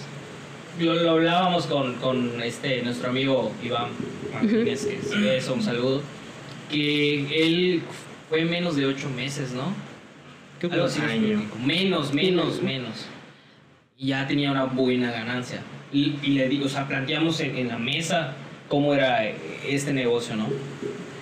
[0.80, 3.88] Lo, lo hablábamos con, con este, nuestro amigo Iván
[4.33, 6.03] Martínez, que es eso, un saludo,
[6.71, 7.83] que él
[8.29, 9.72] fue menos de ocho meses, ¿no?
[10.61, 11.00] ¿Qué Algo así.
[11.64, 13.07] Menos, menos, menos.
[13.99, 15.61] Y ya tenía una buena ganancia.
[15.92, 18.34] Y, y le digo, o sea, planteamos en, en la mesa
[18.68, 19.24] cómo era
[19.66, 20.49] este negocio, ¿no?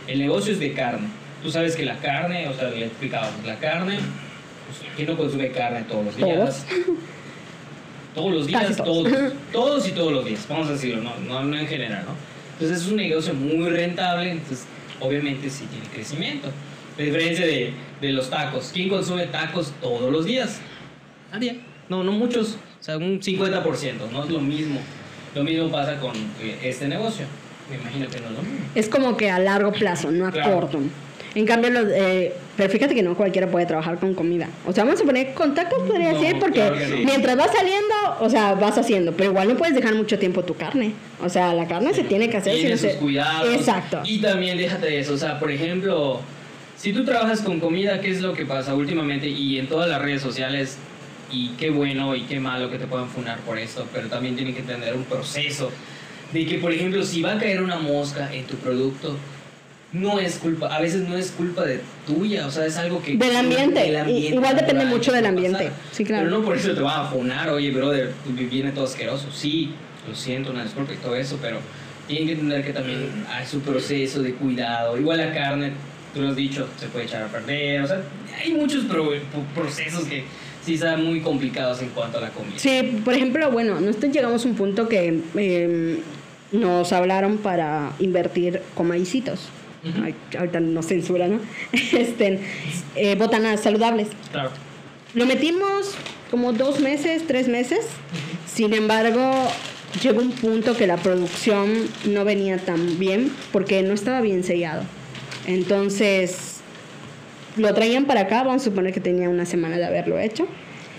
[0.07, 1.09] El negocio es de carne.
[1.43, 5.51] Tú sabes que la carne, o sea, le explicábamos, la carne, pues, ¿quién no consume
[5.51, 6.67] carne todos los días?
[8.15, 9.11] Todos los días, todos.
[9.11, 9.33] todos.
[9.53, 12.15] Todos, y todos los días, vamos a decirlo, no, no, no en general, ¿no?
[12.53, 14.67] Entonces es un negocio muy rentable, entonces
[15.01, 16.49] obviamente sí tiene crecimiento.
[16.99, 18.71] A diferencia de, de los tacos.
[18.73, 20.61] ¿Quién consume tacos todos los días?
[21.33, 21.61] Nadie.
[21.89, 22.57] No, no muchos.
[22.81, 24.81] O sea, un 50%, no es lo mismo.
[25.35, 27.25] Lo mismo pasa con eh, este negocio.
[27.71, 28.67] Me imagino que no es lo mismo.
[28.75, 30.53] Es como que a largo plazo, no a Claro.
[30.55, 30.81] corto.
[31.35, 34.49] En cambio, los, eh, pero fíjate que no cualquiera puede trabajar con comida.
[34.67, 36.97] O sea, vamos a poner contactos, podría No, decir, porque claro no.
[36.99, 39.13] mientras vas saliendo, o sea, vas haciendo.
[39.13, 40.93] Pero igual no puedes dejar mucho tiempo tu carne.
[41.23, 42.53] O sea, la carne se tiene que hacer.
[42.53, 43.55] si Tiene no sus se- cuidados.
[43.55, 44.03] Exacto.
[44.05, 45.15] Y también déjate eso.
[45.15, 46.21] O sea, por ejemplo,
[46.77, 49.27] si tú trabajas con comida, ¿qué es lo que pasa últimamente?
[49.29, 50.77] Y en todas las redes sociales,
[51.33, 54.55] y qué bueno y qué malo que te puedan funar por esto, pero también tienen
[54.55, 55.71] que tener un proceso
[56.33, 59.17] de que, por ejemplo, si va a caer una mosca en tu producto,
[59.93, 63.17] no es culpa, a veces no es culpa de tuya, o sea, es algo que...
[63.17, 66.25] Del ambiente, i- igual depende mucho del ambiente, sí, claro.
[66.27, 68.13] Pero no por eso te van a funar, oye, brother,
[68.51, 69.29] viene todo asqueroso.
[69.33, 69.73] Sí,
[70.09, 71.59] lo siento, una disculpa y todo eso, pero
[72.09, 74.99] tienen que entender que también hay su proceso de cuidado.
[74.99, 75.73] Igual la carne,
[76.15, 78.01] tú lo has dicho, se puede echar a perder, o sea,
[78.43, 80.25] hay muchos pro- pro- procesos que
[80.65, 82.55] sí están muy complicados en cuanto a la comida.
[82.57, 86.01] Sí, por ejemplo, bueno, nosotros llegamos a un punto que eh,
[86.53, 89.49] nos hablaron para invertir con maicitos.
[89.85, 90.05] Ujú.
[90.05, 91.41] Ay, ahorita nos censura, ¿no?
[91.73, 92.39] Este,
[92.95, 94.09] eh, botanas saludables.
[94.31, 94.51] Claro.
[95.15, 95.95] Lo metimos
[96.31, 97.87] como dos meses, tres meses.
[98.47, 99.49] Sin embargo,
[100.03, 101.71] llegó un punto que la producción
[102.07, 104.85] no venía tan bien porque no estaba bien sellado.
[105.47, 106.52] Entonces,
[107.57, 110.47] lo traían para acá, vamos a suponer que tenía una semana de haberlo hecho.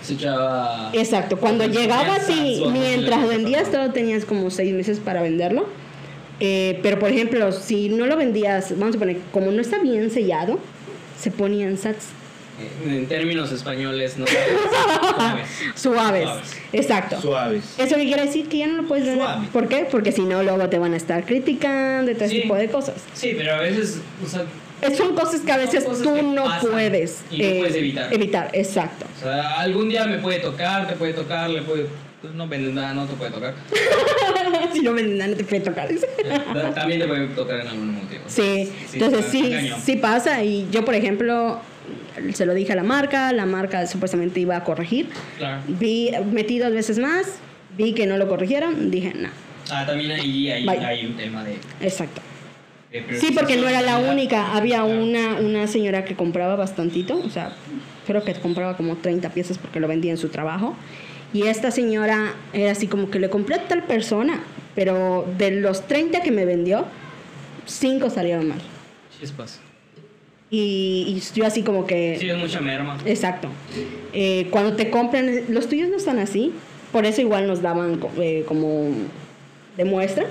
[0.02, 0.90] Se echaba...
[0.92, 5.66] Exacto, cuando llegaba sabes, mientras vendías todo tenías como seis meses para venderlo.
[6.40, 10.10] Eh, pero por ejemplo, si no lo vendías, vamos a suponer, como no está bien
[10.10, 10.58] sellado,
[11.18, 12.08] se ponían sats
[12.84, 14.26] En términos españoles, no
[15.16, 15.48] sabes.
[15.74, 16.24] suaves.
[16.24, 16.52] Suaves.
[16.72, 17.20] Exacto.
[17.20, 17.62] Suaves.
[17.78, 18.48] ¿Eso qué quiere decir?
[18.48, 19.24] Que ya no lo puedes vender.
[19.24, 19.48] Suave.
[19.52, 19.86] ¿Por qué?
[19.90, 22.42] Porque si no, luego te van a estar criticando y todo ese Sí.
[22.42, 22.96] tipo de cosas.
[23.14, 24.44] Sí, pero a veces, o sea, Eh,
[24.96, 28.12] Son cosas que a veces tú no puedes, y no puedes evitar.
[28.12, 29.06] Evitar, exacto.
[29.18, 31.86] O sea, algún día me puede tocar, te puede tocar, le puede...
[32.20, 33.54] pues no vendes nada, no te puede tocar.
[34.72, 35.88] si no venden nada, no te puede tocar.
[36.74, 38.22] También te puede tocar en algún motivo.
[38.26, 40.42] Sí, Sí, entonces sí, sí pasa.
[40.44, 41.60] Y yo, por ejemplo,
[42.34, 45.08] se lo dije a la marca, la marca supuestamente iba a corregir.
[45.38, 45.62] Claro.
[45.66, 47.36] Vi, metí dos veces más,
[47.76, 49.28] vi que no lo corrigieron, dije, no,
[49.70, 51.54] Ah, también ahí hay, hay un tema de...
[51.80, 52.20] exacto.
[53.18, 57.56] Sí, porque no era la única, había una, una señora que compraba bastantito, o sea,
[58.06, 60.76] creo que compraba como 30 piezas porque lo vendía en su trabajo.
[61.32, 64.40] Y esta señora era así como que le compré a tal persona,
[64.76, 66.86] pero de los 30 que me vendió,
[67.66, 68.60] 5 salieron mal.
[69.18, 69.58] Chispas.
[70.50, 72.16] Y, y yo así como que...
[72.20, 72.96] Sí, es mucha merma.
[73.04, 73.48] Exacto.
[74.12, 76.52] Eh, cuando te compran, los tuyos no están así,
[76.92, 78.92] por eso igual nos daban eh, como
[79.76, 80.26] de muestra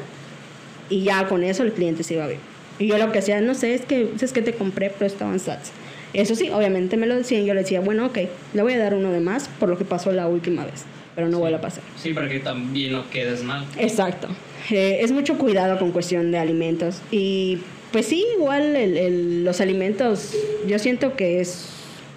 [0.90, 2.53] y ya con eso el cliente se iba bien.
[2.80, 5.40] Y yo lo que hacía, no sé, es que es que te compré, pero estaban
[5.40, 5.72] sats.
[6.14, 8.18] Eso sí, obviamente me lo decían, yo le decía, bueno, ok,
[8.54, 10.84] le voy a dar uno de más por lo que pasó la última vez,
[11.16, 11.84] pero no vuelve a pasar.
[11.98, 13.66] Sí, para que también no quedes mal.
[13.80, 14.28] Exacto.
[14.70, 17.02] Eh, es mucho cuidado con cuestión de alimentos.
[17.12, 17.60] Y
[17.92, 20.34] pues sí, igual el- el- los alimentos,
[20.68, 21.68] yo siento que es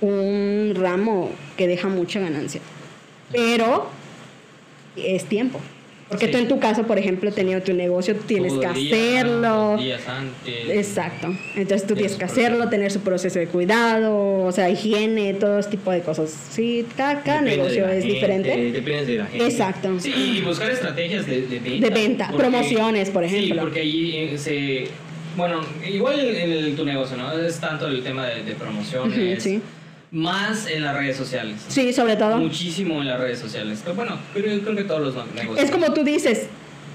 [0.01, 2.61] un ramo que deja mucha ganancia.
[3.33, 3.89] Pero
[4.97, 5.59] es tiempo.
[6.09, 6.33] Porque Sí.
[6.33, 9.77] tú en tu caso, por ejemplo, teniendo tu negocio, tú tienes Todo que día, hacerlo.
[9.77, 10.71] días antes.
[10.71, 11.35] Exacto.
[11.57, 15.71] Entonces tú tienes que hacerlo, tener su proceso de cuidado, o sea, higiene, todo ese
[15.71, 16.31] tipo de cosas.
[16.51, 18.71] Sí, cada, negocio es gente, diferente.
[18.73, 19.45] Depende de la gente.
[19.47, 19.99] Exacto.
[19.99, 21.89] Sí, y buscar estrategias de, de venta.
[21.89, 23.55] De venta, promociones, por ejemplo.
[23.57, 24.85] Sí, porque ahí eh, se...
[25.37, 27.33] Bueno, igual en el- tu negocio, ¿no?
[27.37, 29.43] Es tanto el tema de, de promociones.
[29.43, 29.61] Sí.
[30.13, 31.57] Más en las redes sociales.
[31.69, 32.39] Sí, sobre todo.
[32.39, 33.81] Muchísimo en las redes sociales.
[33.83, 35.65] Pero bueno, creo, creo que todos los negocios.
[35.65, 36.47] Es como tú dices,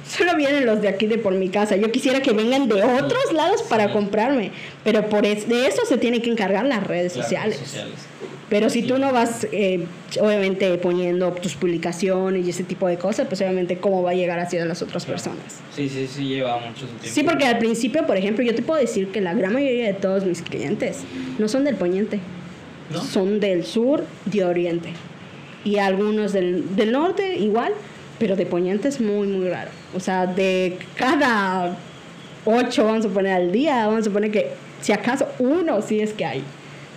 [0.09, 1.75] solo vienen los de aquí de por mi casa.
[1.75, 3.93] Yo quisiera que vengan de otros lados para Sí.
[3.93, 4.51] comprarme,
[4.83, 7.57] pero por es- de eso se tienen que encargar las redes sociales.
[7.57, 7.93] sociales.
[8.49, 9.85] Pero si tú no vas, eh,
[10.19, 14.39] obviamente, poniendo tus publicaciones y ese tipo de cosas, pues obviamente cómo va a llegar
[14.39, 15.59] hacia las otras personas.
[15.73, 17.03] Sí, sí, sí, lleva mucho tiempo.
[17.03, 19.93] Sí, porque al principio, por ejemplo, yo te puedo decir que la gran mayoría de
[19.93, 20.97] todos mis clientes
[21.39, 22.19] no son del poniente,
[22.91, 23.01] ¿No?
[23.03, 24.93] son del sur, de oriente.
[25.63, 27.73] Y algunos del, del norte igual,
[28.19, 29.69] pero de poniente es muy, muy raro.
[29.95, 31.75] O sea, de cada
[32.45, 34.49] ocho, vamos a poner al día, vamos a poner que
[34.81, 36.43] si acaso uno sí es que hay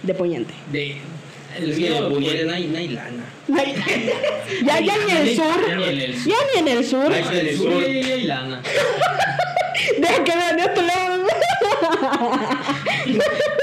[0.03, 0.55] de poniente.
[0.73, 0.97] De...
[1.57, 3.25] En Poniente no hay, no hay lana.
[4.67, 6.31] Ya, ya ni en el sur, Ya ni en el sur.
[6.33, 7.13] ya ni en el sur.
[7.13, 7.83] Ay, En el el sur sur.
[7.83, 8.61] y hay lana.
[10.01, 11.14] Deja que vean de este lado.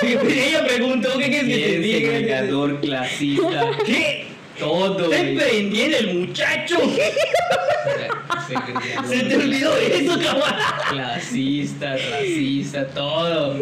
[0.03, 2.11] Ella preguntó qué quieres que te diga.
[2.11, 3.71] segregador, clasista.
[3.85, 4.27] ¿Qué?
[4.59, 4.97] Todo.
[4.97, 5.29] ¡Está güey.
[5.31, 6.77] emprendiendo el muchacho!
[9.07, 10.53] ¡Se te olvidó eso, cabrón!
[10.89, 13.57] Clasista, racista, todo.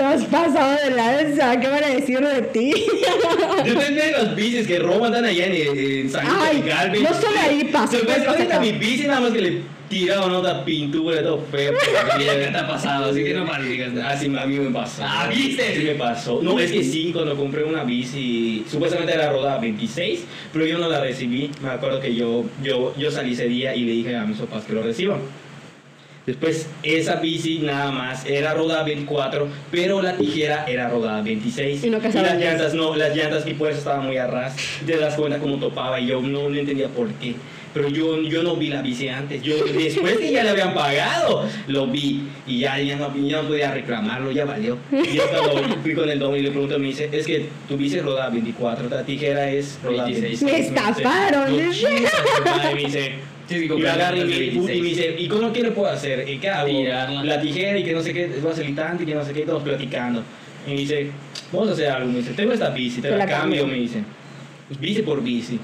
[0.00, 1.60] Te has pasado de lanza.
[1.60, 2.72] ¿Qué van a decir de ti?
[3.66, 6.64] Yo tengo las bicis que roban tan allá en, en San Ay,
[7.02, 8.60] no solo ahí pasa, Se pues, acá.
[8.60, 9.60] mi bici nada más que le
[9.90, 11.74] tiraron otra pintura, todo feo.
[12.16, 13.10] ¿Qué te ha pasado?
[13.10, 14.08] Así que no maldigas nada.
[14.12, 15.02] Así a mí me pasó.
[15.04, 15.76] Ah, ¿viste?
[15.76, 16.40] Sí me pasó.
[16.42, 20.88] No, es que sí, cuando compré una bici, supuestamente era rodada 26, pero yo no
[20.88, 21.50] la recibí.
[21.60, 24.64] Me acuerdo que yo, yo, yo salí ese día y le dije a mis papás
[24.64, 25.18] que lo reciban.
[26.30, 31.82] Después, esa bici nada más era rodada 24, pero la tijera era rodada 26.
[31.82, 34.54] Y no casaban las llantas no, las llantas y pues estaban muy a ras.
[34.86, 37.34] Te das cuenta cómo topaba y yo no, no entendía por qué.
[37.74, 39.42] Pero yo, yo no vi la bici antes.
[39.42, 43.48] Yo después que ya le habían pagado, lo vi y ya, ya, no, ya no
[43.48, 44.78] podía reclamarlo, ya valió.
[44.92, 47.76] Y yo cuando fui con el don y le pregunto, me dice, es que tu
[47.76, 50.44] bici es rodada 24, la tijera es rodada 26.
[50.44, 50.72] 26.
[50.72, 51.56] Me estafaron.
[52.72, 53.14] Me dice,
[53.58, 54.82] Que y me agarra y me, y me 26.
[54.84, 56.28] dice, ¿y cómo qué le puedo hacer?
[56.28, 56.68] ¿Y qué hago?
[56.68, 57.24] Tirarla.
[57.24, 59.44] La tijera y que no sé qué, es facilitante y que no sé qué, y
[59.44, 60.22] todos platicando.
[60.66, 61.10] Y me dice,
[61.52, 62.10] vamos a hacer algo.
[62.12, 63.66] Me dice, tengo esta bici, te la, la cambio, cambio.
[63.66, 64.02] me dice.
[64.68, 65.58] Pues bici por bici.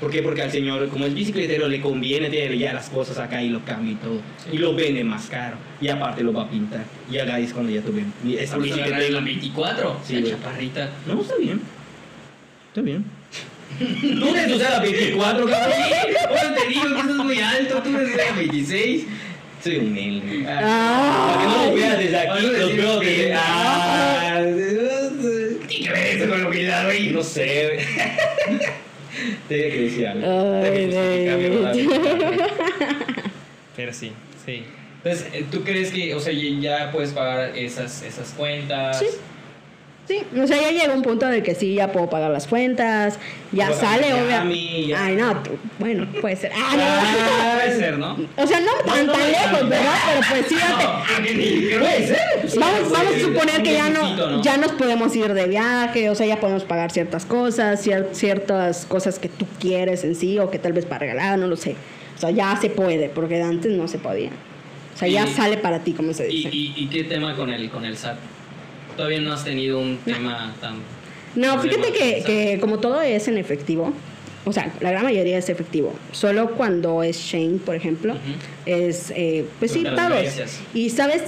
[0.00, 0.20] ¿Por qué?
[0.20, 3.64] Porque al señor, como es bicicletero, le conviene tener ya las cosas acá y lo
[3.64, 4.20] cambia y todo.
[4.52, 5.56] Y lo vende más caro.
[5.80, 6.84] Y aparte lo va a pintar.
[7.10, 8.04] Y haga es cuando ya tuve
[8.36, 9.20] esa Vamos bici a que agarrar tengo.
[9.20, 10.00] la 24.
[10.04, 10.90] Sí, la chaparrita.
[11.06, 11.60] No, está bien.
[12.68, 13.04] Está bien.
[13.78, 15.72] Tú debes usar la 24, cabrón.
[16.28, 17.82] Ahora te digo que eso es muy alto.
[17.82, 19.04] Tú eres la 26.
[19.62, 20.44] Soy humilde.
[20.48, 21.34] Ah.
[21.34, 23.34] Para que no lo veas desde aquí, no los decir veo que- desde.
[23.34, 24.42] Ah,
[25.68, 27.10] ¿Qué crees con la humildad, güey?
[27.10, 27.78] no sé.
[29.48, 30.26] Tenía que decir algo.
[30.64, 31.74] Ay, Tenía que mi verdad.
[33.76, 34.12] Pero sí,
[34.44, 34.64] sí.
[35.04, 38.98] Entonces, eh, ¿tú crees que, o sea, ya puedes pagar esas, esas cuentas?
[39.00, 39.06] Sí.
[40.08, 43.18] Sí, o sea, ya llega un punto de que sí, ya puedo pagar las cuentas,
[43.52, 44.92] ya sale, obviamente.
[44.96, 46.50] Ay, no, tú- bueno, puede ser.
[46.52, 46.82] Ah, no.
[46.82, 48.16] Ah, puede ser, ¿no?
[48.36, 49.68] O sea, no tan, no, tan no, lejos, no.
[49.68, 49.94] ¿verdad?
[50.08, 52.58] Pero pues sí, ya No, puede ser.
[52.60, 56.26] Vamos, vamos a suponer que ya no, ya nos podemos ir de viaje, o sea,
[56.26, 60.58] ya podemos pagar ciertas cosas, cier- ciertas cosas que tú quieres en sí, o que
[60.58, 61.76] tal vez para regalar, no lo sé.
[62.16, 64.30] O sea, ya se puede, porque antes no se podía.
[64.94, 66.48] O sea, ya sale para ti, como se ¿Y, dice.
[66.52, 68.16] y, y qué tema con el, con el SAT?
[68.96, 70.76] Todavía no has tenido un tema tan...
[71.34, 73.92] No, fíjate que, que como todo es en efectivo,
[74.44, 75.94] o sea, la gran mayoría es efectivo.
[76.10, 78.16] Solo cuando es Shane, por ejemplo,
[78.66, 80.24] es, eh, pues sí, pagos.
[80.74, 81.22] Y sabes,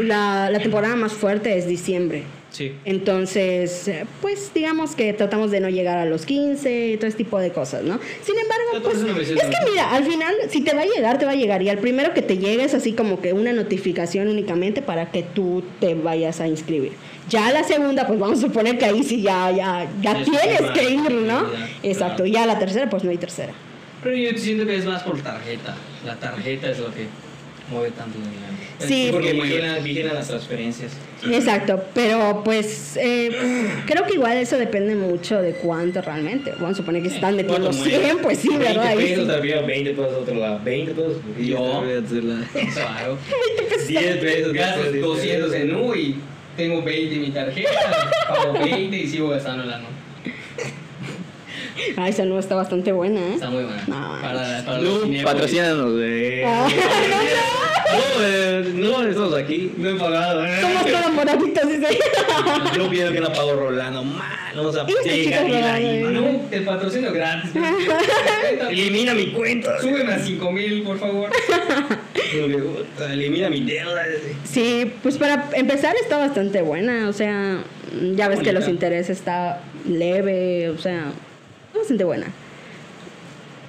[0.00, 2.22] la, la temporada más fuerte es diciembre.
[2.56, 2.72] Sí.
[2.86, 3.90] Entonces,
[4.22, 7.50] pues digamos que tratamos de no llegar a los 15 y todo ese tipo de
[7.52, 8.00] cosas, ¿no?
[8.22, 11.32] Sin embargo, pues es que mira, al final, si te va a llegar, te va
[11.32, 11.60] a llegar.
[11.60, 15.22] Y al primero que te llegue es así como que una notificación únicamente para que
[15.22, 16.92] tú te vayas a inscribir.
[17.28, 20.70] Ya la segunda, pues vamos a suponer que ahí sí ya, ya, ya Sí, tienes
[20.70, 21.44] que ir, ¿no?
[21.82, 22.22] Exacto.
[22.22, 22.26] claro.
[22.26, 23.52] Ya la tercera, pues no hay tercera.
[24.02, 25.76] Pero yo siento que es más por tarjeta.
[26.06, 27.06] La tarjeta es lo que
[27.70, 28.42] mueve tanto dinero.
[28.78, 30.92] Sí, Porque vigilan, vigilan las transferencias.
[31.30, 33.30] Exacto, pero pues eh,
[33.86, 36.50] creo que igual eso depende mucho de cuánto realmente.
[36.52, 38.04] Vamos a suponer que se están metiendo ¿Cuánto mueve?
[38.04, 38.86] 100, pues sí, 20 ¿verdad?
[38.86, 40.60] Ahí pesos, envío 20 pesos a otro lado.
[40.62, 41.12] 20 pesos.
[41.26, 41.56] porque Yo.
[41.56, 43.18] te voy a hacer la- Claro.
[43.88, 44.52] 10 pesos.
[44.52, 46.16] Gasto 200 en U y
[46.56, 49.86] tengo 20 en mi tarjeta, pago 20 y sigo gastando la no.
[51.96, 53.34] Ah, esa no está bastante buena, ¿eh?
[53.34, 53.82] Está muy buena.
[53.86, 55.32] No, para, para los No, cinéfilos.
[55.32, 56.44] patrocínanos, eh.
[56.46, 56.68] Ah,
[57.92, 59.72] No, eh, no, estamos aquí.
[59.76, 60.58] No he pagado, eh.
[60.60, 61.98] Somos todos moraditos, dice.
[62.76, 64.04] Yo pienso que no pago Rolando.
[64.04, 64.26] Mal,
[64.56, 66.02] vamos a Este y la IVA, eh.
[66.12, 66.40] ¿no?
[66.50, 67.50] El patrocinio gratis.
[68.70, 69.80] Elimina mi cuenta.
[69.80, 71.30] Súbeme a 5 mil, por favor.
[73.10, 74.02] Elimina mi deuda.
[74.44, 77.58] Sí, pues para empezar está bastante buena, o sea,
[78.14, 81.12] ya ves que los intereses está leve, o sea,
[81.76, 82.26] bastante buena.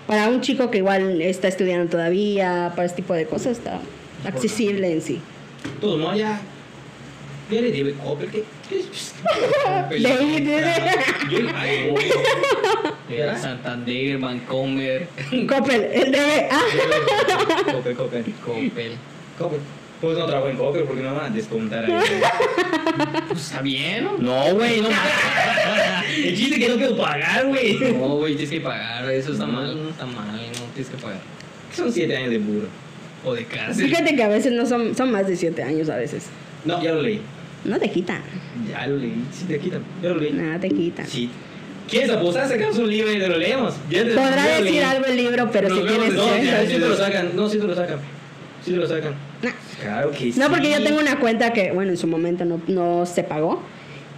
[0.08, 3.80] Para un chico que igual está estudiando todavía, para este tipo de cosas está
[4.26, 5.22] accesible en sí.
[5.82, 6.40] Todo no, ya.
[7.52, 8.30] Ya le debe Coppel.
[8.30, 8.44] ¿Qué?
[13.10, 15.08] Yo Santander, Vancomer,
[15.48, 16.50] Coppel, el debe.
[16.52, 16.62] Ah,
[17.72, 18.34] Coppel, Coppel.
[18.46, 18.98] Coppel.
[19.38, 19.60] Coppel.
[20.02, 21.94] Pues no trabajo en Coppel porque no van a descontar ahí.
[23.28, 24.18] Pues está bien, ¿no?
[24.18, 24.88] No, güey, no.
[26.16, 27.78] El chiste es que no quiero pagar, güey.
[27.94, 29.10] No, güey, tienes que pagar.
[29.12, 31.20] Eso está mal, no está mal, no tienes que pagar.
[31.76, 32.68] Son 7 años de burro.
[33.26, 33.90] O de cárcel.
[33.90, 36.26] fíjate que a veces no son, son más de 7 años a veces.
[36.66, 37.22] No, ya lo leí.
[37.66, 38.22] No te quitan,
[38.70, 39.24] Ya lo leí.
[39.32, 39.82] Sí, te quitan.
[40.02, 40.32] Ya lo leí.
[40.32, 41.06] nada te quitan.
[41.08, 41.30] Sí.
[41.90, 42.48] ¿Quieres apostar?
[42.48, 43.74] Sacamos un libro y te lo leemos.
[43.90, 44.74] Ya te- Podrá ya lo leí.
[44.74, 47.36] decir algo el libro, pero Nos si vemos tienes No, sí te lo sacan.
[47.36, 48.00] No, sí te lo sacan.
[48.64, 49.14] Sí te lo sacan.
[49.42, 49.52] Nah.
[49.82, 50.40] Claro que sí.
[50.40, 53.62] No, porque yo tengo una cuenta que, bueno, en su momento no, no se pagó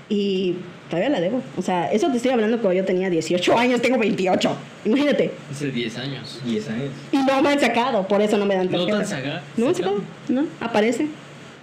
[0.08, 0.56] y
[0.90, 1.42] todavía la debo.
[1.58, 4.56] O sea, eso te estoy hablando cuando yo tenía 18 años, tengo 28.
[4.86, 5.32] Imagínate.
[5.52, 6.40] Hace 10 años.
[6.46, 6.90] 10 años.
[7.12, 8.98] Y no me han sacado, por eso no me dan ¿No te tarjeta.
[9.00, 9.42] han sacado?
[9.58, 11.08] No me han sacado, no, aparece.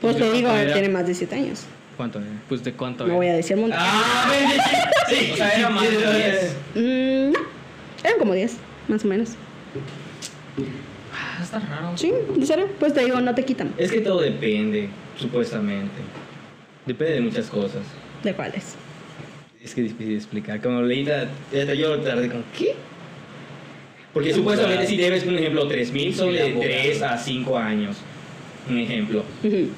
[0.00, 1.62] Pues Yo te digo, era- tiene más de 7 años.
[1.96, 2.28] ¿Cuánto era?
[2.50, 3.74] Pues de cuánto No voy a decir monto.
[3.78, 4.30] Ah,
[5.08, 6.56] sí, o sea, era más de 10.
[6.74, 7.38] Mm, no,
[8.04, 8.56] eran como 10,
[8.88, 9.30] más o menos.
[11.16, 11.96] Ah, está raro.
[11.96, 12.68] Sí, ¿en serio?
[12.78, 13.72] Pues te digo, no te quitan.
[13.78, 14.88] Es que todo depende,
[15.18, 15.94] supuestamente.
[16.84, 17.82] Depende de muchas cosas.
[18.22, 18.74] ¿De cuáles?
[19.62, 20.60] Es que es difícil de explicar.
[20.60, 21.28] Como leída,
[21.76, 22.74] yo tardé con ¿qué?
[24.12, 27.96] Porque supuestamente si debes, por ejemplo, 3.000 son de 3 a 5 años.
[28.68, 29.24] Un ejemplo.
[29.42, 29.68] Ujú.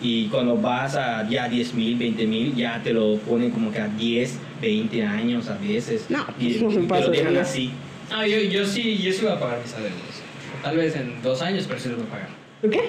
[0.00, 4.38] Y cuando vas a ya 10.000, 20.000, ya te lo ponen como que a 10,
[4.60, 6.06] 20 años a veces.
[6.08, 7.72] No, y, pues no y te pasa lo de dejan así.
[8.10, 10.07] Ah, yo, yo sí, yo sí voy a pagar mis adeudos.
[10.62, 12.28] Tal vez en dos años, pero sí los voy a pagar.
[12.60, 12.80] ¿Por qué?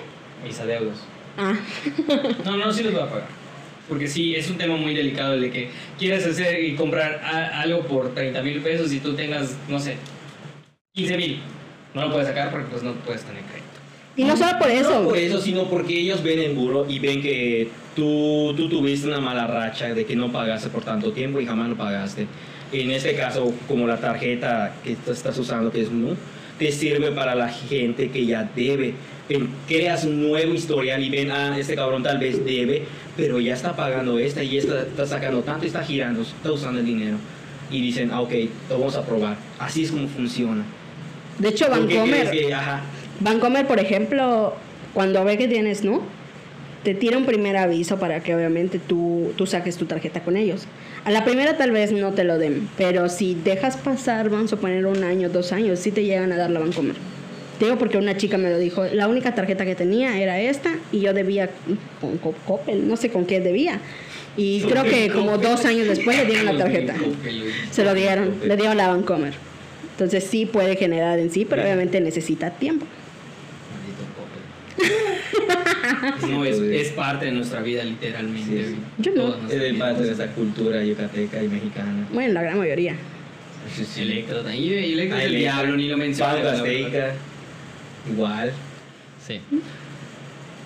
[0.46, 0.98] Mis adeudos.
[1.38, 1.54] Ah,
[2.46, 3.28] No, no, sí los voy a pagar.
[3.88, 7.62] Porque sí, es un tema muy delicado el de que quieres hacer y comprar a-
[7.62, 9.96] algo por 30 mil pesos y tú tengas, no sé,
[10.94, 11.40] 15 mil.
[11.94, 13.66] No lo puedes sacar porque pues no puedes tener crédito.
[14.16, 15.02] y no solo por eso.
[15.02, 19.08] No por eso, sino porque ellos ven el burro y ven que tú, tú tuviste
[19.08, 22.28] una mala racha de que no pagaste por tanto tiempo y jamás lo pagaste.
[22.72, 26.16] En este caso, como la tarjeta que tú estás usando, que es Nu,
[26.60, 28.94] te sirve para la gente que ya debe.
[29.68, 32.84] Creas un nuevo historial y ven, ah, este cabrón tal vez debe,
[33.16, 36.86] pero ya está pagando esta y esta está sacando tanto, está girando, está usando el
[36.86, 37.18] dinero.
[37.72, 38.34] Y dicen, ah, ok,
[38.70, 39.38] lo vamos a probar.
[39.58, 40.64] Así es como funciona.
[41.38, 42.82] De hecho, ¿Por qué Vancomer, crees que, ajá,
[43.22, 44.56] Vancomer, por ejemplo,
[44.94, 46.02] cuando ve que tienes, ¿no?
[46.84, 50.66] Te tira un primer aviso para que obviamente tú, tú saques tu tarjeta con ellos.
[51.06, 54.58] A la primera tal vez no te lo den, pero si dejas pasar, vamos a
[54.58, 56.96] poner un año, dos años, sí te llegan a dar la Vancomer.
[57.58, 60.72] Te digo porque una chica me lo dijo, la única tarjeta que tenía era esta
[60.92, 61.50] y yo debía
[62.00, 63.80] con Co- Coppel, no sé con qué debía.
[64.38, 66.96] Y creo que como dos años después le dieron la tarjeta.
[67.72, 69.34] Se lo dieron, le dieron la Vancomer.
[69.92, 72.86] Entonces sí puede generar en sí, pero obviamente necesita tiempo.
[76.30, 78.66] No, es, es parte de nuestra vida, literalmente.
[78.66, 78.76] Sí, sí.
[79.00, 79.36] Yo no.
[79.50, 82.08] Es parte de esa cultura yucateca y mexicana.
[82.14, 82.96] Bueno, la gran mayoría.
[83.76, 84.02] Sí, sí.
[84.02, 84.50] Electro.
[84.52, 86.48] Y Electro es el diablo, ni lo mencioné.
[86.48, 87.14] Azteca,
[88.10, 88.54] igual.
[89.26, 89.42] Sí.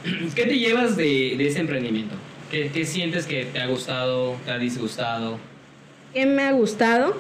[0.35, 2.15] ¿Qué te llevas de, de ese emprendimiento?
[2.52, 5.40] ¿Qué, ¿Qué sientes que te ha gustado, te ha disgustado?
[6.14, 7.19] ¿Qué me ha gustado?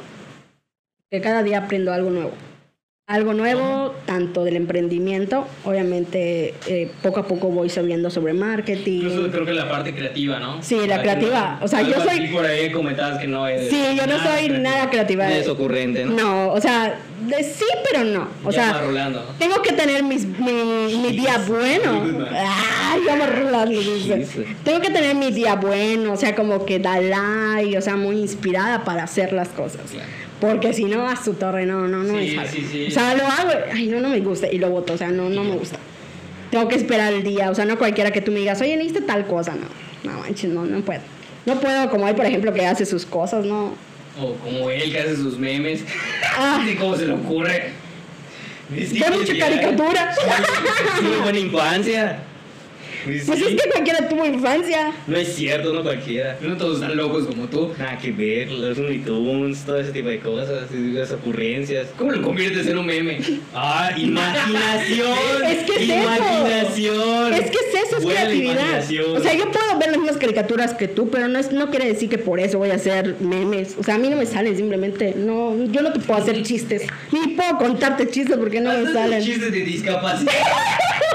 [1.09, 2.33] Que cada día aprendo algo nuevo.
[3.05, 9.01] Algo nuevo, tanto del emprendimiento, obviamente eh, poco a poco voy sabiendo sobre marketing.
[9.01, 10.63] Incluso creo que la parte creativa, ¿no?
[10.63, 11.57] Sí, la Ah, creativa.
[11.59, 11.65] no.
[11.65, 13.69] O sea, yo soy- Por ahí comentabas que no eres.
[13.69, 14.57] Sí, yo no soy creativa.
[14.59, 15.29] nada creativa.
[15.33, 16.15] Es ocurrente, ¿no?
[16.15, 16.97] No, o sea,
[17.27, 18.29] de sí, pero no.
[18.45, 19.19] O Ya sea, ¿no?
[19.37, 22.03] tengo que tener mis, mi, mi día bueno.
[22.31, 24.25] Ay, ya me rulando, dice.
[24.25, 24.55] Sí, sí.
[24.63, 28.15] Tengo que tener mi día bueno, o sea, como que da like, o sea, muy
[28.17, 29.81] inspirada para hacer las cosas.
[29.91, 30.07] Claro.
[30.43, 32.49] Porque si no, a su torre, no, no, no me Sí, sale.
[32.49, 32.85] sí, sí.
[32.87, 35.29] O sea, lo hago, ay, no, no me gusta y lo voto, o sea, no,
[35.29, 35.77] no me gusta.
[36.51, 39.05] Tengo que esperar el día, o sea, no cualquiera que tú me digas, oye, necesito
[39.05, 39.67] tal cosa, no.
[40.11, 40.99] No, manches, no, no puedo.
[41.45, 43.73] No puedo, como él, por ejemplo, que hace sus cosas, no.
[44.21, 45.83] O como él que hace sus memes.
[46.37, 46.63] Ah.
[46.79, 47.71] Cómo se le ocurre.
[48.69, 50.13] Qué mucha caricatura.
[50.99, 52.19] Sí, buena infancia.
[53.05, 53.31] Pues Sí.
[53.31, 54.91] es que cualquiera tuvo infancia.
[55.07, 56.37] No es cierto, no cualquiera.
[56.41, 57.71] No todos están locos como tú.
[57.77, 61.87] Nada que ver, los Looney Tunes, todo ese tipo de cosas, esas ocurrencias.
[61.97, 63.19] ¿Cómo lo conviertes en un meme?
[63.53, 65.13] ¡Ah, imaginación!
[65.43, 66.03] Es que es eso.
[66.03, 67.33] ¡Imaginación!
[67.33, 68.79] Es que es eso, es Buena creatividad.
[69.15, 71.85] O sea, yo puedo ver las mismas caricaturas que tú, pero no, es, no quiere
[71.87, 73.75] decir que por eso voy a hacer memes.
[73.79, 75.13] O sea, a mí no me salen simplemente.
[75.15, 76.83] No, yo no te puedo hacer chistes.
[77.11, 79.21] Ni puedo contarte chistes porque no me salen.
[79.23, 80.31] chistes de discapacidad.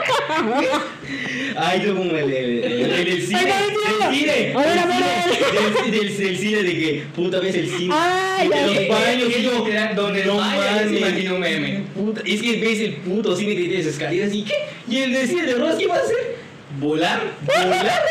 [1.57, 3.41] Ay, yo como el, el, el, el- el cine.
[3.41, 4.53] Ay, no, el cine.
[4.55, 7.95] a ver, el a ver, cine, Del, cine de que puta vez el cine.
[7.95, 9.67] De ya los baños y yo.
[9.97, 10.93] Donde no mames.
[10.93, 11.83] imagina un meme.
[11.95, 14.55] Puta, es que ves el puto cine que tiene escaleras y ¿qué?
[14.89, 16.37] ¿Y el de cine de Ross qué va a hacer?
[16.79, 17.21] ¿Volar?
[17.47, 18.03] ¿Volar?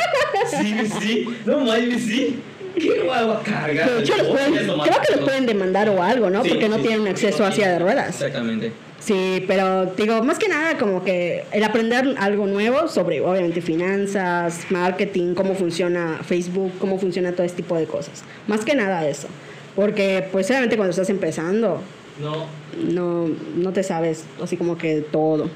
[0.50, 1.28] Sí, sí.
[1.46, 2.36] No mames, sí.
[2.80, 3.90] ¿Qué va a cargar?
[3.92, 6.44] De hecho, los pueden- creo que los pueden demandar o algo, ¿no?
[6.44, 8.10] Sí, Porque no sí, tienen acceso a silla de ruedas.
[8.22, 8.72] Exactamente.
[9.00, 14.66] Sí, pero digo, más que nada como que el aprender algo nuevo sobre obviamente finanzas,
[14.70, 18.24] marketing, cómo funciona Facebook, cómo funciona todo este tipo de cosas.
[18.48, 19.28] Más que nada eso.
[19.76, 21.82] Porque pues obviamente cuando estás empezando
[22.20, 22.48] No.
[22.92, 25.50] no, no te sabes así como que todo.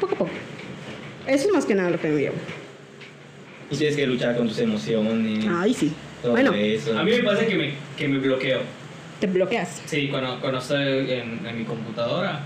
[0.00, 0.30] Poco a poco.
[1.26, 2.36] Eso es más que nada lo que me llevo.
[3.70, 5.44] Y tienes que luchar con tus emociones.
[5.50, 5.92] Ay, sí.
[6.22, 6.98] Todo Bueno, eso.
[6.98, 8.60] A mí me pasa que me, que me bloqueo.
[9.20, 9.82] te bloqueas.
[9.86, 12.40] Sí, cuando, cuando estoy en, en mi computadora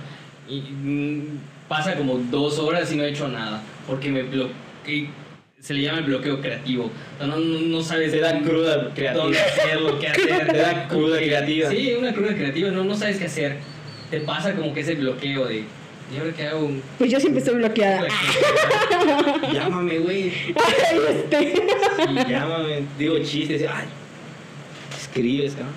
[0.49, 1.23] y mm,
[1.69, 5.09] pasa como dos horas y no he hecho nada porque me bloqueé.
[5.61, 6.91] Se le llama el bloqueo creativo.
[7.21, 9.23] No, no, no sabes Te da cruda creativa.
[9.23, 10.47] dónde hacerlo, qué hacer.
[10.51, 11.71] Te da cruda creativa.
[11.71, 12.71] Sí, una cruda creativa.
[12.73, 13.59] No, no sabes qué hacer.
[14.11, 15.63] Te pasa como que ese bloqueo de
[16.15, 16.71] ¿Y ahora qué hago?
[16.99, 18.07] Pues yo siempre estoy bloqueada.
[19.53, 20.33] Llámame, güey.
[20.55, 21.55] Ay, este.
[21.55, 22.83] Sí, llámame.
[22.99, 23.63] Digo chistes.
[23.63, 23.87] Ay.
[25.01, 25.73] Escribes, cabrón.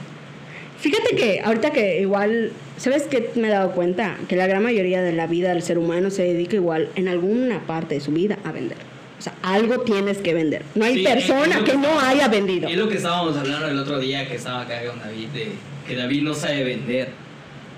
[0.80, 4.18] Fíjate que ahorita que igual, ¿sabes qué me he dado cuenta?
[4.28, 7.66] Que la gran mayoría de la vida del ser humano se dedica igual en alguna
[7.66, 8.78] parte de su vida a vender.
[9.18, 10.64] O sea, algo tienes que vender.
[10.76, 12.68] No hay Sí, persona que que- no haya vendido.
[12.68, 15.48] Es lo que estábamos hablando el otro día que estaba acá con David, de
[15.88, 17.10] que David no sabe vender,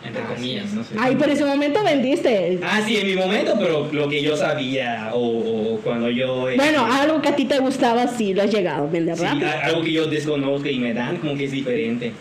[0.05, 0.69] entre Ah, comillas.
[0.69, 0.95] sí, no sé.
[0.99, 2.59] Ay, por ese momento vendiste.
[2.63, 6.49] Ah, sí, en mi momento, pero lo que yo sabía o, o cuando yo...
[6.49, 9.23] eh, Bueno, algo que a ti te gustaba, sí lo has llegado a vender sí,
[9.23, 9.47] rápido.
[9.47, 12.11] a- algo que yo desconozco y me dan como que es diferente.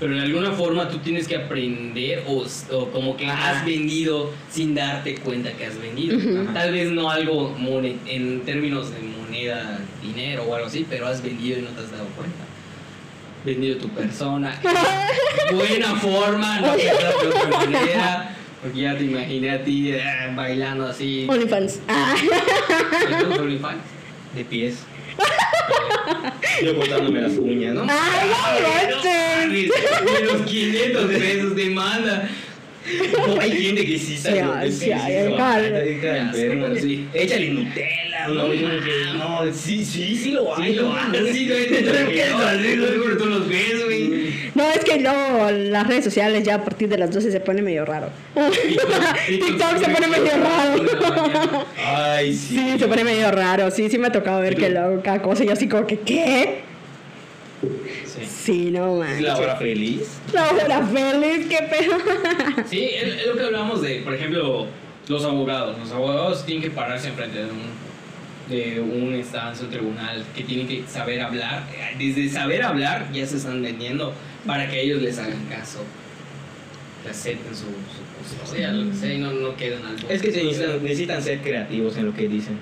[0.00, 3.50] Pero en alguna forma tú tienes que aprender o, o como que Ajá.
[3.60, 6.18] has vendido sin darte cuenta que has vendido.
[6.52, 7.56] Tal vez no algo
[8.06, 11.92] en términos de moneda, dinero o algo así, pero has vendido y no te has
[11.92, 12.44] dado cuenta.
[13.44, 14.58] Vendido tu persona.
[15.48, 18.36] en buena forma, no de otra manera.
[18.62, 20.02] Porque ya te imaginé a ti eh,
[20.36, 21.26] bailando así.
[21.28, 21.80] OnlyFans.
[21.88, 22.14] Ah.
[23.20, 23.82] ¿Tú, OnlyFans?
[24.36, 24.78] De pies.
[26.64, 27.86] yo cortándome las uñas, ¿no?
[27.88, 28.30] Ay,
[28.88, 29.70] no manches.
[30.04, 32.28] De los 500 pesos de manda.
[33.26, 35.58] No, hay gente que sí ay, sí, sí, ay, sí, calma.
[35.60, 37.08] está- está enfermo, Sí.
[37.14, 40.72] Échale Nutella, no, No, no, sí, sí, sí lo hay.
[40.72, 44.32] Sí, lo haces, sí, Seguro tú los ves, güey.
[44.54, 47.62] No, es que luego las redes sociales ya a partir de las 12 se pone
[47.62, 48.10] medio raro.
[49.26, 51.64] TikTok se pone medio raro.
[51.86, 52.56] Ay, sí.
[52.56, 53.70] Sí, se pone medio raro.
[53.70, 56.60] Sí, sí me ha tocado ver que luego cada cosa yo así como que, ¿qué?
[58.14, 58.26] Sí.
[58.26, 59.22] Sí, no Es manches.
[59.22, 60.02] la hora feliz.
[60.32, 61.96] La hora feliz, qué pedo.
[62.68, 64.66] Sí, es, es lo que hablamos de, por ejemplo,
[65.08, 65.78] los abogados.
[65.78, 67.82] Los abogados tienen que pararse enfrente de un
[68.48, 71.62] de una instancia, un tribunal, que tienen que saber hablar.
[71.98, 74.12] Desde saber hablar ya se están vendiendo
[74.46, 75.78] para que ellos les hagan caso.
[77.02, 80.14] Que acepten su, su custodia, lo que sea, y no, no queden al borde.
[80.14, 82.58] Es que se necesitan, necesitan ser creativos en lo que dicen.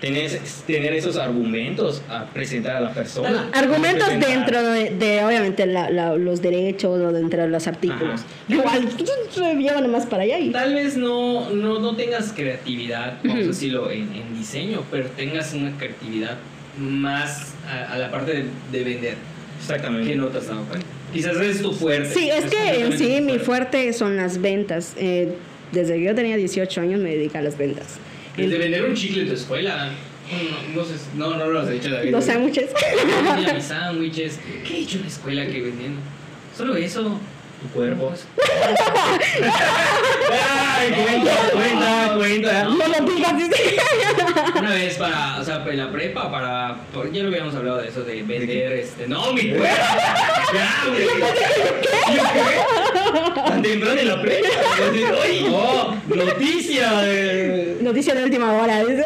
[0.00, 0.30] Tener,
[0.66, 3.50] tener esos argumentos a presentar a la persona.
[3.52, 4.30] Argumentos Presentar.
[4.30, 8.20] dentro de, de, obviamente, la- la- los derechos o dentro de los artículos.
[8.22, 8.24] Ajá.
[8.48, 8.88] Igual,
[9.30, 10.50] se lleva nomás para allá y...
[10.52, 13.48] Tal vez no, no, no tengas creatividad, vamos a Ujú.
[13.48, 16.38] decirlo, en, en diseño, pero tengas una creatividad
[16.78, 20.16] más a, a la parte de, de vender, que Exactamente.
[20.16, 20.86] no te has dado cuenta.
[21.12, 22.08] Quizás es tu fuerte.
[22.14, 24.94] Sí, es que en sí tu mi fuerte son las ventas.
[24.96, 25.34] Eh,
[25.72, 27.98] desde que yo tenía 18 años me dedico a las ventas.
[28.36, 29.90] Desde vender un chicle en tu escuela.
[30.74, 32.12] No, no, sé, no, no lo has hecho, David.
[32.12, 32.70] Los sándwiches.
[33.54, 34.38] Mis sándwiches.
[34.66, 36.00] ¿Qué he hecho en la escuela que vendiendo?
[36.56, 37.18] Solo eso.
[37.60, 38.08] Tu cuerpo.
[38.08, 38.26] Pues,
[40.32, 42.64] Ay, cuenta, cuenta, cuenta.
[42.64, 43.36] No lo digas.
[43.36, 43.76] dice.
[44.58, 46.76] Una vez para, o sea, en la prepa, para,
[47.12, 49.66] ya lo habíamos hablado de eso, de vender, este, no, mi cuerpo.
[50.52, 51.04] Ya, güey.
[52.16, 52.89] ¿Yo qué?
[53.34, 54.14] Tan temprano en la.
[54.14, 56.92] Oye, No, noticia.
[57.02, 58.84] de- Noticia de última hora.
[58.84, 59.04] dice.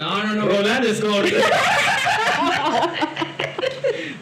[0.00, 0.46] No, no, no.
[0.46, 1.26] Rolando Scott.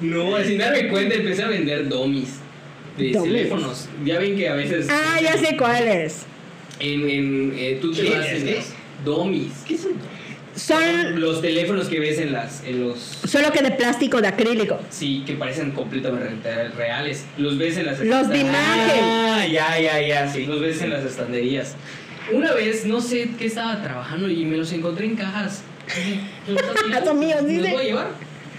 [0.00, 2.34] No, sin darme cuenta empecé a vender domis
[2.98, 3.88] de teléfonos.
[4.04, 6.26] Ya ven que a veces Ah, ya sé cuál es.
[6.78, 8.74] en, en eh, tú te ¿Qué vas
[9.04, 9.52] domis.
[9.66, 9.92] ¿Qué son?
[10.56, 14.78] Son Los teléfonos que ves en las en los solo que de plástico, de acrílico.
[14.90, 17.24] sí, que parecen completamente reales.
[17.38, 19.04] Los ves en las Los de imagen.
[19.04, 20.46] Ah, ya, ya, ya, sí.
[20.46, 21.74] Los ves en las estanterías.
[22.32, 25.62] Una vez, no sé qué estaba trabajando y me los encontré en cajas.
[27.04, 27.62] Son míos, ¿Me dice.
[27.62, 28.08] los voy a llevar?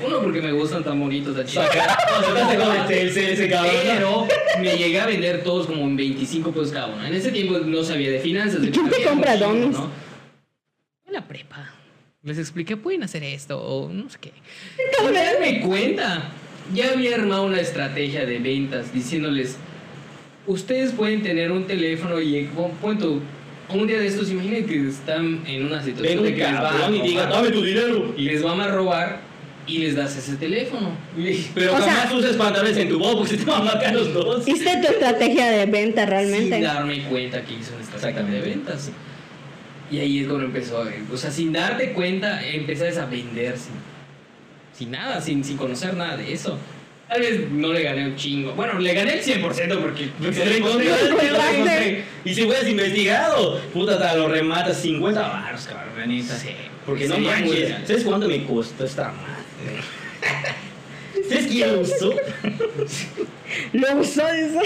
[0.06, 1.68] Uno, porque me gustan tan bonitos, tan chidos.
[2.88, 4.28] Pero
[4.60, 7.06] me llegué a vender todos como en 25 pesos cada uno.
[7.06, 8.62] En ese tiempo no sabía de finanzas.
[8.64, 9.72] ¿Y quién te compra domis?
[9.72, 9.90] ¿no?
[11.10, 11.72] La prepa.
[12.26, 14.32] Les expliqué, pueden hacer esto o no sé qué.
[15.00, 16.32] Sin darme cuenta,
[16.74, 19.58] ya había armado una estrategia de ventas diciéndoles,
[20.48, 22.50] ustedes pueden tener un teléfono y
[22.82, 23.22] pon tu-
[23.70, 26.94] un día de estos, imaginen que están en una situación Ven de que les van
[26.94, 28.14] a y diga, dame tu dinero.
[28.18, 29.20] y les van a robar
[29.68, 30.92] y les das ese teléfono.
[31.54, 33.94] Pero O sea- jamás uses pantalones en tu voz porque se te van a marcar
[33.94, 34.48] los dos.
[34.48, 36.60] ¿Hiciste tu estrategia de venta Sin realmente?
[36.62, 38.90] darme cuenta que hizo una estrategia de ventas.
[39.92, 43.74] Y ahí es cuando empezó a O sea, sin darte cuenta, empezaste a vender sin,
[44.78, 46.58] sin nada, sin, sin conocer nada de eso.
[47.08, 48.54] Tal vez no le gané un chingo.
[48.54, 52.04] Bueno, le gané el 100% porque lo encontré.
[52.24, 56.36] Y si hubieras investigado, puta, te lo rematas 50 baros, cabrón, la neta.
[56.36, 56.50] Sí,
[56.86, 57.76] Porque no manches.
[57.86, 59.82] ¿Sabes cuánto me costó esta madre?
[61.30, 62.14] ¿Sabes quién lo usó?
[63.74, 64.60] Lo usó, dice.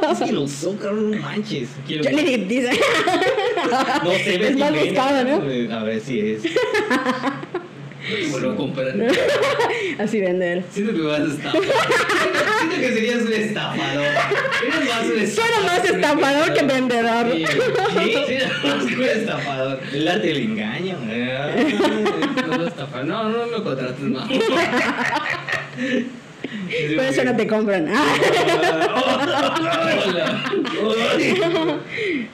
[0.00, 1.12] ¿Sabes quién lo usó, cabrón?
[1.12, 1.68] No manches.
[1.86, 2.70] Quiero- Johnny Depp dice.
[4.02, 5.36] No sé, ves Es más buscado, ¿no?
[5.76, 6.42] A ver si es.
[6.44, 6.48] a
[8.56, 8.92] comprar.
[10.00, 10.64] Así vender.
[10.72, 11.52] Siento que me vas a estar.
[11.52, 14.04] siento que serías un estafador.
[14.04, 17.26] Eres más un Suena más estafador que vendedor.
[17.32, 17.52] Sí, sí,
[18.26, 18.36] sí,
[18.66, 19.78] más que un estafador.
[19.92, 20.98] El arte del engaño.
[21.08, 21.76] ¿eh?
[22.48, 24.28] No, lo estafa- no, no me contrates más.
[26.96, 27.88] Por eso no te compran.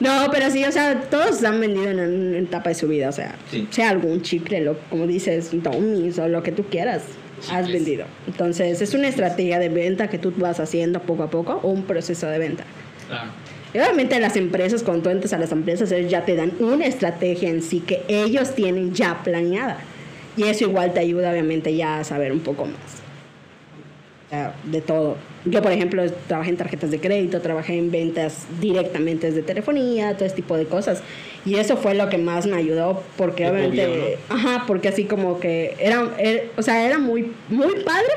[0.01, 3.13] No, pero sí, o sea, todos han vendido en una etapa de su vida, o
[3.13, 3.67] sea, Sí.
[3.71, 7.03] sea algún chicle, lo, como dices, Tommy's o lo que tú quieras,
[7.53, 8.07] has vendido.
[8.27, 11.83] Entonces, es una estrategia de venta que tú vas haciendo poco a poco o un
[11.85, 12.65] proceso de venta.
[13.09, 13.31] Claro.
[13.75, 16.87] Y obviamente las empresas, cuando tú entras a las empresas, ellos ya te dan una
[16.87, 19.79] estrategia en sí que ellos tienen ya planeada.
[20.37, 23.03] Y eso igual te ayuda obviamente ya a saber un poco más.
[24.65, 25.17] De todo.
[25.47, 30.27] Yo, por ejemplo, trabajé en tarjetas de crédito, trabajé en ventas directamente desde telefonía, todo
[30.27, 31.03] ese tipo de cosas.
[31.47, 35.41] Y eso fue lo que más me ayudó, porque Te obviamente, ajá, porque así como
[35.41, 38.13] que era, era- o sea, era muy, muy padre,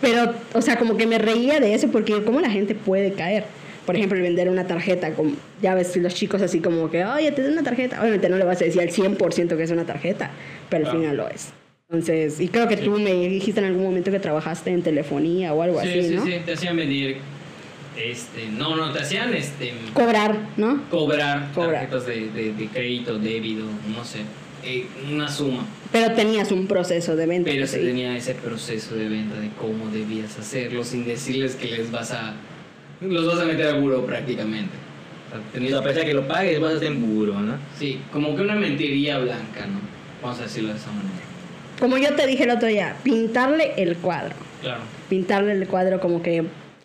[0.00, 3.44] pero, o sea, como que me reía de eso, porque cómo la gente puede caer.
[3.84, 7.42] Por ejemplo, vender una tarjeta, como, ya ves los chicos así como que, oye, te
[7.42, 8.00] doy una tarjeta.
[8.00, 10.30] Obviamente no le vas a decir al 100% que es una tarjeta,
[10.70, 11.52] pero al final lo es.
[11.94, 15.62] Entonces, y creo que tú me dijiste en algún momento que trabajaste en telefonía o
[15.62, 16.24] algo Sí, así, sí, ¿no?
[16.24, 17.18] sí, te hacían venir.
[17.96, 20.82] Este, no, no, te hacían este, Cobrar, ¿no?
[20.90, 21.72] cobrar, Cobrar.
[21.88, 23.62] tarjetas de, de, de crédito, débito,
[23.94, 24.20] no sé,
[24.64, 25.64] eh, una suma.
[25.92, 27.50] Pero tenías un proceso de venta.
[27.52, 27.88] Pero se seguir.
[27.90, 32.34] tenía ese proceso de venta de cómo debías hacerlo sin decirles que les vas a.
[33.00, 34.72] los vas a meter al buró prácticamente.
[35.28, 37.38] O sea, Y tenías- a pesar de que lo pagues, vas a estar en burro,
[37.38, 37.56] ¿no?
[37.78, 39.78] sí, como que una mentiría blanca, ¿no?
[40.20, 41.23] Vamos a decirlo de esa manera.
[41.80, 44.34] Como yo te dije el otro día, pintarle el cuadro.
[44.62, 44.80] Claro.
[45.08, 46.44] Pintarle el cuadro como que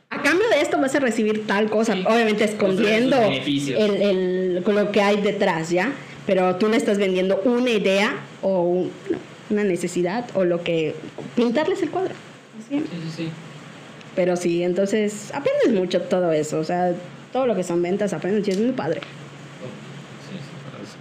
[0.10, 2.03] a cambio de esto vas a recibir tal cosa, Sí.
[2.07, 5.91] obviamente escondiendo el, el- lo que hay detrás, ¿ya?
[6.26, 8.91] Pero tú le estás vendiendo una idea o un-
[9.52, 10.95] una necesidad o lo que...
[11.36, 12.14] Pintarles el cuadro.
[12.70, 12.84] Sí,
[13.16, 13.30] sí.
[14.16, 16.94] Pero sí, entonces aprendes mucho todo eso, o sea,
[17.32, 19.02] todo lo que son ventas aprendes y es muy padre.
[19.02, 20.95] Sí, sí, para eso.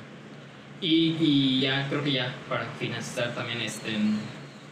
[0.81, 3.91] Y, y ya, creo que ya para finalizar también, este,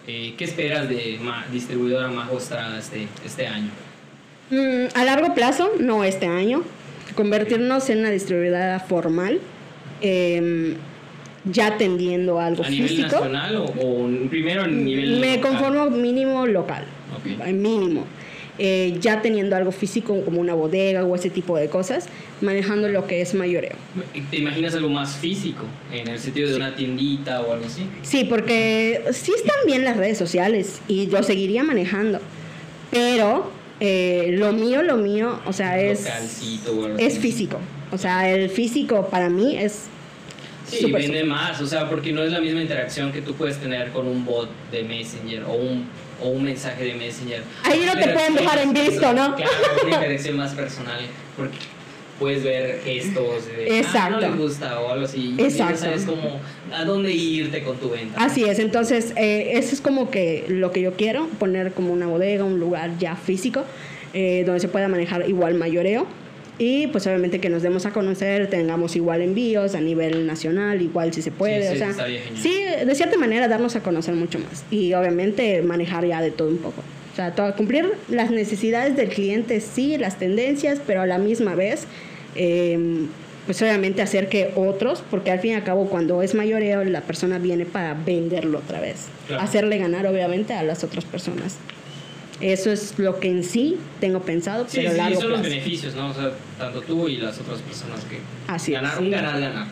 [0.07, 3.71] eh, ¿qué esperas de ma- distribuidora Majo Estrada este, este año?
[4.51, 6.63] Mm, a largo plazo, no este año,
[7.17, 9.41] convertirnos en una distribuidora formal,
[10.01, 10.75] em,
[11.45, 13.09] ya tendiendo a algo ¿A nivel físico.
[13.17, 15.41] nacional o, o primero a nivel Me local?
[15.53, 16.85] conformo mínimo local,
[17.19, 17.47] Ok.
[17.49, 18.05] eh, mínimo.
[18.59, 22.07] Eh, ya teniendo algo físico como una bodega o ese tipo de cosas,
[22.41, 23.77] manejando lo que es mayoreo.
[24.31, 25.65] ¿Te imaginas algo más físico?
[25.93, 27.87] En el sentido de una tiendita o algo así.
[28.03, 32.19] Sí, porque sí están bien las redes sociales y yo seguiría manejando,
[32.91, 33.51] pero
[33.81, 36.07] eh, lo mío, lo mío, o sea, es,
[36.99, 37.59] es físico.
[37.93, 39.85] O sea, el físico para mí es
[40.67, 43.59] Sí, súper, vende más, o sea, porque no es la misma interacción que tú puedes
[43.59, 45.87] tener con un bot de Messenger o un,
[46.23, 47.43] o un mensaje de Messenger.
[47.65, 49.37] Ahí no te pueden dejar en visto, ¿no?
[49.37, 49.51] Claro,
[49.85, 51.01] una interacción más personal,
[51.37, 51.57] porque
[52.19, 54.21] puedes ver gestos de, ah, no Exacto.
[54.21, 55.35] le gusta o algo así.
[55.35, 55.79] y ya Exacto.
[55.79, 56.41] sabes cómo,
[56.73, 58.23] a dónde irte con tu venta.
[58.23, 62.07] Así es, entonces eh, eso es como que lo que yo quiero, poner como una
[62.07, 63.65] bodega, un lugar ya físico,
[64.15, 66.07] eh, donde se pueda manejar igual mayoreo
[66.59, 71.13] y pues obviamente que nos demos a conocer, tengamos igual envíos a nivel nacional, igual
[71.13, 74.65] si se puede, Sí, o sea, sí, de cierta manera darnos a conocer mucho más
[74.71, 76.83] y obviamente manejar ya de todo un poco.
[77.13, 81.55] O sea, todo- cumplir las necesidades del cliente, sí, las tendencias, pero a la misma
[81.55, 81.85] vez,
[82.35, 82.79] eh,
[83.47, 87.01] pues obviamente hacer que otros, porque al fin y al cabo cuando es mayoreo la
[87.03, 89.43] persona viene para venderlo otra vez, Claro.
[89.43, 91.57] hacerle ganar obviamente a las otras personas.
[92.41, 95.41] Eso es lo que en sí tengo pensado, Sí, pero a sí, largo son los
[95.41, 95.55] plazo.
[95.55, 96.09] beneficios, ¿no?
[96.11, 98.19] O sea, tanto tú y las otras personas que...
[98.47, 98.81] Así es.
[98.83, 99.67] ganar, ganar-ganar.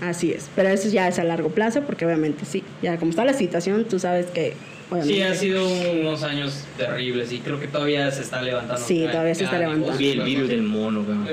[0.00, 3.24] Así es, pero eso ya es a largo plazo porque obviamente sí, ya como está
[3.24, 4.54] la situación, tú sabes que
[4.92, 8.82] obviamente Sí, ha sido unos años terribles y creo que todavía se está levantando.
[8.86, 9.96] Sí, cada- todavía se está levantando.
[9.98, 11.28] Sí, negocio, el virus del mono, cabrón.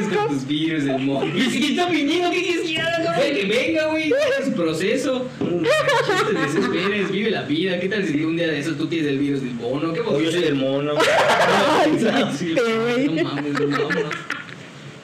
[0.00, 1.26] Es con tus virus del mono.
[1.34, 3.22] Ni siquiera está viniendo, ¿qué quieres que haga, cabrón?
[3.34, 5.28] Que venga, güey, es proceso.
[5.40, 7.78] No te desesperes, vive la vida.
[7.80, 9.92] ¿Qué tal si un día de esos tú tienes el virus del mono?
[9.92, 10.92] ¿Qué yo soy del mono.
[11.80, 11.98] Ay,
[12.38, 13.08] Sí, güey.
[13.08, 14.04] no mames, no mames.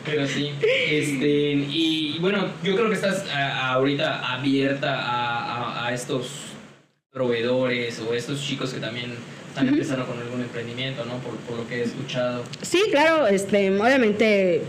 [0.04, 0.50] Pero sí,
[0.88, 6.28] este, y bueno, yo creo que estás a- ahorita abierta a, a- a estos
[7.16, 9.06] proveedores o estos chicos que también
[9.48, 11.14] están empezando con algún emprendimiento, ¿no?
[11.20, 12.42] Por, por lo que he escuchado.
[12.60, 14.60] Sí, claro, este, obviamente,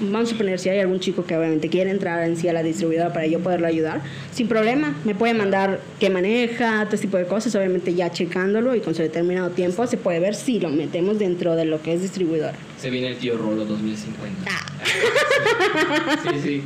[0.00, 2.62] vamos a suponer si hay algún chico que obviamente quiere entrar en sí a la
[2.62, 4.00] distribuidora para yo poderlo ayudar,
[4.32, 8.74] sin problema, me puede mandar qué maneja, todo ese tipo de cosas, obviamente ya checándolo
[8.74, 11.92] y con su determinado tiempo se puede ver si lo metemos dentro de lo que
[11.92, 12.54] es distribuidora.
[12.82, 14.50] Se viene el tío Rolo 2050.
[14.50, 14.66] Ah.
[16.22, 16.62] Sí, sí.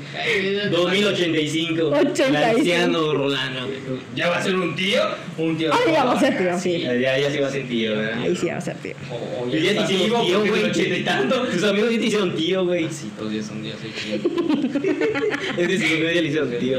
[0.70, 1.88] 2085.
[1.88, 2.28] 85.
[2.28, 3.68] El anciano Rolando.
[4.14, 5.02] ¿Ya va a ser un tío?
[5.36, 5.70] Un tío.
[5.74, 6.80] Ay, ya va a ser tío, sí.
[6.80, 8.22] Ya, ya sí va a ser tío, ¿verdad?
[8.22, 8.94] Ahí sí va a ser tío.
[9.10, 11.44] O, o Y ya te vivo tío, güey, y tanto.
[11.44, 12.88] Tus amigos ya te hicieron tío, güey.
[12.90, 13.76] Sí, todos ya son días.
[15.58, 16.78] Es decir, ya le hicieron tío.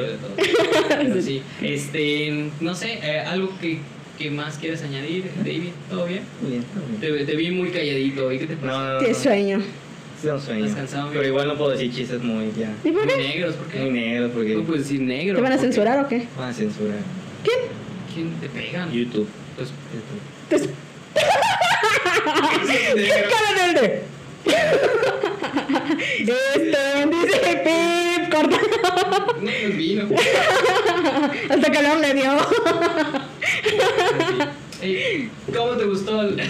[0.90, 3.80] Pero sí, este, no sé, eh, algo que,
[4.18, 6.24] que más quieres añadir, David, ¿todo bien?
[6.42, 7.18] Muy bien, muy bien.
[7.20, 8.78] Te, te vi muy calladito, ¿y qué te No, pasa?
[8.78, 9.00] no, no.
[9.00, 9.16] Qué no.
[9.18, 9.62] sueño.
[10.22, 10.66] Sí, un sueño.
[10.66, 12.74] Descansado, Pero igual no puedo decir chistes muy ya.
[12.84, 13.20] ¿Y por Muy qué?
[13.20, 13.80] negros, ¿por qué?
[13.80, 15.36] Muy negro porque No puedes decir negro.
[15.36, 15.68] ¿Te van a ¿por qué?
[15.68, 16.28] censurar o qué?
[16.38, 16.98] van a censurar.
[17.44, 17.60] ¿Quién?
[18.14, 18.92] ¿Quién te pegan?
[18.92, 19.28] YouTube.
[19.56, 19.70] Pues,
[20.50, 20.72] YouTube.
[23.30, 24.04] ¡Cara verde!
[26.20, 28.58] Este, dice Pip, corta.
[29.42, 30.08] no, pues vino.
[31.50, 32.32] Hasta calor le dio.
[35.56, 36.22] ¿Cómo te gustó?
[36.22, 36.36] el-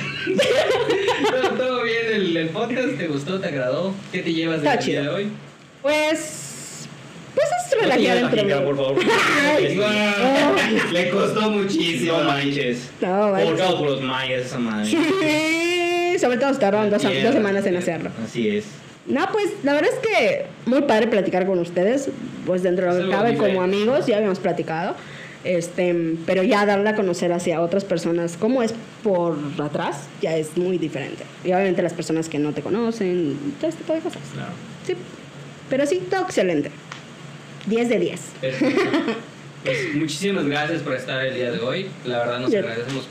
[1.31, 2.98] ¿Todo, todo bien el, el podcast?
[2.98, 3.39] ¿Te gustó?
[3.39, 3.94] ¿Te agradó?
[4.11, 5.30] ¿Qué te llevas del día de hoy?
[5.81, 6.44] Pues.
[7.35, 8.65] Pues es No relajado mí.
[8.65, 8.95] por favor.
[10.91, 12.18] Le costó muchísimo.
[12.18, 12.89] No manches.
[12.99, 13.45] No, vale.
[13.45, 14.85] Por causa por los mayas, esa madre.
[14.89, 18.10] Sí, sobre todo tardaron dos, dos semanas en hacerlo.
[18.26, 18.65] Así es.
[19.06, 22.10] No, pues la verdad es que muy padre platicar con ustedes.
[22.45, 24.95] Pues dentro de lo que cabe como amigos, ya habíamos platicado.
[25.44, 28.74] Este, pero ya darle a conocer hacia otras personas cómo es
[29.04, 31.24] por atrás ya es muy diferente.
[31.44, 34.22] Y obviamente las personas que no te conocen, todo este tipo de cosas.
[34.34, 34.52] Claro.
[34.86, 34.96] Sí.
[35.70, 36.72] Pero sí, todo excelente.
[37.68, 38.22] 10 de 10.
[38.42, 38.82] Perfecto.
[39.64, 41.90] Pues muchísimas gracias por estar el día de hoy.
[42.06, 43.08] La verdad nos agradecemos,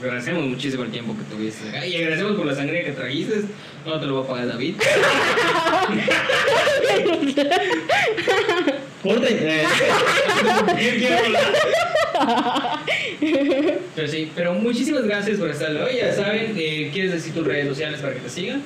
[0.00, 3.42] agradecemos muchísimo el tiempo que tuviste acá y agradecemos por la sangre que trajiste.
[3.84, 4.76] No te lo voy a pagar David.
[9.02, 9.38] Corten.
[13.20, 13.78] eh.
[13.94, 15.96] Pero sí, pero muchísimas gracias por estar hoy.
[15.96, 18.62] Ya saben, eh, ¿quieres decir tus redes sociales para que te sigan?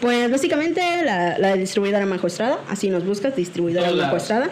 [0.00, 4.16] Pues básicamente la, la distribuidora Majo Estrada, así nos buscas, distribuidora Todos Majo.
[4.16, 4.50] Estrada.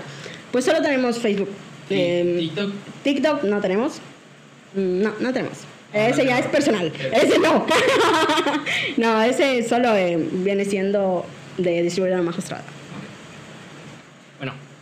[0.52, 1.48] Pues solo tenemos Facebook.
[1.90, 2.72] Em, TikTok.
[3.02, 3.94] TikTok no tenemos.
[4.74, 5.58] Mm, No, no tenemos.
[5.92, 6.92] Ese ya es personal.
[7.12, 7.66] Ese no.
[8.96, 11.26] no, ese solo eh, viene siendo
[11.58, 12.62] de distribuidora Majo Estrada.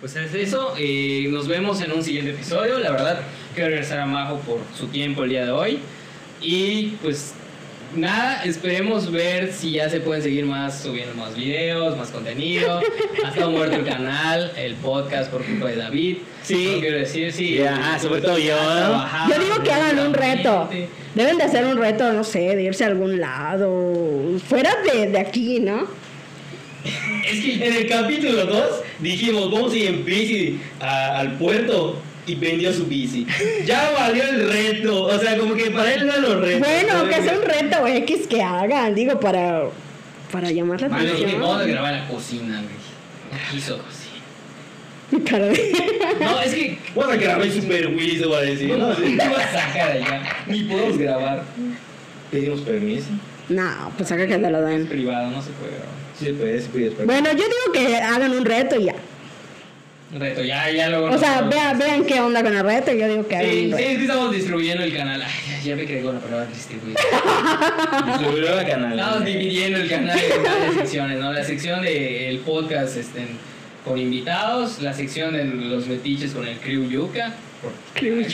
[0.00, 0.74] Pues es eso.
[0.78, 2.78] Eh, nos vemos en un siguiente episodio.
[2.78, 3.20] La verdad,
[3.54, 5.80] quiero agradecer a Majo por su tiempo el día de hoy.
[6.40, 7.34] Y pues
[7.96, 12.80] nada, esperemos ver si ya se pueden seguir más, subiendo más videos, más contenido.
[13.24, 16.18] Ha estado muerto el canal, el podcast por culpa de David.
[16.44, 16.74] Sí.
[16.74, 17.56] No quiero decir, sí.
[17.56, 18.54] Ya, ah, sobre todo yo,
[19.28, 20.70] Yo digo que hagan un reto.
[21.16, 24.38] Deben de hacer un reto, no sé, de irse a algún lado.
[24.48, 25.88] Fuera de, de aquí, ¿no?
[26.84, 28.64] Es que en el capítulo 2
[29.00, 33.26] dijimos, vamos a ir en bici a- al puerto y vendió su bici.
[33.66, 35.04] Ya valió el reto.
[35.04, 36.60] O sea, como que para él no los retos.
[36.60, 39.64] Bueno, que sea un reto X que hagan, digo, para,
[40.30, 41.70] para llamar la y ni modo de atención.
[41.70, 43.48] grabar la cocina, güey.
[43.50, 43.78] Quiso.
[45.10, 45.72] De-
[46.20, 48.68] No, es que Bueno, que grabé Super Willy, se va a decir.
[48.76, 48.94] no, ¿no?
[48.94, 50.22] te vas a sacar allá.
[50.46, 51.44] Ni podemos grabar.
[52.30, 53.06] Pedimos permiso.
[53.48, 54.86] No, pues acá que te lo den.
[54.86, 55.97] Privado, no se puede grabar.
[56.18, 56.90] Sí, se puede.
[57.04, 58.94] Bueno, yo digo que hagan un reto y ya.
[60.18, 61.10] Reto, ya, ya luego.
[61.14, 63.56] O sea, vean, vean qué onda con el reto y yo digo que hagan Sí,
[63.58, 63.88] un sí, reto.
[63.90, 65.22] es que estamos distribuyendo el canal.
[65.22, 66.96] Ay, ya me quedé con la palabra distribuir.
[68.06, 68.98] Distribuidor de canal.
[68.98, 71.32] Estamos dividiendo el canal en varias secciones, ¿no?
[71.32, 73.26] La sección del podcast este,
[73.84, 77.34] con invitados, la sección de los metiches con el crew Yuca.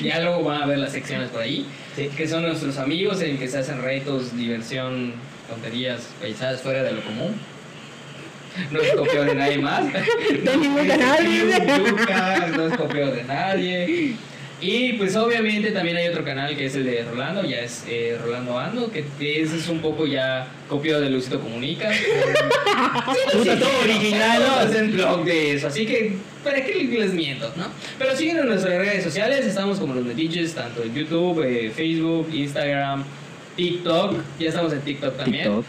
[0.02, 1.66] Ya luego van a ver las secciones por ahí,
[1.96, 2.08] Sí.
[2.16, 5.12] que son nuestros amigos en que se hacen retos, diversión,
[5.48, 7.34] tonterías, paisajes fuera de lo común.
[8.70, 9.84] No es copio de nadie más.
[9.92, 11.26] De ningún canal.
[11.86, 14.16] Yuca, no es copio de nadie.
[14.60, 18.18] Y pues obviamente también hay otro canal que es el de Rolando, ya es eh,
[18.22, 21.90] Rolando Ando, que ese es un poco ya copio de Luisito Comunica.
[23.32, 24.54] Puta, todo original, no ¿no?
[24.56, 27.66] hacen blog de eso, así que para qué les miento, ¿no?
[27.98, 32.28] Pero siguen en nuestras redes sociales, estamos como los metiches, tanto en YouTube, eh, Facebook,
[32.32, 33.04] Instagram,
[33.56, 35.64] TikTok, ya estamos en TikTok también TikTok.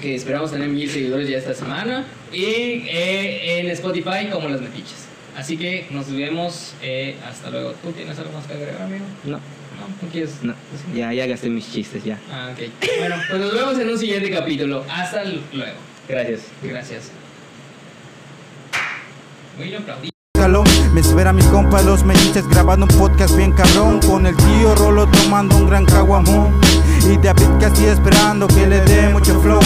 [0.00, 2.04] Que esperamos tener mil seguidores ya esta semana.
[2.32, 2.44] Y
[2.88, 5.06] eh, en Spotify como las metiches.
[5.36, 6.74] Así que nos vemos.
[6.82, 7.72] eh, hasta luego.
[7.82, 9.04] ¿Tú tienes algo más que agregar, amigo?
[9.24, 9.38] No, No,
[10.02, 10.42] ¿no quieres?
[10.42, 10.54] no.
[10.94, 12.18] Ya, ya gasté mis chistes, ya.
[12.32, 12.68] Ah, ok.
[12.98, 14.84] Bueno, pues nos vemos en un siguiente capítulo.
[14.90, 15.76] Hasta luego.
[16.08, 16.40] Gracias.
[16.62, 17.10] Gracias.
[19.58, 20.10] Muy aplaudí.
[20.94, 25.06] Me espera mis compas los metiches grabando un podcast bien cabrón Con el tío Rolo
[25.08, 26.58] tomando un gran caguamón
[27.10, 29.60] Y David casi esperando que le dé mucho flow